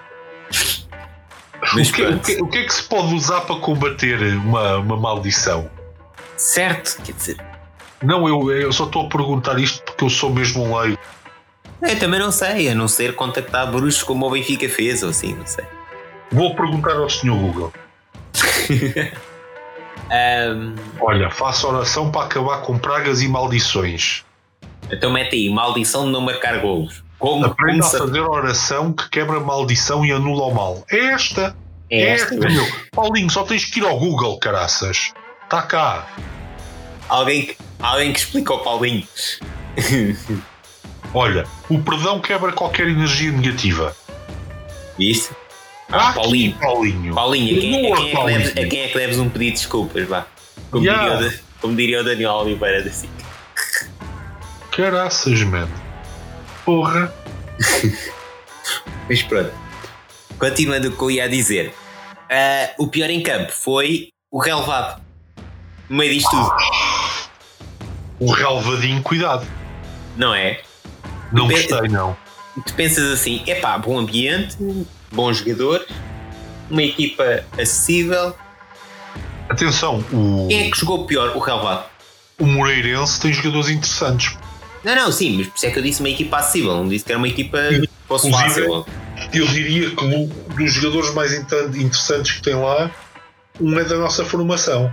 Mas 1.73 1.89
o, 1.89 1.93
que, 1.93 2.01
o, 2.03 2.19
que, 2.19 2.41
o 2.41 2.47
que 2.47 2.57
é 2.57 2.63
que 2.65 2.73
se 2.73 2.83
pode 2.83 3.13
usar 3.15 3.41
para 3.41 3.55
combater 3.55 4.21
uma, 4.35 4.77
uma 4.79 4.97
maldição? 4.97 5.69
Certo, 6.35 7.01
quer 7.01 7.13
dizer. 7.13 7.52
Não, 8.03 8.27
eu, 8.27 8.51
eu 8.51 8.71
só 8.73 8.85
estou 8.85 9.05
a 9.05 9.09
perguntar 9.09 9.59
isto 9.59 9.81
porque 9.83 10.03
eu 10.03 10.09
sou 10.09 10.29
mesmo 10.33 10.63
um 10.63 10.77
leigo. 10.77 10.97
Eu 11.81 11.99
também 11.99 12.19
não 12.19 12.31
sei, 12.31 12.69
a 12.69 12.75
não 12.75 12.87
ser 12.87 13.15
contactar 13.15 13.69
bruxos 13.71 14.03
como 14.03 14.25
o 14.27 14.29
Benfica 14.31 14.67
fez, 14.69 15.03
ou 15.03 15.09
assim, 15.09 15.33
não 15.35 15.45
sei. 15.45 15.65
Vou 16.31 16.55
perguntar 16.55 16.95
ao 16.95 17.09
Sr. 17.09 17.31
Google. 17.31 17.73
Ahm, 20.11 20.75
Olha, 20.99 21.29
faça 21.29 21.67
oração 21.67 22.11
para 22.11 22.25
acabar 22.25 22.61
com 22.61 22.77
pragas 22.77 23.21
e 23.21 23.27
maldições. 23.27 24.23
então 24.91 25.11
mete 25.11 25.35
aí, 25.35 25.49
maldição 25.49 26.05
de 26.05 26.11
não 26.11 26.21
marcar 26.21 26.59
golos. 26.59 27.03
Como, 27.17 27.45
Aprenda 27.45 27.83
como 27.83 27.95
a 27.95 27.99
fazer 27.99 28.19
oração 28.19 28.91
que 28.93 29.09
quebra 29.09 29.39
maldição 29.39 30.05
e 30.05 30.11
anula 30.11 30.43
o 30.47 30.53
mal. 30.53 30.83
É 30.91 30.97
esta. 31.13 31.55
é 31.89 32.09
esta? 32.09 32.35
meu. 32.35 32.65
Paulinho, 32.91 33.29
só 33.29 33.43
tens 33.43 33.65
que 33.65 33.79
ir 33.79 33.85
ao 33.85 33.97
Google, 33.97 34.37
caraças. 34.39 35.13
Está 35.45 35.61
cá. 35.61 36.05
Alguém, 37.07 37.45
que- 37.45 37.57
alguém 37.83 38.13
que 38.13 38.19
explica 38.19 38.53
ao 38.53 38.59
Paulinho. 38.63 39.07
Olha, 41.13 41.45
o 41.69 41.79
perdão 41.79 42.19
quebra 42.19 42.51
qualquer 42.51 42.87
energia 42.87 43.31
negativa. 43.31 43.95
Viste? 44.97 45.31
Ah, 45.91 46.13
Paulinho. 46.13 46.55
Paulinho. 46.59 47.13
Paulinho, 47.13 47.57
a 47.57 47.61
quem, 47.61 47.91
a, 47.91 47.95
quem 47.95 48.01
é 48.01 48.07
que 48.07 48.15
Paulinho. 48.15 48.37
deves, 48.39 48.51
a 48.51 48.67
quem 48.67 48.79
é 48.81 48.87
que 48.87 48.97
deves 48.97 49.19
um 49.19 49.29
pedido 49.29 49.53
de 49.53 49.59
desculpas, 49.59 50.07
vá? 50.07 50.25
Como, 50.71 50.83
Yeah. 50.85 51.17
diria, 51.17 51.29
o, 51.29 51.59
como 51.61 51.75
diria 51.75 52.01
o 52.01 52.03
Daniel 52.03 52.31
Oliveira 52.31 52.81
da 52.83 52.89
SIC. 52.91 53.09
Caraças, 54.71 55.41
man. 55.43 55.69
Porra. 56.65 57.13
Mas 59.07 59.21
pronto. 59.21 59.51
Continuando 60.39 60.89
o 60.89 60.91
que 60.97 61.03
eu 61.03 61.11
ia 61.11 61.29
dizer. 61.29 61.73
Ah, 62.29 62.71
o 62.79 62.87
pior 62.87 63.09
em 63.09 63.21
campo 63.21 63.51
foi 63.51 64.09
o 64.31 64.39
relevado. 64.39 65.01
No 65.89 65.97
meio 65.97 66.13
disto 66.13 66.29
tudo, 66.31 66.51
O 68.23 68.31
relvadinho, 68.31 69.01
cuidado. 69.01 69.45
não 70.15 70.33
é? 70.33 70.61
Não 71.31 71.47
Depende- 71.47 71.67
gostei, 71.67 71.89
não. 71.89 72.15
Tu 72.65 72.73
pensas 72.75 73.11
assim, 73.11 73.41
epá, 73.47 73.77
bom 73.77 73.97
ambiente, 73.97 74.55
bons 75.11 75.37
jogadores, 75.37 75.87
uma 76.69 76.83
equipa 76.83 77.43
acessível. 77.53 78.35
Atenção, 79.49 80.03
o, 80.13 80.47
Quem 80.47 80.67
é 80.67 80.71
que 80.71 80.77
jogou 80.79 81.05
pior? 81.05 81.35
O 81.35 81.39
relevado. 81.39 81.85
o 82.39 82.45
Moreirense 82.45 83.19
tem 83.19 83.33
jogadores 83.33 83.69
interessantes. 83.69 84.37
Não, 84.83 84.95
não, 84.95 85.11
sim, 85.11 85.37
mas 85.37 85.47
por 85.47 85.55
isso 85.57 85.65
é 85.65 85.71
que 85.71 85.79
eu 85.79 85.83
disse 85.83 85.99
uma 86.01 86.09
equipa 86.09 86.37
acessível, 86.37 86.75
não 86.75 86.87
disse 86.87 87.05
que 87.05 87.11
era 87.11 87.17
uma 87.17 87.27
equipa 87.27 87.57
fosse 88.07 88.29
fácil. 88.31 88.85
Eu 89.33 89.47
diria 89.47 89.89
que 89.91 90.03
um 90.03 90.27
dos 90.27 90.71
jogadores 90.73 91.13
mais 91.13 91.33
inter- 91.33 91.65
interessantes 91.75 92.33
que 92.33 92.41
tem 92.41 92.55
lá, 92.55 92.91
um 93.59 93.77
é 93.79 93.83
da 93.83 93.97
nossa 93.97 94.23
formação. 94.25 94.91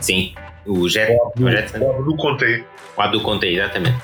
Sim, 0.00 0.34
o 0.66 0.88
Jet, 0.88 1.12
o 1.38 1.50
Jet, 1.50 1.76
O 1.78 1.90
Abdu 1.90 2.16
Conte. 2.16 2.64
o 2.96 3.00
Abdu 3.02 3.20
Conte, 3.22 3.46
exatamente. 3.46 3.98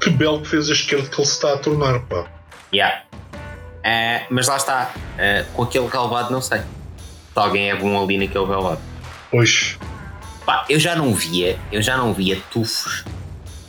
Que 0.00 0.10
belo 0.10 0.40
que 0.42 0.48
fez 0.48 0.68
a 0.68 0.72
esquerda 0.72 1.08
que 1.08 1.16
ele 1.20 1.26
se 1.26 1.32
está 1.34 1.54
a 1.54 1.58
tornar, 1.58 2.00
pá. 2.00 2.26
Yeah. 2.72 3.02
Ah, 3.84 4.22
mas 4.30 4.46
lá 4.48 4.56
está, 4.56 4.92
ah, 5.18 5.44
com 5.54 5.62
aquele 5.62 5.86
relevado 5.88 6.30
não 6.30 6.40
sei. 6.42 6.58
Se 6.60 6.64
alguém 7.34 7.70
é 7.70 7.76
bom 7.76 8.02
ali 8.02 8.18
naquele 8.18 8.44
relevado. 8.44 8.80
Pois. 9.30 9.78
Pá, 10.46 10.64
eu 10.68 10.78
já 10.78 10.94
não 10.96 11.12
via, 11.14 11.58
eu 11.72 11.82
já 11.82 11.96
não 11.96 12.12
via 12.14 12.40
tufos 12.50 13.04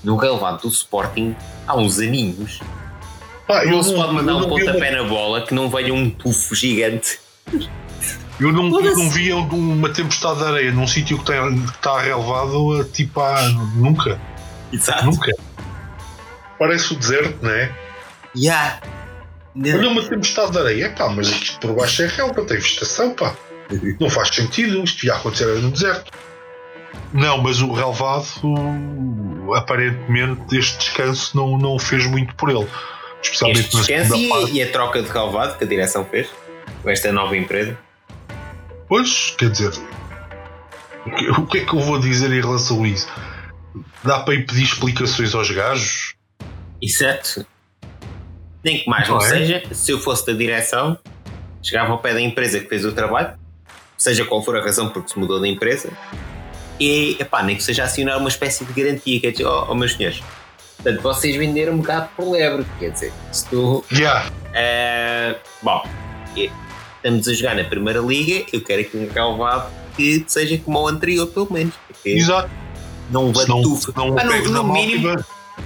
no 0.04 0.16
relevado 0.16 0.62
do 0.62 0.68
Sporting 0.70 1.36
há 1.68 1.76
uns 1.78 2.00
aninhos. 2.00 2.60
Pá, 3.48 3.66
não 3.66 3.82
se 3.84 3.94
pode 3.94 4.14
mandar 4.14 4.36
um 4.36 4.48
pontapé 4.48 4.92
uma- 4.92 5.02
na 5.02 5.10
bola 5.10 5.42
que 5.46 5.54
não 5.54 5.70
venha 5.70 5.94
um 5.94 6.10
tufo 6.10 6.54
gigante. 6.56 7.20
Eu 8.40 8.54
não, 8.54 8.70
eu 8.82 8.98
não 8.98 9.10
via 9.10 9.36
uma 9.36 9.90
tempestade 9.90 10.40
de 10.40 10.46
areia 10.46 10.72
num 10.72 10.88
sítio 10.88 11.18
que, 11.18 11.32
está 11.32 12.00
relevado 12.00 12.86
tipo 12.86 13.20
há 13.20 13.50
nunca. 13.76 14.20
Exato. 14.72 15.06
Nunca. 15.06 15.32
Parece 16.58 16.94
o 16.94 16.96
deserto, 16.96 17.38
não 17.42 17.52
é? 17.52 17.72
Yeah. 18.36 18.80
Olha 19.56 19.90
uma 19.90 20.04
tempestade 20.04 20.52
de 20.52 20.58
areia, 20.58 20.90
pá, 20.92 21.10
mas 21.10 21.28
isto 21.28 21.60
por 21.60 21.76
baixo 21.76 22.04
é 22.04 22.08
relva, 22.08 22.46
tem 22.46 22.58
vegetação, 22.58 23.14
pá. 23.14 23.36
Não 24.00 24.10
faz 24.10 24.30
sentido, 24.30 24.84
isto 24.84 25.06
ia 25.06 25.16
acontecer 25.16 25.46
no 25.62 25.72
deserto. 25.72 26.12
Não, 27.14 27.40
mas 27.40 27.62
o 27.62 27.72
relevado, 27.72 28.26
aparentemente, 29.56 30.58
este 30.58 30.78
descanso 30.78 31.36
não, 31.36 31.58
não 31.58 31.80
fez 31.80 32.06
muito 32.06 32.36
por 32.36 32.50
ele. 32.50 32.68
Especialmente 33.22 33.62
Este 33.62 33.76
na 33.76 33.82
descanso 33.82 34.16
e, 34.16 34.58
e 34.58 34.64
a 34.64 34.72
troca 34.72 35.02
de 35.02 35.10
relevado 35.10 35.58
que 35.58 35.64
a 35.64 35.68
direção 35.68 36.06
fez 36.06 36.30
com 36.82 36.90
esta 36.90 37.12
nova 37.12 37.36
empresa. 37.36 37.78
Pois, 38.90 39.36
quer 39.38 39.52
dizer, 39.52 39.72
o 41.38 41.46
que, 41.46 41.60
é 41.60 41.66
que 41.66 41.74
eu 41.76 41.80
vou 41.80 42.00
dizer 42.00 42.32
em 42.32 42.42
relação 42.42 42.84
a 42.84 42.88
isso? 42.88 43.08
Dá 44.04 44.22
para 44.22 44.34
ir 44.34 44.48
pedir 44.48 44.64
explicações 44.64 45.36
aos 45.36 45.52
gajos? 45.52 46.16
Exato. 46.82 47.46
Nem 48.64 48.80
que 48.80 48.90
mais 48.90 49.08
não 49.08 49.18
Não 49.18 49.24
é? 49.24 49.30
seja, 49.30 49.64
se 49.72 49.92
eu 49.92 50.00
fosse 50.00 50.26
da 50.26 50.34
direção, 50.34 50.98
chegava 51.62 51.92
ao 51.92 52.00
pé 52.00 52.14
da 52.14 52.22
empresa 52.22 52.60
que 52.60 52.68
fez 52.68 52.84
o 52.84 52.92
trabalho, 52.92 53.38
seja 53.96 54.26
qual 54.26 54.44
for 54.44 54.58
a 54.58 54.62
razão 54.62 54.90
porque 54.90 55.10
se 55.10 55.20
mudou 55.20 55.40
da 55.40 55.48
empresa, 55.48 55.92
e 56.80 57.16
epá, 57.20 57.44
nem 57.44 57.56
que 57.56 57.64
seja 57.64 57.84
acionar 57.84 58.18
uma 58.18 58.30
espécie 58.30 58.66
de 58.66 58.74
garantia, 58.74 59.20
quer 59.22 59.32
dizer, 59.32 59.46
oh, 59.46 59.68
oh 59.70 59.76
meus 59.76 59.94
senhores, 59.94 60.22
portanto 60.78 61.02
vocês 61.02 61.36
venderam 61.36 61.74
um 61.74 61.82
gato 61.82 62.10
por 62.16 62.32
lebre, 62.32 62.66
quer 62.80 62.90
dizer, 62.90 63.14
se 63.32 63.48
tu. 63.50 63.86
Já, 63.92 64.26
eh, 64.54 65.36
bom, 65.62 65.84
estamos 67.04 67.28
a 67.28 67.34
jogar 67.34 67.56
na 67.56 67.64
Primeira 67.64 68.00
Liga, 68.00 68.45
eu 68.54 68.62
quero 68.62 68.82
aqui 68.82 68.97
um 68.97 69.10
relevado 69.10 69.72
que 69.95 70.24
seja 70.28 70.58
como 70.60 70.80
o 70.80 70.88
anterior, 70.88 71.28
pelo 71.28 71.52
menos. 71.52 71.74
Exato. 72.06 72.50
Não 73.12 73.34
Se 73.34 73.47
não, 73.50 73.62
não 73.62 74.16
Pá, 74.16 74.24
o 74.24 74.50
no, 74.50 74.64
mínimo, 74.72 75.08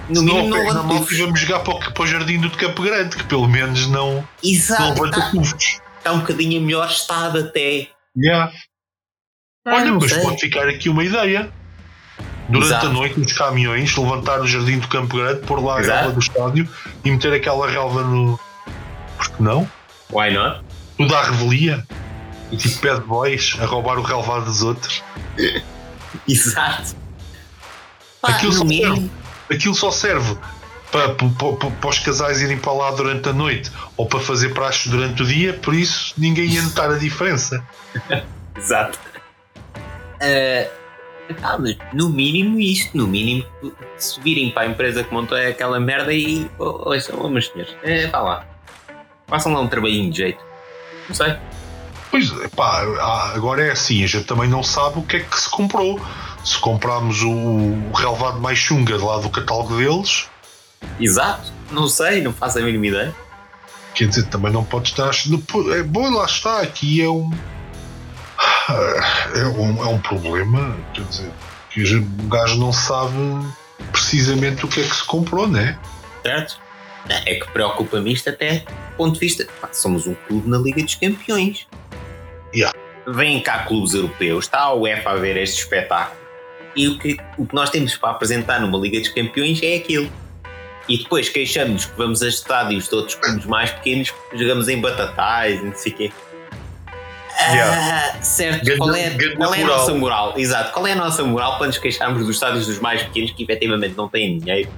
no 0.09 0.15
se 0.15 0.25
não 0.25 0.35
mínimo 0.35 0.49
não 0.49 0.63
e 0.63 0.73
batufos. 0.73 1.17
vamos 1.19 1.39
jogar 1.39 1.59
para 1.59 1.73
o, 1.75 1.93
para 1.93 2.03
o 2.03 2.07
jardim 2.07 2.39
do 2.39 2.49
Campo 2.51 2.81
Grande, 2.81 3.17
que 3.17 3.23
pelo 3.25 3.47
menos 3.47 3.85
não, 3.87 4.27
não 4.43 4.89
levanta 4.89 5.19
está 5.19 5.31
custos. 5.31 5.79
tá 6.03 6.11
um 6.13 6.19
bocadinho 6.19 6.53
em 6.53 6.61
melhor 6.61 6.87
estado 6.89 7.39
até. 7.39 7.87
Yeah. 8.17 8.51
Ah, 9.65 9.75
Olha, 9.75 9.85
não 9.91 9.99
mas 9.99 10.11
sei. 10.11 10.21
pode 10.23 10.39
ficar 10.39 10.67
aqui 10.69 10.89
uma 10.89 11.03
ideia. 11.03 11.51
Durante 12.49 12.67
Exato. 12.67 12.87
a 12.87 12.89
noite, 12.89 13.19
os 13.19 13.33
caminhões, 13.33 13.95
levantar 13.95 14.41
o 14.41 14.47
jardim 14.47 14.77
do 14.79 14.87
Campo 14.89 15.15
Grande, 15.17 15.41
pôr 15.45 15.63
lá 15.63 15.77
a 15.77 15.79
Exato. 15.79 15.99
relva 15.99 16.13
do 16.13 16.19
estádio 16.19 16.69
e 17.03 17.11
meter 17.11 17.33
aquela 17.33 17.69
relva 17.69 18.03
no. 18.03 18.39
Porque 19.17 19.41
não? 19.41 19.69
Why 20.11 20.33
not? 20.33 20.61
Tudo 20.97 21.15
à 21.15 21.23
revelia. 21.23 21.85
E 22.51 22.57
tipo 22.57 22.85
bad 22.85 23.01
boys 23.05 23.57
a 23.59 23.65
roubar 23.65 23.97
o 23.97 24.03
relvado 24.03 24.45
dos 24.45 24.61
outros. 24.61 25.01
Exato. 26.27 26.95
Pá, 28.21 28.29
Aquilo 28.29 28.53
só 28.53 28.63
mínimo, 28.63 29.09
Aquilo 29.51 29.73
só 29.75 29.91
serve 29.91 30.37
para, 30.91 31.09
para, 31.15 31.29
para- 31.29 31.71
para 31.71 31.89
os 31.89 31.99
casais 31.99 32.41
irem 32.41 32.57
para 32.57 32.71
lá 32.71 32.91
durante 32.91 33.27
a 33.27 33.33
noite 33.33 33.71
ou 33.97 34.05
para 34.07 34.19
fazer 34.19 34.53
praxes 34.53 34.91
durante 34.91 35.23
o 35.23 35.25
dia, 35.25 35.53
por 35.53 35.73
isso 35.73 36.13
ninguém 36.17 36.45
ia 36.45 36.61
notar 36.61 36.91
a 36.91 36.97
diferença. 36.97 37.65
Exato. 38.55 38.99
Eh, 40.21 40.69
pá, 41.41 41.57
mas 41.57 41.75
no 41.91 42.09
mínimo 42.09 42.59
isto, 42.59 42.95
no 42.95 43.07
mínimo, 43.07 43.45
se 43.97 44.21
virem 44.21 44.51
para 44.51 44.63
a 44.63 44.67
empresa 44.67 45.03
que 45.03 45.11
montou 45.13 45.35
aquela 45.37 45.79
merda 45.79 46.13
e 46.13 46.49
oh, 46.59 46.89
ouçam, 46.89 47.17
oh, 47.19 47.27
meus 47.27 47.47
senhores, 47.47 47.75
é, 47.83 48.07
vá 48.07 48.19
lá. 48.21 48.45
Façam 49.27 49.51
lá 49.53 49.59
um 49.59 49.67
trabalhinho 49.67 50.11
de 50.11 50.17
jeito. 50.17 50.52
Não 51.07 51.15
sei. 51.15 51.35
Pois, 52.11 52.29
pá, 52.55 52.83
ah, 52.99 53.31
agora 53.35 53.63
é 53.63 53.71
assim, 53.71 54.03
a 54.03 54.07
gente 54.07 54.25
também 54.25 54.47
não 54.47 54.61
sabe 54.61 54.99
o 54.99 55.03
que 55.03 55.17
é 55.17 55.19
que 55.21 55.39
se 55.39 55.49
comprou. 55.49 55.99
Se 56.45 56.57
comprámos 56.59 57.21
o, 57.21 57.31
o 57.31 57.91
relevado 57.93 58.39
mais 58.39 58.57
chunga 58.57 59.03
lá 59.03 59.17
do 59.17 59.29
catálogo 59.29 59.77
deles, 59.77 60.27
Exato. 60.99 61.51
Não 61.71 61.87
sei, 61.87 62.21
não 62.21 62.33
faço 62.33 62.59
a 62.59 62.61
mínima 62.61 62.87
ideia. 62.87 63.15
quer 63.95 64.07
dizer, 64.07 64.23
também 64.27 64.51
não 64.51 64.63
pode 64.63 64.89
estar. 64.89 65.11
É 65.77 65.83
bom, 65.83 66.09
lá 66.13 66.25
está, 66.25 66.61
aqui 66.61 67.01
é 67.01 67.09
um. 67.09 67.31
É 69.35 69.45
um, 69.45 69.83
é 69.83 69.87
um 69.87 69.99
problema, 69.99 70.75
quer 70.93 71.03
dizer, 71.03 71.31
que 71.69 71.81
o 71.95 72.27
gajo 72.27 72.57
não 72.57 72.71
sabe 72.71 73.13
precisamente 73.91 74.65
o 74.65 74.69
que 74.69 74.81
é 74.81 74.83
que 74.83 74.95
se 74.95 75.03
comprou, 75.03 75.47
né? 75.47 75.77
Certo? 76.21 76.59
É 77.09 77.35
que 77.35 77.47
preocupa-me 77.51 78.13
isto 78.13 78.29
até 78.29 78.59
do 78.59 78.95
ponto 78.97 79.13
de 79.15 79.19
vista. 79.19 79.45
pá, 79.61 79.69
somos 79.73 80.07
um 80.07 80.13
clube 80.27 80.49
na 80.49 80.57
Liga 80.57 80.81
dos 80.81 80.95
Campeões. 80.95 81.67
Yeah. 82.55 82.77
Vêm 83.07 83.41
cá 83.41 83.59
clubes 83.65 83.93
europeus, 83.93 84.45
está 84.45 84.59
a 84.61 84.73
UEFA 84.73 85.09
a 85.11 85.15
ver 85.15 85.35
este 85.37 85.59
espetáculo. 85.61 86.21
E 86.75 86.87
o 86.87 86.97
que, 86.97 87.17
o 87.37 87.45
que 87.45 87.53
nós 87.53 87.69
temos 87.69 87.95
para 87.97 88.11
apresentar 88.11 88.59
numa 88.61 88.77
Liga 88.77 88.99
dos 88.99 89.09
Campeões 89.09 89.61
é 89.61 89.75
aquilo. 89.75 90.09
E 90.87 90.97
depois 90.97 91.29
queixamos 91.29 91.85
que 91.85 91.97
vamos 91.97 92.21
a 92.21 92.27
estádios 92.27 92.87
de 92.89 92.95
outros 92.95 93.15
clubes 93.15 93.45
mais 93.45 93.71
pequenos, 93.71 94.13
jogamos 94.33 94.67
em 94.67 94.79
batatais 94.81 95.63
não 95.63 95.73
sei 95.75 95.91
o 95.91 95.95
quê. 95.95 96.11
Ah, 97.39 98.15
certo, 98.21 98.63
Ganda- 98.65 98.77
qual 98.77 98.95
é, 98.95 99.09
qual 99.35 99.53
é 99.53 99.57
a 99.57 99.61
moral. 99.65 99.77
nossa 99.77 99.93
moral? 99.95 100.33
Exato, 100.37 100.71
qual 100.71 100.85
é 100.87 100.91
a 100.91 100.95
nossa 100.95 101.23
moral 101.23 101.57
para 101.57 101.67
nos 101.67 101.77
queixarmos 101.77 102.25
dos 102.25 102.35
estádios 102.35 102.67
dos 102.67 102.79
mais 102.79 103.01
pequenos 103.03 103.31
que 103.31 103.43
efetivamente 103.43 103.95
não 103.97 104.07
têm 104.07 104.37
dinheiro? 104.37 104.69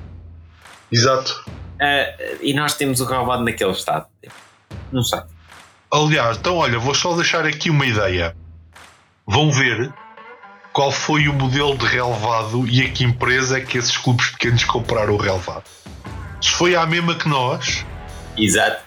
Exato. 0.91 1.45
Ah, 1.81 2.13
e 2.41 2.53
nós 2.53 2.75
temos 2.75 2.99
o 3.01 3.05
relvado 3.05 3.43
naquele 3.43 3.71
estado. 3.71 4.05
Não 4.91 5.03
sei. 5.03 5.19
Aliás, 5.91 6.37
então 6.37 6.57
olha, 6.57 6.79
vou 6.79 6.93
só 6.93 7.15
deixar 7.15 7.45
aqui 7.45 7.69
uma 7.69 7.85
ideia. 7.85 8.35
Vão 9.27 9.51
ver 9.51 9.93
qual 10.73 10.91
foi 10.91 11.27
o 11.27 11.33
modelo 11.33 11.77
de 11.77 11.85
relevado 11.85 12.67
e 12.67 12.81
a 12.81 12.89
que 12.89 13.03
empresa 13.03 13.57
é 13.57 13.61
que 13.61 13.77
esses 13.77 13.95
clubes 13.97 14.27
pequenos 14.31 14.63
compraram 14.65 15.13
o 15.13 15.17
relevado. 15.17 15.63
Se 16.41 16.49
foi 16.51 16.75
a 16.75 16.85
mesma 16.85 17.15
que 17.15 17.27
nós, 17.29 17.85
Exato, 18.37 18.83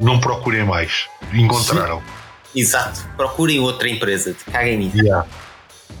não 0.00 0.18
procurem 0.20 0.64
mais. 0.64 1.08
Encontraram. 1.32 2.02
exato. 2.54 3.04
Procurem 3.16 3.60
outra 3.60 3.88
empresa, 3.88 4.34
caguem 4.50 4.78
nisso. 4.78 4.98
Yeah. 4.98 5.26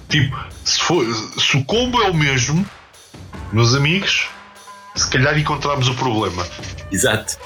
Tipo, 0.08 0.36
se, 0.64 0.80
for, 0.80 1.04
se 1.38 1.56
o 1.56 1.64
combo 1.64 2.02
é 2.02 2.10
o 2.10 2.14
mesmo, 2.14 2.68
meus 3.52 3.74
amigos, 3.74 4.28
se 4.96 5.08
calhar 5.08 5.38
encontramos 5.38 5.88
o 5.88 5.94
problema. 5.94 6.46
Exato. 6.90 7.38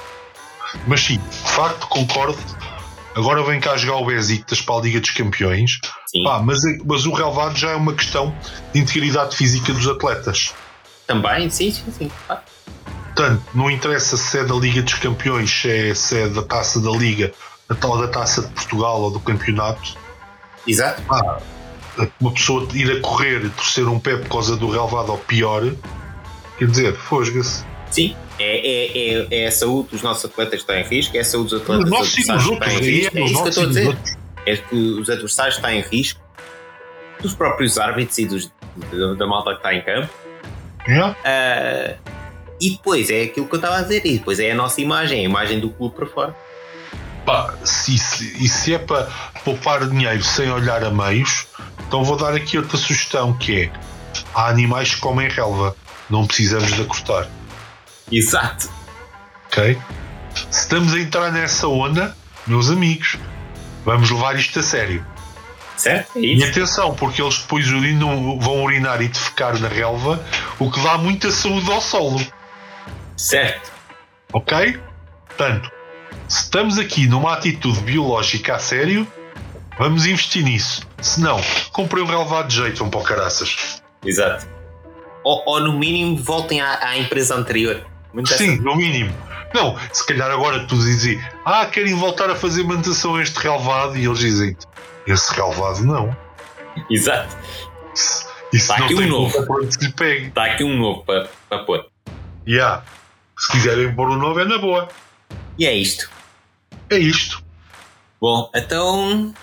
Mas 0.87 1.01
sim, 1.01 1.17
de 1.17 1.51
facto, 1.51 1.87
concordo. 1.87 2.39
Agora 3.15 3.43
vem 3.43 3.59
cá 3.59 3.75
jogar 3.75 3.97
o 3.97 4.05
Besiktas 4.05 4.61
para 4.61 4.75
a 4.75 4.81
Liga 4.81 5.01
dos 5.01 5.11
Campeões. 5.11 5.79
Pá, 6.23 6.41
mas, 6.41 6.61
mas 6.85 7.05
o 7.05 7.11
relevado 7.11 7.57
já 7.57 7.71
é 7.71 7.75
uma 7.75 7.93
questão 7.93 8.33
de 8.73 8.79
integridade 8.79 9.35
física 9.35 9.73
dos 9.73 9.85
atletas. 9.87 10.53
Também, 11.05 11.49
sim, 11.49 11.71
sim, 11.71 11.91
sim. 11.91 12.11
Ah, 12.29 12.41
Portanto, 13.13 13.43
não 13.53 13.69
interessa 13.69 14.15
se 14.15 14.39
é 14.39 14.43
da 14.45 14.55
Liga 14.55 14.81
dos 14.81 14.93
Campeões, 14.93 15.51
se 15.51 15.69
é, 15.69 15.93
se 15.93 16.21
é 16.21 16.27
da 16.29 16.41
taça 16.41 16.79
da 16.79 16.91
Liga, 16.91 17.33
da 17.67 17.75
tal 17.75 17.97
da 17.97 18.07
taça 18.07 18.41
de 18.41 18.47
Portugal 18.49 19.01
ou 19.01 19.11
do 19.11 19.19
campeonato. 19.19 19.95
Exato. 20.65 21.01
Pá, 21.03 21.39
uma 22.19 22.31
pessoa 22.31 22.67
ir 22.73 22.89
a 22.89 23.01
correr 23.01 23.45
e 23.45 23.49
torcer 23.49 23.87
um 23.87 23.99
pé 23.99 24.15
por 24.15 24.29
causa 24.29 24.55
do 24.55 24.69
relevado 24.69 25.11
ou 25.11 25.17
pior, 25.17 25.63
quer 26.65 26.71
dizer, 26.71 26.95
fosga-se. 26.95 27.63
Sim. 27.89 28.15
É, 28.39 28.57
é, 28.57 29.17
é, 29.31 29.43
é 29.43 29.47
a 29.47 29.51
saúde 29.51 29.89
dos 29.89 30.01
nossos 30.01 30.25
atletas 30.25 30.63
que 30.63 30.71
está 30.71 30.79
em 30.79 30.83
risco, 30.83 31.15
é 31.17 31.19
a 31.19 31.25
saúde 31.25 31.49
dos 31.51 31.61
atletas 31.61 31.85
Os 31.85 31.89
dos 31.89 32.29
adversários 32.29 32.43
que 32.45 32.51
outros, 32.51 32.71
está 32.71 32.83
em 32.83 32.91
risco. 32.91 33.17
é, 33.17 33.19
É 33.19 33.23
os 33.23 33.31
isso 33.31 33.41
que 33.41 33.47
eu 33.47 33.49
estou 33.49 33.63
a 33.63 33.67
dizer. 33.67 33.97
É 34.45 34.55
que 34.57 34.75
os 34.75 35.09
adversários 35.09 35.55
estão 35.55 35.69
em 35.71 35.81
risco, 35.81 36.21
dos 37.21 37.33
próprios 37.35 37.77
árbitros 37.77 38.17
e 38.17 38.25
dos, 38.25 38.51
da, 38.91 39.13
da 39.13 39.27
malta 39.27 39.51
que 39.51 39.57
está 39.57 39.73
em 39.73 39.81
campo. 39.81 40.09
Yeah? 40.87 41.15
Ah, 41.23 41.93
e 42.59 42.71
depois 42.71 43.09
é 43.09 43.23
aquilo 43.23 43.47
que 43.47 43.53
eu 43.53 43.57
estava 43.57 43.77
a 43.77 43.81
dizer, 43.81 44.05
e 44.05 44.17
depois 44.17 44.39
é 44.39 44.51
a 44.51 44.55
nossa 44.55 44.79
imagem, 44.81 45.19
a 45.19 45.23
imagem 45.23 45.59
do 45.59 45.69
clube 45.69 45.95
para 45.95 46.05
fora. 46.07 46.35
Pá, 47.25 47.53
se, 47.63 47.97
se- 47.99 48.43
e 48.43 48.47
se 48.49 48.73
é 48.73 48.79
para 48.79 49.03
poupar 49.45 49.87
dinheiro 49.87 50.23
sem 50.23 50.49
olhar 50.51 50.83
a 50.83 50.89
meios, 50.89 51.45
então 51.87 52.03
vou 52.03 52.17
dar 52.17 52.33
aqui 52.33 52.57
outra 52.57 52.77
sugestão 52.77 53.33
que 53.33 53.63
é 53.63 53.71
há 54.33 54.47
animais 54.47 54.95
que 54.95 55.01
comem 55.01 55.29
relva, 55.29 55.75
não 56.11 56.27
precisamos 56.27 56.71
de 56.73 56.83
cortar, 56.85 57.27
Exato. 58.11 58.69
ok? 59.47 59.77
Se 60.49 60.61
estamos 60.61 60.93
a 60.93 60.99
entrar 60.99 61.31
nessa 61.31 61.67
onda, 61.67 62.15
meus 62.45 62.69
amigos, 62.69 63.17
vamos 63.85 64.09
levar 64.11 64.35
isto 64.37 64.59
a 64.59 64.63
sério. 64.63 65.05
Certo? 65.77 66.17
É 66.17 66.19
E 66.19 66.43
atenção, 66.43 66.93
porque 66.93 67.21
eles 67.21 67.39
depois 67.39 67.67
urinam, 67.71 68.37
vão 68.39 68.63
urinar 68.63 69.01
e 69.01 69.07
defecar 69.07 69.57
na 69.59 69.67
relva, 69.67 70.23
o 70.59 70.69
que 70.69 70.79
dá 70.81 70.97
muita 70.97 71.31
saúde 71.31 71.71
ao 71.71 71.81
solo, 71.81 72.21
Certo. 73.17 73.71
ok? 74.33 74.79
Portanto, 75.27 75.71
se 76.27 76.43
estamos 76.43 76.77
aqui 76.77 77.07
numa 77.07 77.33
atitude 77.33 77.79
biológica 77.81 78.55
a 78.55 78.59
sério, 78.59 79.07
vamos 79.77 80.05
investir 80.05 80.43
nisso. 80.43 80.81
Se 81.01 81.19
não, 81.19 81.41
comprei 81.71 82.03
um 82.03 82.07
relevado 82.07 82.47
de 82.49 82.57
jeito, 82.57 82.77
vão 82.77 82.89
para 82.89 82.99
o 82.99 83.03
caraças. 83.03 83.81
Exato. 84.05 84.45
Ou, 85.23 85.43
ou 85.45 85.59
no 85.59 85.73
mínimo 85.73 86.17
voltem 86.17 86.61
à, 86.61 86.89
à 86.89 86.97
empresa 86.97 87.35
anterior. 87.35 87.85
Muito 88.13 88.33
Sim, 88.33 88.57
no 88.57 88.75
mínimo. 88.75 89.15
Não, 89.53 89.77
se 89.91 90.05
calhar 90.05 90.31
agora 90.31 90.65
tu 90.65 90.75
dizes, 90.75 91.21
ah, 91.45 91.65
querem 91.65 91.93
voltar 91.93 92.29
a 92.29 92.35
fazer 92.35 92.63
manutenção 92.63 93.15
a 93.15 93.21
este 93.21 93.37
relevado, 93.37 93.97
e 93.97 94.05
eles 94.05 94.19
dizem, 94.19 94.55
esse 95.05 95.33
relevado 95.33 95.83
não. 95.83 96.15
Exato. 96.89 97.35
Isso 97.93 98.31
isso 98.53 98.67
Tá 98.67 98.79
não 98.79 98.85
aqui 98.85 98.95
um 98.95 99.07
novo. 99.07 99.63
Está 99.63 100.45
aqui 100.45 100.63
um 100.63 100.77
novo 100.77 101.03
para, 101.05 101.29
para 101.49 101.63
pôr. 101.63 101.87
Yeah. 102.47 102.83
Se 103.37 103.51
quiserem 103.51 103.93
pôr 103.95 104.09
o 104.09 104.17
novo, 104.17 104.39
é 104.39 104.45
na 104.45 104.57
boa. 104.57 104.89
E 105.57 105.65
é 105.65 105.73
isto. 105.73 106.09
É 106.89 106.97
isto. 106.97 107.41
Bom, 108.19 108.49
então. 108.53 109.33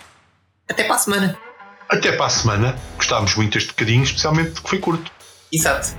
Até 0.69 0.85
para 0.85 0.97
a 0.97 0.99
semana. 0.99 1.39
Até 1.89 2.13
para 2.13 2.27
a 2.27 2.31
semana. 2.31 2.79
Gostámos 2.97 3.35
muito 3.35 3.55
deste 3.55 3.69
bocadinho, 3.69 4.03
especialmente 4.03 4.51
porque 4.53 4.69
foi 4.69 4.79
curto. 4.79 5.11
Exato. 5.53 5.95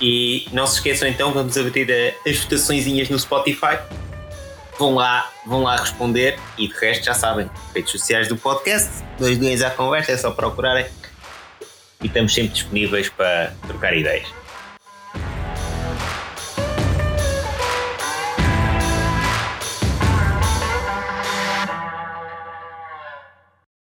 E 0.00 0.46
não 0.52 0.66
se 0.66 0.74
esqueçam 0.76 1.06
então, 1.08 1.32
vamos 1.32 1.56
abrir 1.56 1.90
a- 1.92 2.28
as 2.28 2.38
votaçõezinhas 2.38 3.08
no 3.08 3.18
Spotify. 3.18 3.78
Vão 4.78 4.94
lá, 4.94 5.30
vão 5.46 5.62
lá 5.62 5.76
responder 5.76 6.38
e 6.58 6.66
de 6.66 6.74
resto 6.74 7.04
já 7.04 7.14
sabem, 7.14 7.48
redes 7.74 7.92
sociais 7.92 8.26
do 8.28 8.36
podcast, 8.36 8.90
dois 9.18 9.38
dois 9.38 9.62
à 9.62 9.70
conversa, 9.70 10.12
é 10.12 10.16
só 10.16 10.30
procurarem. 10.32 10.86
E 12.02 12.06
estamos 12.06 12.34
sempre 12.34 12.52
disponíveis 12.52 13.08
para 13.08 13.54
trocar 13.66 13.96
ideias. 13.96 14.26